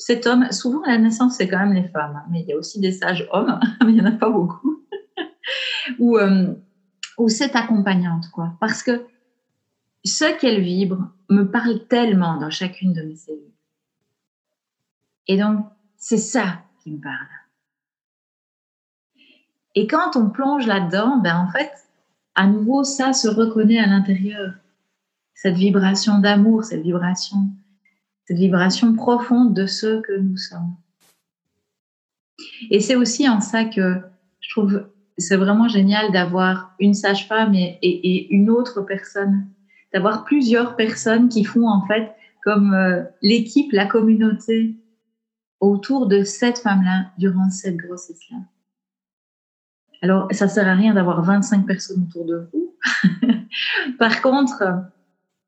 cet 0.00 0.26
homme, 0.26 0.50
souvent 0.50 0.82
à 0.82 0.88
la 0.88 0.98
naissance, 0.98 1.36
c'est 1.36 1.46
quand 1.46 1.58
même 1.58 1.74
les 1.74 1.88
femmes, 1.88 2.16
hein, 2.16 2.26
mais 2.30 2.40
il 2.40 2.48
y 2.48 2.52
a 2.52 2.56
aussi 2.56 2.80
des 2.80 2.92
sages 2.92 3.28
hommes, 3.32 3.60
mais 3.84 3.92
il 3.92 3.94
n'y 3.94 4.00
en 4.00 4.06
a 4.06 4.12
pas 4.12 4.30
beaucoup, 4.30 4.82
ou, 5.98 6.16
euh, 6.16 6.54
ou 7.18 7.28
cette 7.28 7.54
accompagnante, 7.54 8.30
quoi. 8.32 8.54
Parce 8.60 8.82
que 8.82 9.04
ce 10.04 10.38
qu'elle 10.38 10.62
vibre 10.62 11.10
me 11.28 11.44
parle 11.44 11.86
tellement 11.86 12.38
dans 12.38 12.48
chacune 12.48 12.94
de 12.94 13.02
mes 13.02 13.14
cellules. 13.14 13.52
Et 15.26 15.36
donc, 15.36 15.66
c'est 15.96 16.16
ça 16.16 16.64
qui 16.82 16.92
me 16.92 17.00
parle. 17.00 17.28
Et 19.74 19.86
quand 19.86 20.16
on 20.16 20.30
plonge 20.30 20.66
là-dedans, 20.66 21.18
ben 21.18 21.36
en 21.36 21.50
fait, 21.50 21.70
à 22.34 22.46
nouveau, 22.46 22.84
ça 22.84 23.12
se 23.12 23.28
reconnaît 23.28 23.78
à 23.78 23.86
l'intérieur. 23.86 24.54
Cette 25.34 25.56
vibration 25.56 26.18
d'amour, 26.18 26.64
cette 26.64 26.82
vibration, 26.82 27.38
cette 28.26 28.38
vibration 28.38 28.94
profonde 28.94 29.54
de 29.54 29.66
ce 29.66 30.00
que 30.00 30.18
nous 30.18 30.36
sommes. 30.36 30.74
Et 32.70 32.80
c'est 32.80 32.96
aussi 32.96 33.28
en 33.28 33.40
ça 33.40 33.64
que 33.64 34.00
je 34.40 34.50
trouve 34.50 34.84
c'est 35.20 35.36
vraiment 35.36 35.68
génial 35.68 36.10
d'avoir 36.12 36.74
une 36.80 36.94
sage-femme 36.94 37.54
et, 37.54 38.34
une 38.34 38.50
autre 38.50 38.82
personne, 38.82 39.46
d'avoir 39.92 40.24
plusieurs 40.24 40.76
personnes 40.76 41.28
qui 41.28 41.44
font 41.44 41.68
en 41.68 41.86
fait 41.86 42.12
comme 42.42 42.72
euh, 42.72 43.02
l'équipe, 43.22 43.70
la 43.72 43.86
communauté 43.86 44.76
autour 45.60 46.06
de 46.06 46.24
cette 46.24 46.58
femme-là 46.58 47.10
durant 47.18 47.50
cette 47.50 47.76
grossesse-là. 47.76 48.38
Alors, 50.02 50.28
ça 50.32 50.48
sert 50.48 50.66
à 50.66 50.74
rien 50.74 50.94
d'avoir 50.94 51.22
25 51.22 51.66
personnes 51.66 52.06
autour 52.08 52.24
de 52.24 52.48
vous. 52.52 52.74
Par 53.98 54.22
contre, 54.22 54.62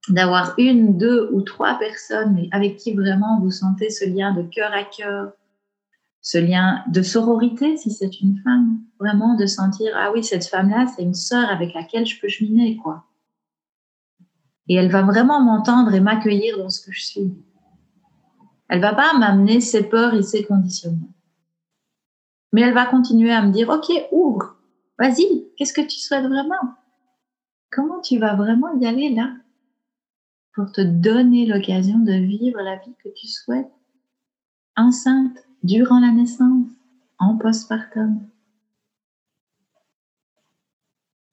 d'avoir 0.08 0.54
une, 0.58 0.98
deux 0.98 1.30
ou 1.32 1.42
trois 1.42 1.78
personnes 1.78 2.46
avec 2.50 2.76
qui 2.76 2.92
vraiment 2.92 3.40
vous 3.40 3.50
sentez 3.50 3.90
ce 3.90 4.04
lien 4.04 4.34
de 4.34 4.42
cœur 4.42 4.72
à 4.72 4.84
cœur, 4.84 5.32
ce 6.20 6.38
lien 6.38 6.82
de 6.88 7.02
sororité 7.02 7.76
si 7.76 7.90
c'est 7.90 8.20
une 8.20 8.38
femme, 8.42 8.78
vraiment 8.98 9.34
de 9.34 9.46
sentir 9.46 9.92
ah 9.96 10.10
oui 10.12 10.22
cette 10.22 10.46
femme-là 10.46 10.86
c'est 10.86 11.02
une 11.02 11.14
sœur 11.14 11.50
avec 11.50 11.74
laquelle 11.74 12.06
je 12.06 12.20
peux 12.20 12.28
cheminer 12.28 12.76
quoi. 12.76 13.04
Et 14.68 14.76
elle 14.76 14.90
va 14.90 15.02
vraiment 15.02 15.40
m'entendre 15.40 15.92
et 15.94 16.00
m'accueillir 16.00 16.58
dans 16.58 16.70
ce 16.70 16.84
que 16.84 16.92
je 16.92 17.02
suis. 17.02 17.34
Elle 18.68 18.80
va 18.80 18.94
pas 18.94 19.12
m'amener 19.18 19.60
ses 19.60 19.82
peurs 19.88 20.14
et 20.14 20.22
ses 20.22 20.44
conditionnements. 20.44 21.11
Mais 22.52 22.62
elle 22.62 22.74
va 22.74 22.86
continuer 22.86 23.32
à 23.32 23.42
me 23.42 23.52
dire 23.52 23.68
ok 23.68 23.90
ouvre, 24.12 24.56
vas-y, 24.98 25.46
qu'est-ce 25.56 25.72
que 25.72 25.80
tu 25.80 25.98
souhaites 25.98 26.26
vraiment? 26.26 26.74
Comment 27.70 28.00
tu 28.00 28.18
vas 28.18 28.34
vraiment 28.34 28.78
y 28.78 28.86
aller 28.86 29.14
là? 29.14 29.32
Pour 30.54 30.70
te 30.70 30.82
donner 30.82 31.46
l'occasion 31.46 31.98
de 31.98 32.12
vivre 32.12 32.60
la 32.60 32.76
vie 32.76 32.94
que 33.02 33.08
tu 33.08 33.26
souhaites 33.26 33.72
enceinte 34.76 35.38
durant 35.62 36.00
la 36.00 36.10
naissance, 36.10 36.68
en 37.18 37.36
postpartum. 37.36 38.28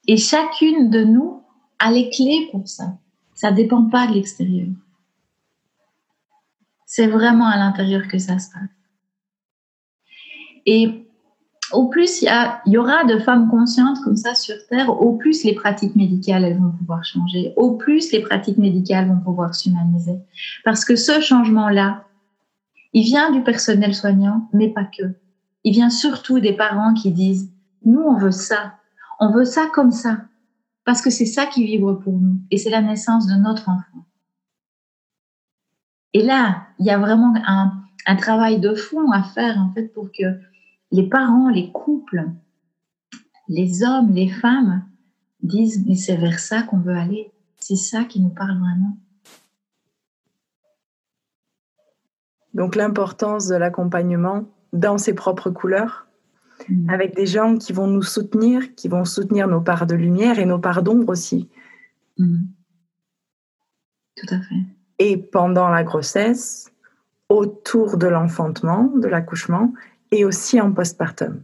Et 0.08 0.18
chacune 0.18 0.90
de 0.90 1.04
nous 1.04 1.44
a 1.80 1.92
les 1.92 2.10
clés 2.10 2.50
pour 2.52 2.68
ça. 2.68 2.98
Ça 3.34 3.52
ne 3.52 3.56
dépend 3.56 3.90
pas 3.90 4.08
de 4.08 4.14
l'extérieur. 4.14 4.70
C'est 6.86 7.08
vraiment 7.08 7.48
à 7.48 7.58
l'intérieur 7.58 8.08
que 8.08 8.18
ça 8.18 8.40
se 8.40 8.52
passe. 8.52 8.70
Et 10.66 11.09
au 11.72 11.88
plus 11.88 12.22
il 12.22 12.30
y, 12.66 12.78
aura 12.78 13.04
de 13.04 13.20
femmes 13.20 13.50
conscientes 13.50 14.00
comme 14.04 14.16
ça 14.16 14.36
sur 14.36 14.56
Terre, 14.68 14.90
au 14.90 15.14
plus 15.14 15.44
les 15.44 15.54
pratiques 15.54 15.96
médicales 15.96 16.44
elles 16.44 16.58
vont 16.58 16.72
pouvoir 16.72 17.04
changer, 17.04 17.54
au 17.56 17.76
plus 17.76 18.12
les 18.12 18.22
pratiques 18.22 18.58
médicales 18.58 19.08
vont 19.08 19.20
pouvoir 19.20 19.54
s'humaniser. 19.56 20.20
Parce 20.64 20.86
que 20.86 20.96
ce 20.96 21.20
changement-là, 21.20 22.06
il 22.94 23.04
vient 23.04 23.32
du 23.32 23.44
personnel 23.44 23.94
soignant, 23.94 24.50
mais 24.54 24.70
pas 24.70 24.86
que. 24.86 25.04
Il 25.64 25.74
vient 25.74 25.90
surtout 25.90 26.40
des 26.40 26.54
parents 26.54 26.94
qui 26.94 27.12
disent, 27.12 27.52
nous, 27.86 28.02
on 28.02 28.18
veut 28.18 28.32
ça. 28.32 28.74
On 29.20 29.32
veut 29.32 29.46
ça 29.46 29.68
comme 29.74 29.92
ça. 29.92 30.18
Parce 30.86 31.02
que 31.02 31.10
c'est 31.10 31.26
ça 31.26 31.46
qui 31.46 31.66
vibre 31.66 32.00
pour 32.00 32.14
nous. 32.14 32.40
Et 32.50 32.58
c'est 32.58 32.70
la 32.70 32.82
naissance 32.82 33.28
de 33.28 33.36
notre 33.36 33.70
enfant. 33.70 34.06
Et 36.14 36.24
là, 36.24 36.64
il 36.80 36.86
y 36.86 36.90
a 36.90 36.98
vraiment 36.98 37.34
un, 37.46 37.74
un 38.08 38.16
travail 38.16 38.60
de 38.60 38.74
fond 38.74 39.12
à 39.12 39.22
faire, 39.22 39.58
en 39.60 39.72
fait, 39.74 39.94
pour 39.94 40.10
que 40.12 40.24
les 40.92 41.08
parents, 41.08 41.50
les 41.50 41.72
couples, 41.72 42.30
les 43.48 43.84
hommes, 43.84 44.12
les 44.12 44.30
femmes 44.30 44.86
disent, 45.42 45.86
mais 45.88 45.96
c'est 45.96 46.18
vers 46.18 46.40
ça 46.40 46.64
qu'on 46.64 46.80
veut 46.80 46.96
aller. 46.96 47.32
C'est 47.58 47.76
ça 47.76 48.04
qui 48.04 48.20
nous 48.20 48.30
parle 48.30 48.58
vraiment. 48.60 48.98
Donc 52.54 52.76
l'importance 52.76 53.48
de 53.48 53.56
l'accompagnement 53.56 54.46
dans 54.74 54.98
ses 54.98 55.14
propres 55.14 55.50
couleurs, 55.50 56.08
mm. 56.68 56.90
avec 56.90 57.16
des 57.16 57.26
gens 57.26 57.58
qui 57.58 57.74
vont 57.74 57.88
nous 57.88 58.02
soutenir, 58.02 58.76
qui 58.76 58.88
vont 58.88 59.06
soutenir 59.06 59.48
nos 59.48 59.62
parts 59.62 59.86
de 59.86 59.96
lumière 59.96 60.40
et 60.40 60.46
nos 60.46 60.60
parts 60.60 60.84
d'ombre 60.84 61.10
aussi. 61.10 61.50
Mm. 62.18 62.40
Tout 64.16 64.34
à 64.34 64.42
fait. 64.42 64.66
Et 64.98 65.18
pendant 65.18 65.70
la 65.70 65.84
grossesse, 65.84 66.72
autour 67.30 67.98
de 67.98 68.08
l'enfantement, 68.08 68.92
de 68.96 69.08
l'accouchement, 69.08 69.74
et 70.12 70.26
aussi 70.26 70.60
en 70.60 70.72
postpartum. 70.72 71.43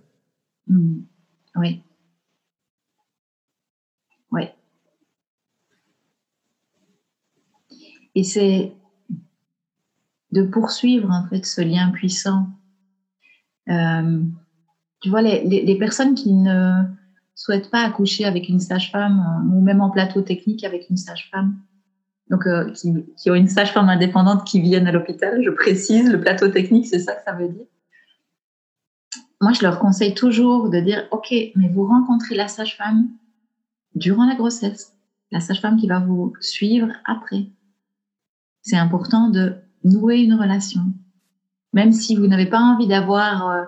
Mm. 0.67 1.01
Oui. 1.57 1.83
Oui. 4.31 4.43
Et 8.15 8.23
c'est 8.23 8.73
de 10.31 10.43
poursuivre 10.43 11.09
en 11.11 11.27
fait 11.27 11.45
ce 11.45 11.61
lien 11.61 11.91
puissant. 11.91 12.47
Euh, 13.69 14.21
tu 15.01 15.09
vois, 15.09 15.21
les, 15.21 15.77
personnes 15.77 16.15
qui 16.15 16.33
ne 16.33 16.83
souhaitent 17.35 17.69
pas 17.69 17.81
accoucher 17.81 18.25
avec 18.25 18.49
une 18.49 18.59
sage-femme 18.59 19.19
euh, 19.19 19.55
ou 19.55 19.61
même 19.61 19.81
en 19.81 19.89
plateau 19.89 20.21
technique 20.21 20.63
avec 20.63 20.89
une 20.89 20.97
sage-femme, 20.97 21.55
donc 22.29 22.47
euh, 22.47 22.71
qui, 22.71 23.29
ont 23.29 23.35
une 23.35 23.47
sage-femme 23.47 23.89
indépendante 23.89 24.45
qui 24.45 24.61
viennent 24.61 24.87
à 24.87 24.91
l'hôpital, 24.91 25.41
je 25.43 25.49
précise, 25.51 26.11
le 26.11 26.19
plateau 26.19 26.47
technique, 26.47 26.87
c'est 26.87 26.99
ça 26.99 27.13
que 27.13 27.23
ça 27.23 27.33
veut 27.33 27.49
dire? 27.49 27.65
Moi, 29.41 29.53
je 29.53 29.63
leur 29.63 29.79
conseille 29.79 30.13
toujours 30.13 30.69
de 30.69 30.79
dire, 30.79 31.05
OK, 31.11 31.33
mais 31.55 31.69
vous 31.69 31.85
rencontrez 31.85 32.35
la 32.35 32.47
sage-femme 32.47 33.09
durant 33.93 34.25
la 34.25 34.35
grossesse, 34.35 34.93
la 35.31 35.39
sage-femme 35.39 35.77
qui 35.77 35.87
va 35.87 35.99
vous 35.99 36.33
suivre 36.39 36.89
après. 37.05 37.47
C'est 38.61 38.77
important 38.77 39.29
de 39.29 39.55
nouer 39.83 40.19
une 40.19 40.33
relation. 40.33 40.81
Même 41.73 41.91
si 41.91 42.15
vous 42.15 42.27
n'avez 42.27 42.45
pas 42.45 42.59
envie 42.59 42.87
d'avoir 42.87 43.49
euh, 43.49 43.63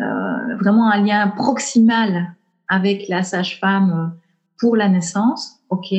euh, 0.00 0.56
vraiment 0.56 0.90
un 0.90 1.02
lien 1.02 1.28
proximal 1.28 2.34
avec 2.68 3.08
la 3.08 3.22
sage-femme 3.22 3.90
euh, 3.92 4.18
pour 4.58 4.76
la 4.76 4.88
naissance, 4.88 5.60
ok, 5.68 5.92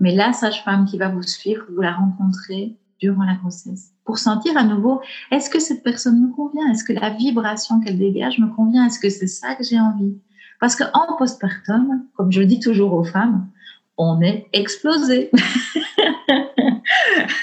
mais 0.00 0.14
la 0.14 0.32
sage-femme 0.32 0.84
qui 0.84 0.98
va 0.98 1.08
vous 1.08 1.22
suivre, 1.22 1.64
vous 1.70 1.80
la 1.80 1.92
rencontrez 1.92 2.76
durant 3.04 3.24
la 3.24 3.34
grossesse. 3.34 3.90
Pour 4.04 4.18
sentir 4.18 4.56
à 4.56 4.64
nouveau 4.64 5.02
est-ce 5.30 5.50
que 5.50 5.60
cette 5.60 5.82
personne 5.82 6.20
me 6.20 6.34
convient? 6.34 6.70
Est-ce 6.70 6.84
que 6.84 6.92
la 6.94 7.10
vibration 7.10 7.80
qu'elle 7.80 7.98
dégage 7.98 8.38
me 8.38 8.48
convient? 8.48 8.86
Est-ce 8.86 8.98
que 8.98 9.10
c'est 9.10 9.26
ça 9.26 9.54
que 9.54 9.62
j'ai 9.62 9.78
envie? 9.78 10.16
Parce 10.58 10.74
qu'en 10.76 11.16
postpartum, 11.18 12.06
comme 12.16 12.32
je 12.32 12.42
dis 12.42 12.60
toujours 12.60 12.94
aux 12.94 13.04
femmes, 13.04 13.46
on 13.98 14.22
est 14.22 14.46
explosé. 14.52 15.30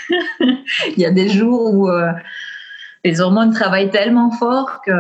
Il 0.09 0.97
y 0.97 1.05
a 1.05 1.11
des 1.11 1.29
jours 1.29 1.73
où 1.73 1.87
euh, 1.87 2.11
les 3.03 3.21
hormones 3.21 3.53
travaillent 3.53 3.91
tellement 3.91 4.31
fort 4.31 4.81
que 4.81 4.91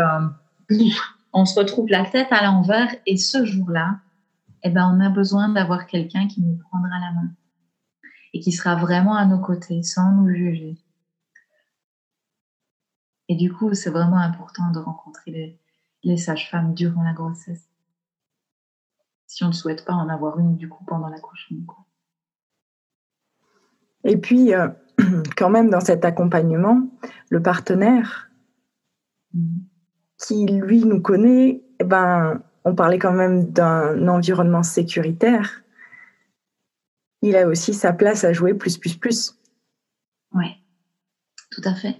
on 1.33 1.45
se 1.45 1.57
retrouve 1.59 1.89
la 1.89 2.05
tête 2.05 2.27
à 2.31 2.43
l'envers 2.43 2.93
et 3.07 3.17
ce 3.17 3.45
jour-là, 3.45 3.95
eh 4.63 4.69
ben, 4.69 4.95
on 4.95 4.99
a 5.03 5.09
besoin 5.09 5.49
d'avoir 5.49 5.87
quelqu'un 5.87 6.27
qui 6.27 6.41
nous 6.41 6.57
prendra 6.69 6.99
la 6.99 7.11
main 7.13 7.29
et 8.33 8.39
qui 8.39 8.51
sera 8.51 8.75
vraiment 8.75 9.15
à 9.15 9.25
nos 9.25 9.39
côtés 9.39 9.83
sans 9.83 10.11
nous 10.11 10.29
juger. 10.33 10.77
Et 13.27 13.35
du 13.35 13.53
coup, 13.53 13.73
c'est 13.73 13.89
vraiment 13.89 14.17
important 14.17 14.71
de 14.71 14.79
rencontrer 14.79 15.31
les, 15.31 15.59
les 16.03 16.17
sages-femmes 16.17 16.73
durant 16.73 17.03
la 17.03 17.13
grossesse. 17.13 17.69
Si 19.27 19.43
on 19.43 19.47
ne 19.47 19.53
souhaite 19.53 19.85
pas 19.85 19.93
en 19.93 20.09
avoir 20.09 20.39
une, 20.39 20.57
du 20.57 20.67
coup, 20.67 20.83
pendant 20.85 21.07
l'accouchement. 21.07 21.85
Et 24.03 24.17
puis, 24.17 24.53
euh, 24.53 24.67
quand 25.37 25.49
même, 25.49 25.69
dans 25.69 25.79
cet 25.79 26.03
accompagnement, 26.05 26.89
le 27.29 27.41
partenaire 27.41 28.29
qui, 30.17 30.45
lui, 30.45 30.83
nous 30.83 31.01
connaît, 31.01 31.63
eh 31.79 31.83
ben, 31.83 32.41
on 32.65 32.75
parlait 32.75 32.99
quand 32.99 33.13
même 33.13 33.51
d'un 33.51 34.07
environnement 34.07 34.63
sécuritaire. 34.63 35.63
Il 37.21 37.35
a 37.35 37.47
aussi 37.47 37.73
sa 37.73 37.93
place 37.93 38.23
à 38.23 38.33
jouer 38.33 38.53
plus, 38.53 38.77
plus, 38.77 38.95
plus. 38.95 39.35
Oui, 40.33 40.47
tout 41.51 41.61
à 41.65 41.75
fait. 41.75 41.97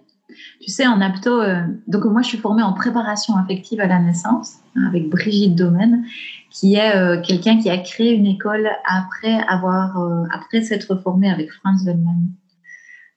Tu 0.62 0.72
sais, 0.72 0.88
en 0.88 1.02
apto, 1.02 1.42
euh, 1.42 1.62
donc 1.88 2.06
moi 2.06 2.22
je 2.22 2.30
suis 2.30 2.38
formée 2.38 2.64
en 2.64 2.74
préparation 2.74 3.36
affective 3.36 3.82
à 3.82 3.88
la 3.88 4.00
naissance 4.00 4.60
hein, 4.76 4.88
avec 4.88 5.10
Brigitte 5.10 5.56
Domaine, 5.56 6.06
qui 6.50 6.76
est 6.76 6.96
euh, 6.96 7.22
quelqu'un 7.22 7.60
qui 7.60 7.70
a 7.70 7.78
créé 7.78 8.14
une 8.14 8.26
école 8.26 8.70
après 8.86 9.40
avoir, 9.50 9.98
après 10.32 10.64
s'être 10.64 10.96
formée 11.02 11.30
avec 11.30 11.52
Franz 11.52 11.86
Wellman. 11.86 12.32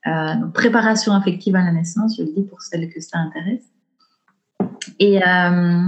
Euh, 0.06 0.34
donc, 0.36 0.52
préparation 0.52 1.12
affective 1.12 1.56
à 1.56 1.62
la 1.62 1.72
naissance, 1.72 2.16
je 2.18 2.22
le 2.24 2.32
dis 2.32 2.42
pour 2.42 2.60
celles 2.62 2.90
que 2.92 3.00
ça 3.00 3.18
intéresse. 3.18 3.64
Et 4.98 5.22
euh, 5.26 5.86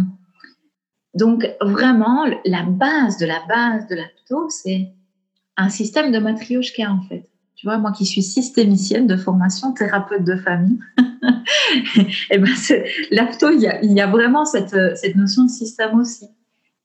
donc, 1.15 1.47
vraiment, 1.61 2.25
la 2.45 2.63
base 2.63 3.19
de 3.19 3.27
la 3.27 3.41
base 3.49 3.87
de 3.89 3.95
l'apto, 3.95 4.49
c'est 4.49 4.93
un 5.57 5.69
système 5.69 6.13
de 6.13 6.19
matrioshka 6.19 6.91
en 6.91 7.03
fait. 7.03 7.29
Tu 7.57 7.67
vois, 7.67 7.79
moi 7.79 7.93
qui 7.93 8.05
suis 8.05 8.23
systémicienne 8.23 9.07
de 9.07 9.17
formation, 9.17 9.73
thérapeute 9.73 10.25
de 10.25 10.37
famille, 10.37 10.79
et 11.97 12.07
eh 12.31 12.39
ben 12.39 12.55
l'apto, 13.11 13.51
il 13.51 13.63
y 13.63 14.01
a, 14.01 14.07
vraiment 14.07 14.45
cette, 14.45 14.77
cette 14.97 15.17
notion 15.17 15.45
de 15.45 15.51
système 15.51 15.99
aussi. 15.99 16.27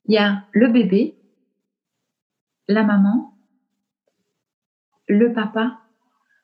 Il 0.06 0.16
y 0.16 0.18
a 0.18 0.44
le 0.54 0.70
bébé, 0.70 1.16
la 2.70 2.84
maman, 2.84 3.34
le 5.08 5.34
papa. 5.34 5.80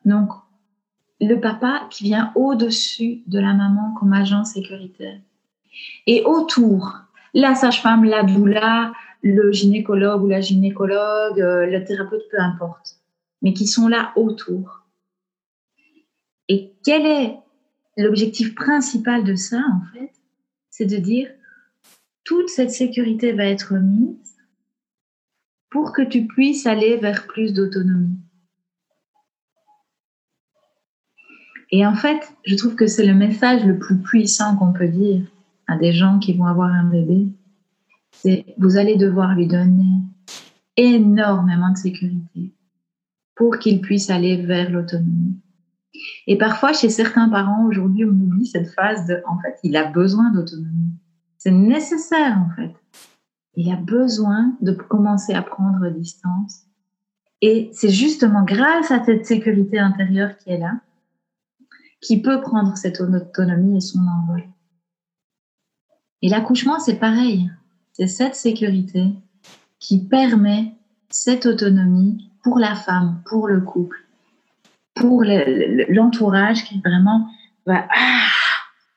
Donc, 0.05 0.29
le 1.19 1.35
papa 1.39 1.87
qui 1.89 2.03
vient 2.03 2.31
au-dessus 2.35 3.23
de 3.27 3.39
la 3.39 3.53
maman 3.53 3.93
comme 3.99 4.13
agent 4.13 4.43
sécuritaire. 4.43 5.19
Et 6.05 6.23
autour, 6.25 6.99
la 7.33 7.55
sage-femme, 7.55 8.03
la 8.03 8.23
doula, 8.23 8.93
le 9.21 9.51
gynécologue 9.51 10.23
ou 10.23 10.27
la 10.27 10.41
gynécologue, 10.41 11.41
euh, 11.41 11.65
le 11.65 11.83
thérapeute, 11.83 12.23
peu 12.29 12.39
importe, 12.39 12.99
mais 13.41 13.53
qui 13.53 13.67
sont 13.67 13.87
là 13.87 14.13
autour. 14.15 14.83
Et 16.49 16.73
quel 16.83 17.05
est 17.05 17.37
l'objectif 17.97 18.55
principal 18.55 19.23
de 19.23 19.35
ça, 19.35 19.57
en 19.57 19.81
fait 19.93 20.11
C'est 20.69 20.85
de 20.85 20.97
dire, 20.97 21.29
toute 22.23 22.49
cette 22.49 22.71
sécurité 22.71 23.33
va 23.33 23.45
être 23.45 23.73
mise 23.73 24.37
pour 25.69 25.93
que 25.93 26.01
tu 26.01 26.27
puisses 26.27 26.65
aller 26.65 26.97
vers 26.97 27.27
plus 27.27 27.53
d'autonomie. 27.53 28.19
Et 31.71 31.85
en 31.85 31.95
fait, 31.95 32.33
je 32.45 32.55
trouve 32.55 32.75
que 32.75 32.87
c'est 32.87 33.05
le 33.05 33.13
message 33.13 33.65
le 33.65 33.77
plus 33.77 33.97
puissant 33.97 34.55
qu'on 34.55 34.71
peut 34.71 34.87
dire 34.87 35.23
à 35.67 35.77
des 35.77 35.91
gens 35.91 36.19
qui 36.19 36.33
vont 36.33 36.45
avoir 36.45 36.71
un 36.71 36.85
bébé. 36.85 37.27
Vous 38.57 38.77
allez 38.77 38.95
devoir 38.95 39.35
lui 39.35 39.47
donner 39.47 40.01
énormément 40.75 41.71
de 41.71 41.77
sécurité 41.77 42.53
pour 43.35 43.59
qu'il 43.59 43.81
puisse 43.81 44.09
aller 44.09 44.45
vers 44.45 44.69
l'autonomie. 44.69 45.39
Et 46.27 46.37
parfois, 46.37 46.73
chez 46.73 46.89
certains 46.89 47.29
parents, 47.29 47.65
aujourd'hui, 47.65 48.05
on 48.05 48.09
oublie 48.09 48.45
cette 48.45 48.69
phase 48.69 49.05
de, 49.07 49.21
en 49.27 49.39
fait, 49.39 49.57
il 49.63 49.75
a 49.77 49.85
besoin 49.85 50.31
d'autonomie. 50.31 50.91
C'est 51.37 51.51
nécessaire, 51.51 52.37
en 52.37 52.55
fait. 52.55 52.73
Il 53.55 53.71
a 53.71 53.75
besoin 53.75 54.55
de 54.61 54.71
commencer 54.71 55.33
à 55.33 55.41
prendre 55.41 55.89
distance. 55.89 56.65
Et 57.41 57.69
c'est 57.73 57.89
justement 57.89 58.43
grâce 58.43 58.91
à 58.91 59.03
cette 59.03 59.25
sécurité 59.25 59.79
intérieure 59.79 60.37
qui 60.37 60.51
est 60.51 60.59
là 60.59 60.79
qui 62.01 62.21
peut 62.21 62.41
prendre 62.41 62.77
cette 62.77 63.01
autonomie 63.01 63.77
et 63.77 63.81
son 63.81 63.99
envol. 63.99 64.43
Et 66.21 66.29
l'accouchement, 66.29 66.79
c'est 66.79 66.99
pareil. 66.99 67.49
C'est 67.97 68.05
cette 68.05 68.35
sécurité 68.35 69.05
qui 69.79 70.05
permet 70.05 70.75
cette 71.09 71.47
autonomie 71.47 72.29
pour 72.43 72.59
la 72.59 72.75
femme, 72.75 73.23
pour 73.25 73.47
le 73.47 73.59
couple, 73.59 74.05
pour 74.93 75.23
l'entourage 75.23 76.63
qui 76.65 76.79
vraiment 76.79 77.27
va 77.65 77.87
ah, 77.89 78.27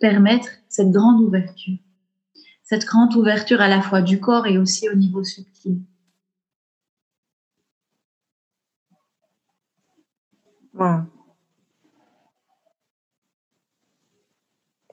permettre 0.01 0.51
cette 0.69 0.91
grande 0.91 1.23
ouverture. 1.23 1.79
Cette 2.63 2.85
grande 2.85 3.15
ouverture 3.17 3.63
à 3.63 3.69
la 3.69 3.81
fois 3.81 4.03
du 4.03 4.21
corps 4.21 4.47
et 4.47 4.59
aussi 4.59 4.87
au 4.91 4.95
niveau 4.95 5.25
subtil. 5.25 5.81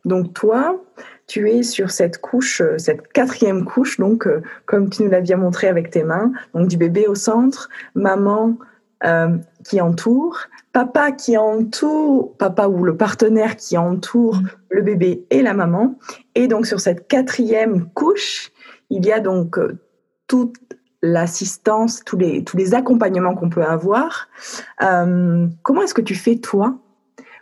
Donc 0.08 0.34
toi, 0.34 0.82
tu 1.28 1.50
es 1.50 1.62
sur 1.62 1.92
cette 1.92 2.20
couche, 2.20 2.62
euh, 2.62 2.78
cette 2.78 3.10
quatrième 3.10 3.66
couche, 3.66 4.00
donc 4.00 4.26
euh, 4.26 4.42
comme 4.66 4.90
tu 4.90 5.04
nous 5.04 5.10
l'as 5.10 5.22
bien 5.22 5.38
montré 5.38 5.68
avec 5.68 5.92
tes 5.92 6.04
mains, 6.04 6.32
donc 6.54 6.70
du 6.70 6.78
bébé 6.78 7.06
au 7.08 7.16
centre, 7.16 7.70
maman 7.94 8.58
euh, 9.04 9.38
qui 9.66 9.82
entoure, 9.82 10.40
papa 10.72 11.12
qui 11.12 11.38
entoure, 11.38 12.36
papa 12.38 12.68
ou 12.68 12.84
le 12.84 12.96
partenaire 12.96 13.58
qui 13.58 13.78
entoure 13.78 14.40
le 14.70 14.82
bébé 14.82 15.26
et 15.30 15.42
la 15.42 15.54
maman. 15.54 16.00
Et 16.34 16.48
donc 16.48 16.66
sur 16.66 16.80
cette 16.80 17.08
quatrième 17.08 17.90
couche, 17.90 18.52
il 18.90 19.06
y 19.06 19.12
a 19.12 19.20
donc 19.20 19.60
toute 20.28 20.56
l'assistance, 21.02 22.04
tous 22.06 22.18
les, 22.18 22.44
tous 22.44 22.58
les 22.58 22.74
accompagnements 22.74 23.36
qu'on 23.36 23.50
peut 23.50 23.64
avoir. 23.64 24.30
comment 24.80 25.82
est-ce 25.84 25.94
que 25.94 26.02
tu 26.02 26.16
fais 26.16 26.38
toi 26.38 26.80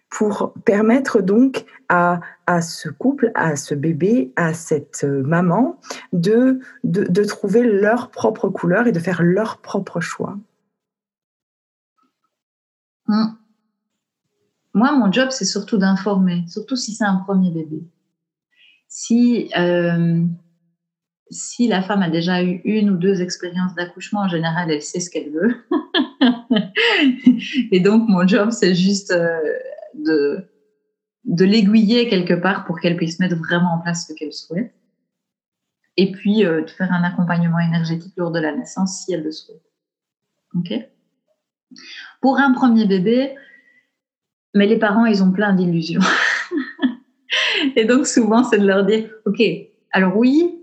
pour 0.09 0.53
permettre 0.65 1.21
donc 1.21 1.65
à, 1.89 2.19
à, 2.47 2.61
ce 2.61 2.89
couple, 2.89 3.31
à 3.35 3.55
ce 3.55 3.73
bébé, 3.75 4.33
à 4.35 4.53
cette 4.53 5.03
euh, 5.03 5.23
maman 5.23 5.79
de, 6.13 6.59
de, 6.83 7.23
trouver 7.23 7.63
leur 7.63 8.11
propre 8.11 8.49
couleur 8.49 8.87
et 8.87 8.91
de 8.91 8.99
faire 8.99 9.23
leur 9.23 9.61
propre 9.61 9.99
choix 9.99 10.37
hmm. 13.07 13.35
Moi, 14.73 14.91
mon 14.91 15.09
job, 15.11 15.29
c'est 15.31 15.45
surtout 15.45 15.77
d'informer, 15.77 16.43
surtout 16.49 16.75
si 16.75 16.93
c'est 16.93 17.05
un 17.05 17.15
premier 17.15 17.49
bébé. 17.49 17.81
Si, 18.89 19.49
euh, 19.57 20.21
si 21.29 21.67
la 21.67 21.81
femme 21.81 22.01
a 22.01 22.09
déjà 22.09 22.43
eu 22.43 22.61
une 22.65 22.89
ou 22.89 22.97
deux 22.97 23.21
expériences 23.21 23.73
d'accouchement, 23.75 24.21
en 24.21 24.27
général, 24.27 24.69
elle 24.69 24.81
sait 24.81 24.99
ce 24.99 25.09
qu'elle 25.09 25.31
veut. 25.31 25.55
et 27.71 27.79
donc, 27.79 28.09
mon 28.09 28.27
job, 28.27 28.51
c'est 28.51 28.75
juste 28.75 29.11
euh, 29.11 29.39
de, 29.93 30.45
de 31.25 31.45
l'aiguiller 31.45 32.07
quelque 32.07 32.33
part 32.33 32.65
pour 32.65 32.79
qu'elle 32.79 32.95
puisse 32.95 33.19
mettre 33.19 33.35
vraiment 33.35 33.73
en 33.73 33.79
place 33.79 34.07
ce 34.07 34.13
qu'elle 34.13 34.33
souhaite. 34.33 34.73
Et 35.97 36.11
puis, 36.11 36.45
euh, 36.45 36.61
de 36.61 36.69
faire 36.69 36.91
un 36.91 37.03
accompagnement 37.03 37.59
énergétique 37.59 38.13
lors 38.17 38.31
de 38.31 38.39
la 38.39 38.55
naissance 38.55 39.03
si 39.03 39.13
elle 39.13 39.23
le 39.23 39.31
souhaite. 39.31 39.63
OK? 40.55 40.73
Pour 42.21 42.37
un 42.37 42.53
premier 42.53 42.85
bébé, 42.85 43.35
mais 44.53 44.67
les 44.67 44.77
parents, 44.77 45.05
ils 45.05 45.23
ont 45.23 45.31
plein 45.31 45.53
d'illusions. 45.53 46.01
et 47.75 47.85
donc, 47.85 48.07
souvent, 48.07 48.43
c'est 48.43 48.59
de 48.59 48.67
leur 48.67 48.85
dire, 48.85 49.09
OK, 49.25 49.41
alors 49.91 50.15
oui, 50.17 50.61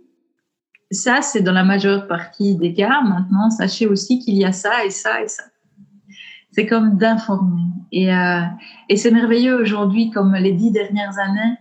ça, 0.91 1.23
c'est 1.23 1.41
dans 1.41 1.53
la 1.53 1.65
majeure 1.65 2.07
partie 2.07 2.55
des 2.57 2.75
cas. 2.75 3.01
Maintenant, 3.01 3.51
sachez 3.51 3.87
aussi 3.87 4.19
qu'il 4.19 4.35
y 4.35 4.45
a 4.45 4.53
ça 4.53 4.85
et 4.85 4.91
ça 4.91 5.23
et 5.23 5.29
ça 5.29 5.45
c'est 6.53 6.67
comme 6.67 6.97
d'informer. 6.99 7.63
Et, 7.91 8.13
euh, 8.13 8.43
et 8.89 8.97
c'est 8.97 9.11
merveilleux 9.11 9.61
aujourd'hui, 9.61 10.11
comme 10.11 10.35
les 10.35 10.53
dix 10.53 10.71
dernières 10.71 11.19
années, 11.19 11.57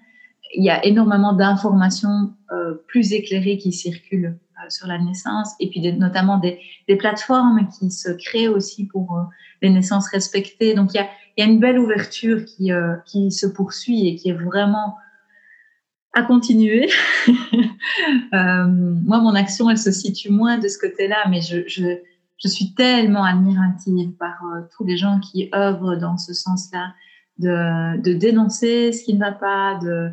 il 0.53 0.63
y 0.63 0.69
a 0.69 0.85
énormément 0.85 1.33
d'informations 1.33 2.33
euh, 2.51 2.75
plus 2.87 3.13
éclairées 3.13 3.57
qui 3.57 3.71
circulent 3.71 4.37
euh, 4.37 4.69
sur 4.69 4.87
la 4.87 4.99
naissance, 4.99 5.53
et 5.59 5.69
puis 5.69 5.81
notamment 5.93 6.37
des, 6.37 6.59
plateformes 6.99 7.69
qui 7.79 7.89
se 7.89 8.09
créent 8.11 8.49
aussi 8.49 8.85
pour 8.85 9.17
les 9.61 9.69
naissances 9.69 10.09
respectées. 10.09 10.73
Donc 10.73 10.93
il 10.93 10.97
y 10.97 11.41
a, 11.41 11.45
une 11.45 11.59
belle 11.59 11.79
ouverture 11.79 12.43
qui, 12.43 13.31
se 13.31 13.47
poursuit 13.47 14.09
et 14.09 14.15
qui 14.15 14.29
est 14.29 14.33
vraiment 14.33 14.97
à 16.13 16.23
continuer. 16.23 16.89
moi, 18.33 19.19
mon 19.21 19.33
action, 19.35 19.69
elle 19.69 19.77
se 19.77 19.91
situe 19.91 20.31
moins 20.31 20.57
de 20.57 20.67
ce 20.67 20.77
côté-là, 20.77 21.29
mais 21.29 21.39
je 21.39 22.01
je 22.43 22.47
suis 22.47 22.73
tellement 22.73 23.23
admirative 23.23 24.11
par 24.13 24.43
euh, 24.45 24.61
tous 24.75 24.83
les 24.83 24.97
gens 24.97 25.19
qui 25.19 25.49
œuvrent 25.53 25.97
dans 25.97 26.17
ce 26.17 26.33
sens-là, 26.33 26.93
de, 27.37 28.13
dénoncer 28.13 28.91
ce 28.91 29.03
qui 29.03 29.13
ne 29.13 29.19
va 29.19 29.31
pas, 29.31 29.79
de 29.79 30.11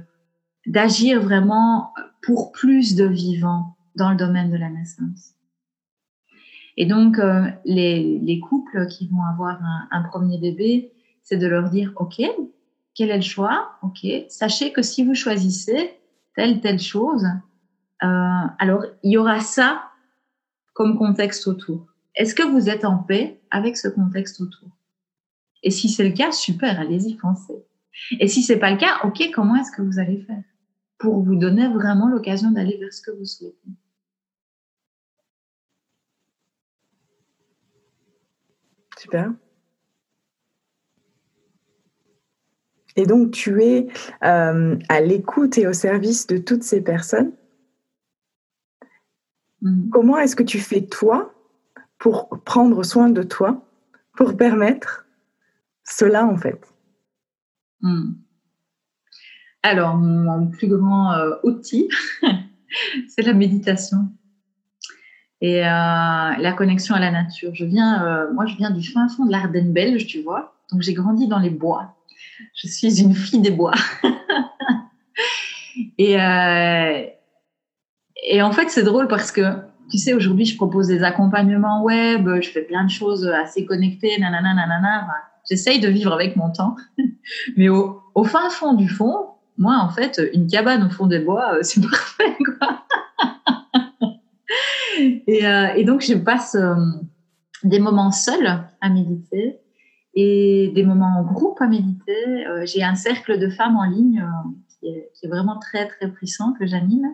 d'agir 0.67 1.23
vraiment 1.23 1.95
pour 2.23 2.53
plus 2.53 2.95
de 2.95 3.05
vivants 3.05 3.77
dans 3.97 4.11
le 4.11 4.17
domaine 4.17 4.51
de 4.51 4.57
la 4.57 4.69
naissance. 4.69 5.35
Et 6.77 6.85
donc, 6.85 7.19
euh, 7.19 7.47
les, 7.65 8.19
les, 8.19 8.39
couples 8.39 8.87
qui 8.89 9.09
vont 9.09 9.23
avoir 9.23 9.63
un, 9.63 9.89
un 9.91 10.03
premier 10.03 10.39
bébé, 10.39 10.93
c'est 11.23 11.39
de 11.39 11.47
leur 11.47 11.71
dire, 11.71 11.93
OK, 11.97 12.21
quel 12.99 13.11
est 13.11 13.17
le 13.17 13.23
choix? 13.23 13.79
OK, 13.83 14.07
sachez 14.29 14.73
que 14.73 14.83
si 14.83 15.05
vous 15.05 15.15
choisissez 15.15 15.99
telle, 16.35 16.61
telle 16.61 16.81
chose, 16.81 17.25
euh, 18.03 18.47
alors 18.59 18.85
il 19.03 19.13
y 19.13 19.17
aura 19.17 19.41
ça 19.41 19.85
comme 20.75 20.99
contexte 20.99 21.47
autour. 21.47 21.87
Est-ce 22.19 22.35
que 22.35 22.43
vous 22.43 22.69
êtes 22.69 22.85
en 22.85 22.99
paix 22.99 23.41
avec 23.51 23.77
ce 23.77 23.87
contexte 23.87 24.41
autour? 24.41 24.69
Et 25.63 25.71
si 25.71 25.89
c'est 25.89 26.07
le 26.07 26.13
cas, 26.13 26.33
super, 26.33 26.81
allez-y, 26.81 27.17
foncez. 27.17 27.65
Et 28.19 28.27
si 28.27 28.43
c'est 28.43 28.59
pas 28.59 28.73
le 28.73 28.77
cas, 28.77 28.99
ok, 29.05 29.31
comment 29.33 29.55
est-ce 29.55 29.71
que 29.71 29.83
vous 29.83 30.01
allez 30.01 30.19
faire 30.23 30.43
pour 30.99 31.23
vous 31.23 31.37
donner 31.37 31.69
vraiment 31.69 32.09
l'occasion 32.09 32.51
d'aller 32.51 32.77
vers 32.77 32.93
ce 32.93 33.03
que 33.03 33.13
vous 33.13 33.25
souhaitez? 33.25 33.71
Super. 38.99 39.33
Et 42.97 43.07
donc, 43.07 43.31
tu 43.31 43.63
es 43.63 43.87
euh, 44.25 44.77
à 44.89 45.01
l'écoute 45.01 45.57
et 45.57 45.69
au 45.69 45.73
service 45.73 46.27
de 46.27 46.39
toutes 46.39 46.65
ces 46.65 46.83
personnes? 46.83 47.33
Mmh. 49.63 49.91
Comment 49.91 50.19
est-ce 50.19 50.35
que 50.35 50.43
tu 50.43 50.59
fais, 50.59 50.85
toi, 50.85 51.33
pour 51.99 52.29
prendre 52.45 52.83
soin 52.83 53.11
de 53.11 53.23
toi, 53.23 53.65
pour 54.17 54.37
permettre 54.37 55.07
cela 55.85 56.27
en 56.27 56.37
fait 56.37 56.61
hmm. 57.81 58.13
Alors, 59.65 59.97
mon 59.97 60.47
plus 60.47 60.69
grand 60.69 61.13
euh, 61.13 61.35
outil, 61.43 61.89
c'est 63.09 63.23
la 63.23 63.35
méditation. 63.35 64.09
et 65.41 65.61
la 65.61 66.55
connexion 66.57 66.95
à 66.95 67.01
la 67.01 67.11
nature. 67.11 67.55
Je 67.55 67.65
viens, 67.65 68.29
moi, 68.33 68.47
je 68.47 68.57
viens 68.57 68.71
du 68.71 68.89
fin 68.89 69.09
fond 69.09 69.27
de 69.27 69.33
l'Ardenne 69.33 69.73
belge, 69.73 70.07
tu 70.07 70.23
vois. 70.23 70.55
Donc, 70.71 70.83
j'ai 70.83 70.95
grandi 70.95 71.27
dans 71.27 71.41
les 71.41 71.51
bois. 71.51 71.97
Je 72.55 72.69
suis 72.69 73.03
une 73.03 73.15
fille 73.15 73.41
des 73.41 73.51
bois. 73.51 73.75
et, 75.99 76.15
et 78.27 78.43
en 78.43 78.53
fait, 78.53 78.71
c'est 78.71 78.85
drôle 78.85 79.09
parce 79.09 79.33
que 79.33 79.43
tu 79.91 79.99
sais, 79.99 80.13
aujourd'hui, 80.13 80.45
je 80.45 80.57
propose 80.57 80.89
des 80.89 81.03
accompagnements 81.03 81.83
web, 81.83 82.29
je 82.43 82.49
fais 82.51 82.63
plein 82.63 82.85
de 82.85 82.91
choses 82.91 83.27
assez 83.27 83.65
connectées, 83.65 84.19
nanana, 84.19 84.55
nanana. 84.55 85.09
J'essaye 85.49 85.81
de 85.81 85.89
vivre 85.89 86.13
avec 86.13 86.37
mon 86.37 86.51
temps. 86.51 86.77
Mais 87.57 87.69
au, 87.69 88.03
fin 88.25 88.51
fond 88.51 88.75
du 88.75 88.89
fond, 88.89 89.29
moi, 89.57 89.79
en 89.81 89.89
fait, 89.89 90.21
une 90.35 90.47
cabane 90.47 90.85
au 90.85 90.91
fond 90.91 91.07
des 91.07 91.21
bois, 91.21 91.55
euh, 91.55 91.59
c'est 91.63 91.81
parfait, 91.89 92.37
euh, 95.01 95.67
et, 95.77 95.85
donc, 95.85 96.03
je 96.03 96.15
passe 96.15 96.55
euh, 96.55 96.75
des 97.65 97.79
moments 97.79 98.11
seuls 98.11 98.65
à 98.81 98.91
méditer 98.91 99.59
et 100.15 100.73
des 100.75 100.85
moments 100.85 101.19
en 101.19 101.23
groupe 101.23 101.61
à 101.61 101.67
méditer. 101.67 102.45
J'ai 102.65 102.83
un 102.83 102.95
cercle 102.95 103.39
de 103.39 103.49
femmes 103.51 103.77
en 103.77 103.85
ligne 103.85 104.27
qui 104.69 104.89
est, 104.89 105.11
qui, 105.15 105.27
est, 105.27 105.29
vraiment 105.29 105.59
très, 105.59 105.87
très 105.87 106.11
puissant 106.11 106.55
que 106.59 106.67
j'anime. 106.67 107.07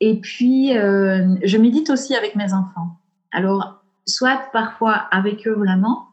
Et 0.00 0.20
puis, 0.20 0.76
euh, 0.76 1.36
je 1.42 1.56
médite 1.56 1.90
aussi 1.90 2.14
avec 2.14 2.34
mes 2.34 2.52
enfants. 2.52 2.98
Alors, 3.32 3.82
soit 4.06 4.50
parfois 4.52 4.92
avec 4.92 5.46
eux 5.46 5.54
vraiment, 5.54 6.08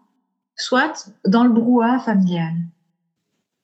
soit 0.56 1.12
dans 1.26 1.44
le 1.44 1.50
brouhaha 1.50 2.00
familial. 2.00 2.54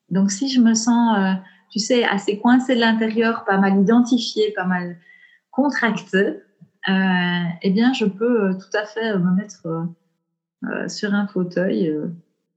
Donc, 0.09 0.31
si 0.31 0.49
je 0.49 0.59
me 0.59 0.73
sens, 0.73 1.17
euh, 1.17 1.33
tu 1.71 1.79
sais, 1.79 2.03
assez 2.03 2.39
coincée 2.39 2.75
de 2.75 2.79
l'intérieur, 2.79 3.45
pas 3.45 3.57
mal 3.57 3.79
identifiée, 3.79 4.53
pas 4.55 4.65
mal 4.65 4.97
contractée, 5.51 6.39
euh, 6.89 7.43
eh 7.61 7.69
bien, 7.71 7.93
je 7.93 8.05
peux 8.05 8.57
tout 8.57 8.77
à 8.77 8.85
fait 8.85 9.17
me 9.17 9.31
mettre 9.31 9.87
sur 10.87 11.13
un 11.13 11.27
fauteuil, 11.27 11.93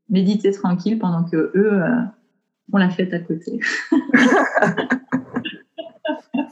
méditer 0.09 0.53
tranquille 0.53 0.99
pendant 0.99 1.25
que 1.25 1.53
eux 1.55 1.83
font 2.71 2.79
la 2.79 2.89
fête 2.89 3.13
à 3.13 3.19
côté. 3.19 3.61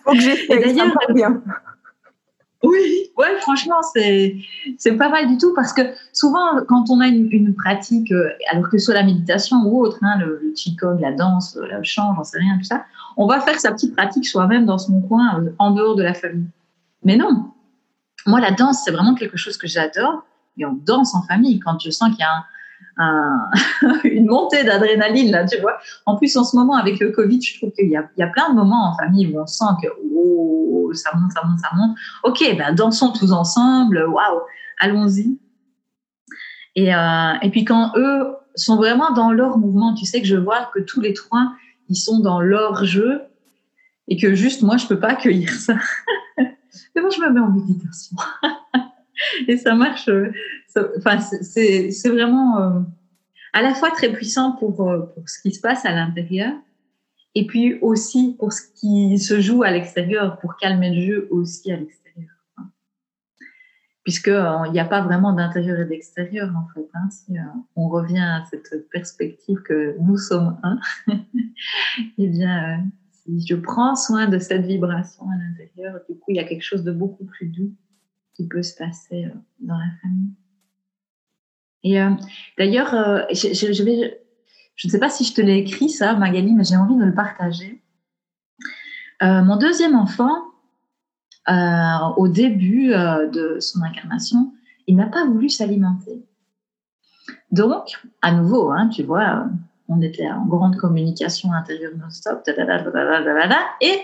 Faut 0.09 0.15
que 0.15 0.21
j'essaie. 0.21 0.59
D'ailleurs, 0.59 0.95
bien. 1.15 1.43
Oui, 2.65 3.11
ouais, 3.17 3.39
franchement, 3.41 3.81
c'est 3.93 4.37
c'est 4.79 4.97
pas 4.97 5.09
mal 5.09 5.29
du 5.29 5.39
tout 5.39 5.55
parce 5.55 5.73
que 5.73 5.83
souvent, 6.13 6.61
quand 6.67 6.91
on 6.91 7.01
a 7.01 7.07
une, 7.07 7.55
pratique, 7.55 8.11
euh, 8.11 8.31
alors 8.51 8.69
que 8.69 8.79
ce 8.79 8.87
soit 8.87 8.95
la 8.95 9.05
méditation 9.05 9.59
ou 9.65 9.81
autre, 9.81 9.99
hein, 10.03 10.19
le, 10.19 10.41
le 10.43 10.53
qigong, 10.55 10.99
la 11.01 11.13
danse, 11.13 11.57
le 11.57 11.83
chant, 11.85 12.15
j'en 12.17 12.25
sais 12.25 12.39
rien, 12.39 12.59
tout 12.59 12.65
ça, 12.65 12.85
on 13.17 13.29
va 13.29 13.41
faire 13.41 13.61
sa 13.61 13.71
petite 13.71 13.95
pratique 13.95 14.27
soi-même 14.27 14.67
dans 14.67 14.79
son 14.79 15.01
coin, 15.03 15.41
euh, 15.41 15.51
en 15.61 15.71
dehors 15.71 15.95
de 15.95 16.03
la 16.03 16.15
famille. 16.15 16.49
Mais 17.05 17.17
non, 17.17 17.53
moi, 18.27 18.41
la 18.41 18.51
danse, 18.51 18.83
c'est 18.85 18.91
vraiment 18.91 19.15
quelque 19.15 19.37
chose 19.37 19.57
que 19.57 19.69
j'adore. 19.69 20.25
Et 20.57 20.67
on 20.67 20.73
danse 20.73 21.15
en 21.15 21.23
famille 21.23 21.61
quand 21.61 21.79
je 21.81 21.91
sens 21.91 22.11
qu'il 22.11 22.21
y 22.21 22.25
a 22.25 22.33
un, 22.33 22.45
une 24.05 24.27
montée 24.27 24.65
d'adrénaline, 24.65 25.31
là, 25.31 25.47
tu 25.47 25.61
vois. 25.61 25.79
En 26.05 26.17
plus, 26.17 26.37
en 26.37 26.45
ce 26.45 26.57
moment, 26.57 26.75
avec 26.75 26.99
le 26.99 27.13
Covid, 27.13 27.41
je 27.41 27.59
trouve 27.59 27.71
qu'il 27.73 27.87
y, 27.87 27.93
y 27.93 28.23
a, 28.23 28.27
plein 28.27 28.51
de 28.51 28.55
moments 28.55 28.91
en 28.91 28.97
famille 28.97 29.29
où 29.29 29.41
on 29.41 29.47
sent 29.47 29.65
que 29.83 29.89
oh, 30.15 30.91
ça 30.95 31.11
monte, 31.17 31.33
ça 31.33 31.43
monte, 31.45 31.61
ça 31.61 31.69
monte. 31.77 31.97
Ok, 32.25 32.45
ben, 32.57 32.75
dansons 32.75 33.13
tous 33.13 33.31
ensemble, 33.33 34.05
waouh, 34.09 34.41
allons-y. 34.81 35.39
Et, 36.75 36.95
euh, 36.95 37.33
et 37.43 37.51
puis 37.51 37.65
quand 37.65 37.93
eux 37.97 38.35
sont 38.55 38.77
vraiment 38.77 39.13
dans 39.13 39.31
leur 39.31 39.59
mouvement, 39.59 39.95
tu 39.95 40.05
sais 40.05 40.21
que 40.21 40.27
je 40.27 40.37
vois 40.37 40.71
que 40.75 40.81
tous 40.81 41.01
les 41.01 41.15
trois, 41.15 41.53
ils 41.89 41.97
sont 41.97 42.19
dans 42.19 42.41
leur 42.41 42.85
jeu 42.85 43.23
et 44.09 44.17
que 44.17 44.35
juste 44.35 44.63
moi, 44.63 44.77
je 44.77 44.87
peux 44.87 44.99
pas 44.99 45.09
accueillir 45.09 45.51
ça. 45.53 45.75
Mais 46.39 47.01
moi, 47.01 47.11
je 47.11 47.21
me 47.21 47.31
mets 47.31 47.41
en 47.41 47.51
méditation. 47.51 48.17
et 49.47 49.57
ça 49.57 49.75
marche. 49.75 50.09
Euh, 50.09 50.31
enfin, 50.97 51.19
c'est 51.21 52.09
vraiment 52.09 52.61
euh, 52.61 52.81
à 53.53 53.63
la 53.63 53.75
fois 53.75 53.91
très 53.91 54.13
puissant 54.13 54.53
pour, 54.53 54.89
euh, 54.89 55.01
pour 55.15 55.29
ce 55.29 55.41
qui 55.41 55.53
se 55.53 55.61
passe 55.61 55.85
à 55.85 55.93
l'intérieur 55.93 56.55
et 57.35 57.47
puis 57.47 57.79
aussi 57.81 58.37
pour 58.39 58.53
ce 58.53 58.63
qui 58.75 59.19
se 59.19 59.41
joue 59.41 59.63
à 59.63 59.71
l'extérieur, 59.71 60.39
pour 60.39 60.57
calmer 60.57 60.95
le 60.95 61.01
jeu 61.03 61.29
aussi 61.31 61.71
à 61.71 61.77
l'extérieur. 61.77 62.31
Puisqu'il 64.03 64.73
n'y 64.73 64.81
a 64.81 64.87
pas 64.87 65.03
vraiment 65.03 65.35
d'intérieur 65.35 65.79
et 65.79 65.85
d'extérieur, 65.85 66.51
en 66.57 66.67
fait. 66.73 66.89
Hein, 66.95 67.11
si 67.11 67.35
on 67.77 67.89
revient 67.89 68.19
à 68.21 68.45
cette 68.51 68.89
perspective 68.89 69.61
que 69.61 69.97
nous 70.01 70.17
sommes 70.17 70.59
un, 70.63 70.81
eh 72.19 72.27
bien, 72.27 72.87
si 73.13 73.47
je 73.47 73.55
prends 73.55 73.95
soin 73.95 74.27
de 74.27 74.39
cette 74.39 74.65
vibration 74.65 75.27
à 75.29 75.37
l'intérieur, 75.37 76.01
du 76.09 76.17
coup, 76.17 76.31
il 76.31 76.37
y 76.37 76.41
a 76.41 76.45
quelque 76.45 76.63
chose 76.63 76.85
de 76.85 76.93
beaucoup 76.93 77.27
plus 77.27 77.49
doux 77.49 77.75
qui 78.39 78.47
peut 78.47 78.63
se 78.63 78.77
passer 78.77 79.25
euh, 79.25 79.37
dans 79.59 79.77
la 79.77 79.91
famille. 80.01 80.31
Et 81.83 82.01
euh, 82.01 82.11
d'ailleurs, 82.57 82.95
euh, 82.95 83.23
je, 83.33 83.49
ne 84.87 84.91
sais 84.91 84.99
pas 85.01 85.11
si 85.11 85.25
je 85.25 85.35
te 85.35 85.41
l'ai 85.41 85.59
écrit 85.59 85.91
ça, 85.91 86.15
Magali, 86.15 86.53
mais 86.53 86.63
j'ai 86.63 86.77
envie 86.77 86.97
de 86.97 87.05
le 87.05 87.15
partager. 87.15 87.83
mon 89.21 89.57
deuxième 89.57 89.97
enfant, 89.97 90.45
au 92.17 92.29
début 92.29 92.91
de 92.91 93.59
son 93.59 93.83
incarnation, 93.83 94.53
il 94.87 94.97
n'a 94.97 95.07
pas 95.07 95.25
voulu 95.25 95.49
s'alimenter. 95.49 96.25
Donc, 97.51 98.01
à 98.23 98.33
nouveau, 98.33 98.71
hein, 98.71 98.89
tu 98.89 99.03
vois, 99.03 99.49
on 99.89 100.01
était 100.01 100.31
en 100.31 100.47
grande 100.47 100.77
communication 100.77 101.53
intérieure 101.53 101.97
non-stop, 101.97 102.43
et 103.81 104.01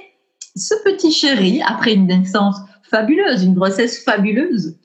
ce 0.56 0.74
petit 0.84 1.12
chéri, 1.12 1.62
après 1.62 1.94
une 1.94 2.06
naissance 2.06 2.56
fabuleuse, 2.84 3.44
une 3.44 3.54
grossesse 3.54 4.02
fabuleuse, 4.02 4.78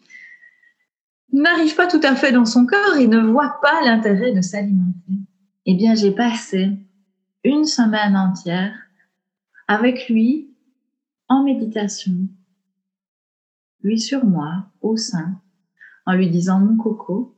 n'arrive 1.32 1.76
pas 1.76 1.88
tout 1.88 2.02
à 2.04 2.16
fait 2.16 2.32
dans 2.32 2.46
son 2.46 2.66
corps 2.66 2.98
et 2.98 3.08
ne 3.08 3.20
voit 3.20 3.60
pas 3.62 3.82
l'intérêt 3.84 4.34
de 4.34 4.42
s'alimenter. 4.42 5.14
Eh 5.66 5.76
bien, 5.76 5.96
j'ai 5.96 6.12
passé 6.12 6.78
une 7.44 7.66
semaine 7.66 8.16
entière 8.16 8.74
avec 9.68 10.10
lui 10.10 10.50
en 11.28 11.44
méditation, 11.44 12.28
lui 13.82 14.00
sur 14.00 14.26
moi, 14.26 14.72
au 14.82 14.98
sein, 14.98 15.40
en 16.06 16.14
lui 16.14 16.30
disant 16.30 16.60
mon 16.60 16.76
coco, 16.76 17.38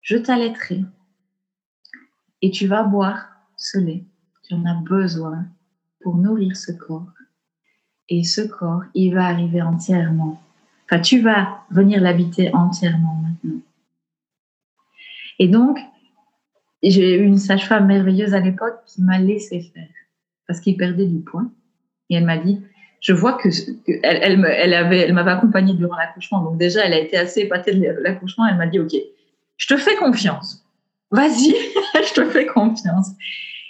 je 0.00 0.16
t'allaiterai 0.16 0.84
et 2.42 2.50
tu 2.50 2.66
vas 2.66 2.82
boire 2.82 3.28
ce 3.56 3.78
lait. 3.78 4.06
Tu 4.42 4.54
en 4.54 4.64
as 4.64 4.80
besoin 4.82 5.46
pour 6.00 6.16
nourrir 6.16 6.56
ce 6.56 6.72
corps 6.72 7.12
et 8.10 8.24
ce 8.24 8.42
corps, 8.42 8.82
il 8.94 9.14
va 9.14 9.26
arriver 9.26 9.62
entièrement. 9.62 10.42
Enfin, 10.84 11.00
tu 11.00 11.20
vas 11.20 11.60
venir 11.70 12.00
l'habiter 12.00 12.52
entièrement 12.52 13.22
maintenant. 13.22 13.60
Et 15.38 15.48
donc, 15.48 15.78
j'ai 16.82 17.16
eu 17.16 17.22
une 17.22 17.38
sage-femme 17.38 17.86
merveilleuse 17.86 18.34
à 18.34 18.40
l'époque 18.40 18.80
qui 18.86 19.02
m'a 19.02 19.18
laissé 19.18 19.60
faire 19.60 19.88
parce 20.46 20.60
qu'il 20.60 20.76
perdait 20.76 21.06
du 21.06 21.20
poids. 21.20 21.44
Et 22.08 22.16
elle 22.16 22.24
m'a 22.24 22.38
dit, 22.38 22.60
je 23.00 23.12
vois 23.12 23.34
que, 23.34 23.48
elle, 24.02 24.44
elle, 24.44 24.74
avait, 24.74 24.98
elle 24.98 25.12
m'avait 25.12 25.30
accompagnée 25.30 25.74
durant 25.74 25.96
l'accouchement. 25.96 26.42
Donc 26.42 26.58
déjà, 26.58 26.84
elle 26.84 26.92
a 26.92 26.98
été 26.98 27.16
assez 27.16 27.42
épatée 27.42 27.74
de 27.74 27.86
l'accouchement. 28.02 28.46
Elle 28.48 28.56
m'a 28.56 28.66
dit, 28.66 28.80
ok, 28.80 28.92
je 29.56 29.66
te 29.68 29.76
fais 29.76 29.94
confiance. 29.94 30.66
Vas-y, 31.12 31.54
je 31.94 32.14
te 32.14 32.24
fais 32.26 32.46
confiance. 32.46 33.10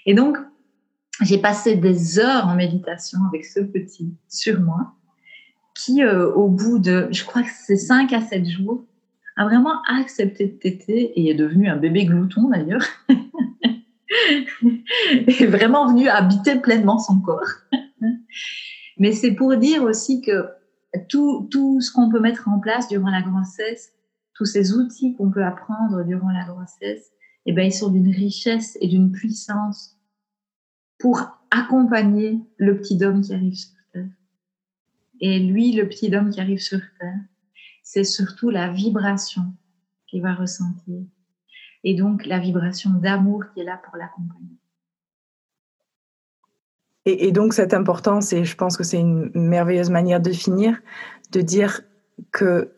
Et 0.06 0.14
donc, 0.14 0.38
j'ai 1.22 1.38
passé 1.38 1.76
des 1.76 2.18
heures 2.18 2.46
en 2.46 2.54
méditation 2.54 3.18
avec 3.28 3.44
ce 3.44 3.60
petit 3.60 4.14
sur 4.28 4.60
moi, 4.60 4.94
qui 5.74 6.02
euh, 6.02 6.32
au 6.32 6.48
bout 6.48 6.78
de, 6.78 7.08
je 7.10 7.24
crois 7.24 7.42
que 7.42 7.50
c'est 7.66 7.76
5 7.76 8.12
à 8.12 8.20
7 8.20 8.46
jours, 8.46 8.84
a 9.36 9.44
vraiment 9.44 9.82
accepté 9.88 10.46
de 10.46 10.52
téter 10.52 11.12
et 11.18 11.30
est 11.30 11.34
devenu 11.34 11.68
un 11.68 11.76
bébé 11.76 12.04
glouton 12.04 12.48
d'ailleurs. 12.48 12.84
est 15.26 15.46
vraiment 15.46 15.86
venu 15.86 16.08
habiter 16.08 16.56
pleinement 16.56 16.98
son 16.98 17.20
corps. 17.20 17.48
Mais 18.98 19.12
c'est 19.12 19.32
pour 19.32 19.56
dire 19.56 19.82
aussi 19.82 20.20
que 20.20 20.46
tout, 21.08 21.48
tout 21.50 21.80
ce 21.80 21.92
qu'on 21.92 22.10
peut 22.10 22.20
mettre 22.20 22.48
en 22.48 22.58
place 22.58 22.88
durant 22.88 23.10
la 23.10 23.22
grossesse, 23.22 23.92
tous 24.34 24.46
ces 24.46 24.74
outils 24.74 25.14
qu'on 25.16 25.30
peut 25.30 25.44
apprendre 25.44 26.04
durant 26.04 26.30
la 26.30 26.44
grossesse, 26.44 27.10
eh 27.46 27.52
ben, 27.52 27.62
ils 27.62 27.72
sont 27.72 27.88
d'une 27.88 28.10
richesse 28.10 28.76
et 28.80 28.88
d'une 28.88 29.12
puissance 29.12 29.99
pour 31.00 31.22
accompagner 31.50 32.38
le 32.58 32.78
petit 32.78 33.02
homme 33.02 33.22
qui 33.22 33.34
arrive 33.34 33.54
sur 33.54 33.74
Terre. 33.92 34.06
Et 35.20 35.40
lui, 35.40 35.72
le 35.72 35.88
petit 35.88 36.14
homme 36.14 36.30
qui 36.30 36.40
arrive 36.40 36.60
sur 36.60 36.80
Terre, 37.00 37.18
c'est 37.82 38.04
surtout 38.04 38.50
la 38.50 38.70
vibration 38.70 39.42
qu'il 40.06 40.22
va 40.22 40.34
ressentir. 40.34 41.00
Et 41.82 41.94
donc 41.94 42.26
la 42.26 42.38
vibration 42.38 42.90
d'amour 42.90 43.44
qui 43.52 43.60
est 43.60 43.64
là 43.64 43.80
pour 43.82 43.96
l'accompagner. 43.96 44.58
Et, 47.06 47.26
et, 47.26 47.32
donc 47.32 47.54
cette 47.54 47.72
importance, 47.72 48.34
et 48.34 48.44
je 48.44 48.54
pense 48.54 48.76
que 48.76 48.84
c'est 48.84 49.00
une 49.00 49.30
merveilleuse 49.34 49.88
manière 49.88 50.20
de 50.20 50.30
finir, 50.30 50.78
de 51.32 51.40
dire 51.40 51.80
que 52.30 52.74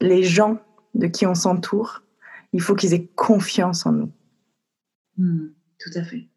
les 0.00 0.22
gens 0.22 0.58
de 0.94 1.06
qui 1.06 1.26
on 1.26 1.34
s'entoure, 1.34 2.02
il 2.54 2.62
faut 2.62 2.74
qu'ils 2.74 2.94
aient 2.94 3.06
confiance 3.08 3.84
en 3.84 3.92
nous. 3.92 4.12
Hmm, 5.18 5.48
tout 5.78 5.90
à 5.94 6.02
fait 6.02 6.28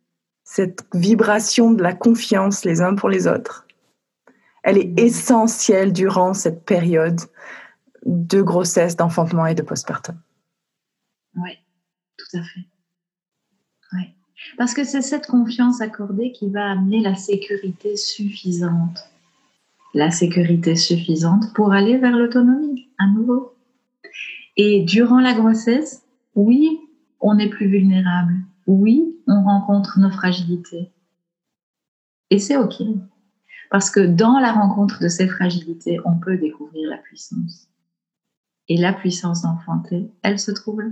cette 0.53 0.85
vibration 0.93 1.71
de 1.71 1.81
la 1.81 1.93
confiance 1.93 2.65
les 2.65 2.81
uns 2.81 2.95
pour 2.95 3.07
les 3.07 3.25
autres, 3.25 3.65
Elle 4.63 4.77
est 4.77 4.99
essentielle 4.99 5.93
durant 5.93 6.33
cette 6.33 6.65
période 6.65 7.21
de 8.05 8.41
grossesse, 8.41 8.97
d'enfantement 8.97 9.45
et 9.45 9.55
de 9.55 9.61
postpartum. 9.61 10.19
Oui, 11.35 11.51
tout 12.17 12.37
à 12.37 12.43
fait. 12.43 12.65
Oui. 13.93 14.13
Parce 14.57 14.73
que 14.73 14.83
c'est 14.83 15.01
cette 15.01 15.25
confiance 15.25 15.79
accordée 15.79 16.33
qui 16.33 16.49
va 16.49 16.69
amener 16.69 16.99
la 16.99 17.15
sécurité 17.15 17.95
suffisante. 17.95 19.09
La 19.93 20.11
sécurité 20.11 20.75
suffisante 20.75 21.53
pour 21.55 21.71
aller 21.71 21.97
vers 21.97 22.17
l'autonomie, 22.17 22.89
à 22.99 23.07
nouveau. 23.07 23.55
Et 24.57 24.83
durant 24.83 25.21
la 25.21 25.33
grossesse, 25.33 26.03
oui, 26.35 26.77
on 27.21 27.39
est 27.39 27.49
plus 27.49 27.67
vulnérable. 27.67 28.35
Oui, 28.67 29.17
on 29.27 29.43
rencontre 29.43 29.99
nos 29.99 30.11
fragilités. 30.11 30.91
Et 32.29 32.39
c'est 32.39 32.57
OK. 32.57 32.81
Parce 33.69 33.89
que 33.89 33.99
dans 34.01 34.39
la 34.39 34.51
rencontre 34.51 35.01
de 35.01 35.07
ces 35.07 35.27
fragilités, 35.27 35.99
on 36.05 36.17
peut 36.19 36.37
découvrir 36.37 36.89
la 36.89 36.97
puissance. 36.97 37.69
Et 38.67 38.77
la 38.77 38.93
puissance 38.93 39.41
d'enfanter, 39.43 40.11
elle 40.21 40.39
se 40.39 40.51
trouve 40.51 40.81
là. 40.81 40.89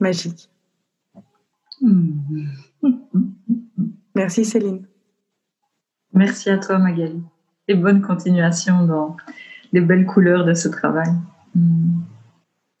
Magique. 0.00 0.50
Merci 4.14 4.44
Céline. 4.44 4.86
Merci 6.12 6.50
à 6.50 6.58
toi 6.58 6.78
Magali. 6.78 7.22
Et 7.68 7.74
bonne 7.74 8.00
continuation 8.00 8.86
dans 8.86 9.16
les 9.72 9.80
belles 9.80 10.06
couleurs 10.06 10.44
de 10.44 10.54
ce 10.54 10.68
travail. 10.68 11.12
Hmm. 11.54 12.02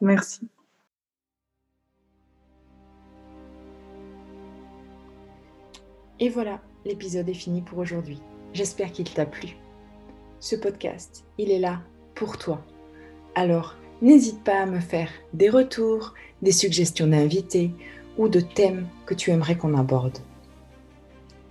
Merci. 0.00 0.48
Et 6.18 6.28
voilà, 6.28 6.60
l'épisode 6.84 7.28
est 7.28 7.34
fini 7.34 7.60
pour 7.62 7.78
aujourd'hui. 7.78 8.20
J'espère 8.52 8.92
qu'il 8.92 9.10
t'a 9.10 9.26
plu. 9.26 9.56
Ce 10.40 10.56
podcast, 10.56 11.24
il 11.38 11.50
est 11.50 11.58
là 11.58 11.80
pour 12.14 12.38
toi. 12.38 12.64
Alors, 13.34 13.76
n'hésite 14.00 14.42
pas 14.42 14.60
à 14.62 14.66
me 14.66 14.80
faire 14.80 15.10
des 15.34 15.50
retours, 15.50 16.14
des 16.40 16.52
suggestions 16.52 17.06
d'invités 17.06 17.70
ou 18.16 18.28
de 18.28 18.40
thèmes 18.40 18.86
que 19.04 19.14
tu 19.14 19.30
aimerais 19.30 19.58
qu'on 19.58 19.76
aborde. 19.76 20.18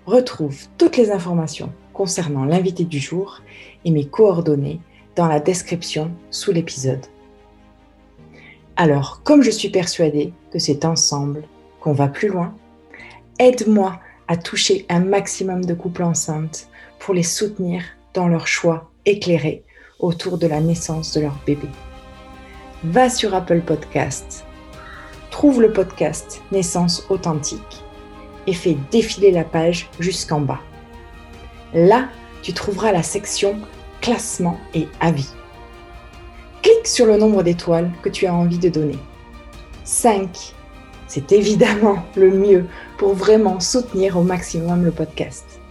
Retrouve 0.05 0.67
toutes 0.77 0.97
les 0.97 1.11
informations 1.11 1.71
concernant 1.93 2.45
l'invité 2.45 2.85
du 2.85 2.99
jour 2.99 3.41
et 3.85 3.91
mes 3.91 4.07
coordonnées 4.07 4.79
dans 5.15 5.27
la 5.27 5.39
description 5.39 6.11
sous 6.31 6.51
l'épisode. 6.51 7.05
Alors, 8.78 9.21
comme 9.23 9.41
je 9.41 9.51
suis 9.51 9.69
persuadée 9.69 10.34
que 10.51 10.59
c'est 10.59 10.84
ensemble 10.84 11.43
qu'on 11.80 11.93
va 11.93 12.09
plus 12.09 12.28
loin, 12.28 12.53
aide-moi 13.39 13.99
à 14.28 14.36
toucher 14.36 14.86
un 14.89 14.99
maximum 14.99 15.63
de 15.63 15.73
couples 15.73 16.03
enceintes 16.03 16.67
pour 16.99 17.13
les 17.13 17.23
soutenir 17.23 17.84
dans 18.13 18.28
leur 18.28 18.47
choix 18.47 18.91
éclairé 19.05 19.63
autour 19.99 20.38
de 20.38 20.47
la 20.47 20.59
naissance 20.59 21.13
de 21.13 21.21
leur 21.21 21.38
bébé. 21.45 21.69
Va 22.84 23.09
sur 23.09 23.34
Apple 23.34 23.61
Podcast, 23.61 24.45
trouve 25.32 25.61
le 25.61 25.71
podcast 25.71 26.41
Naissance 26.51 27.05
authentique 27.09 27.84
et 28.45 28.53
fais 28.53 28.78
défiler 28.91 29.32
la 29.32 29.45
page 29.45 29.89
jusqu'en 29.99 30.41
bas. 30.41 30.59
Là, 31.73 32.09
tu 32.41 32.51
trouveras 32.51 32.91
la 32.91 33.03
section 33.03 33.57
classement 34.01 34.57
et 34.73 34.88
avis. 34.99 35.34
Clique 36.66 36.88
sur 36.88 37.05
le 37.05 37.16
nombre 37.16 37.43
d'étoiles 37.43 37.91
que 38.01 38.09
tu 38.09 38.26
as 38.26 38.34
envie 38.34 38.57
de 38.57 38.70
donner. 38.70 38.97
5. 39.84 40.55
C'est 41.05 41.32
évidemment 41.32 42.03
le 42.16 42.32
mieux 42.32 42.66
pour 42.97 43.13
vraiment 43.13 43.59
soutenir 43.59 44.18
au 44.18 44.24
maximum 44.24 44.84
le 44.84 44.89
podcast. 44.89 45.61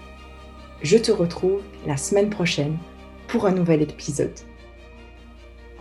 Je 0.82 0.96
te 0.96 1.10
retrouve 1.10 1.62
la 1.84 1.96
semaine 1.96 2.30
prochaine 2.30 2.78
pour 3.26 3.44
un 3.46 3.50
nouvel 3.50 3.82
épisode. 3.82 4.38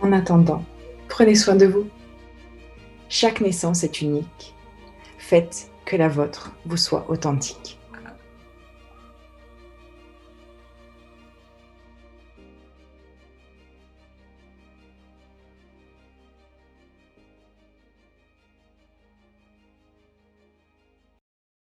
En 0.02 0.10
attendant, 0.10 0.64
prenez 1.08 1.36
soin 1.36 1.54
de 1.54 1.66
vous. 1.66 1.86
Chaque 3.08 3.40
naissance 3.40 3.84
est 3.84 4.00
unique. 4.02 4.52
Faites 5.18 5.70
que 5.84 5.94
la 5.94 6.08
vôtre 6.08 6.50
vous 6.66 6.76
soit 6.76 7.06
authentique. 7.08 7.78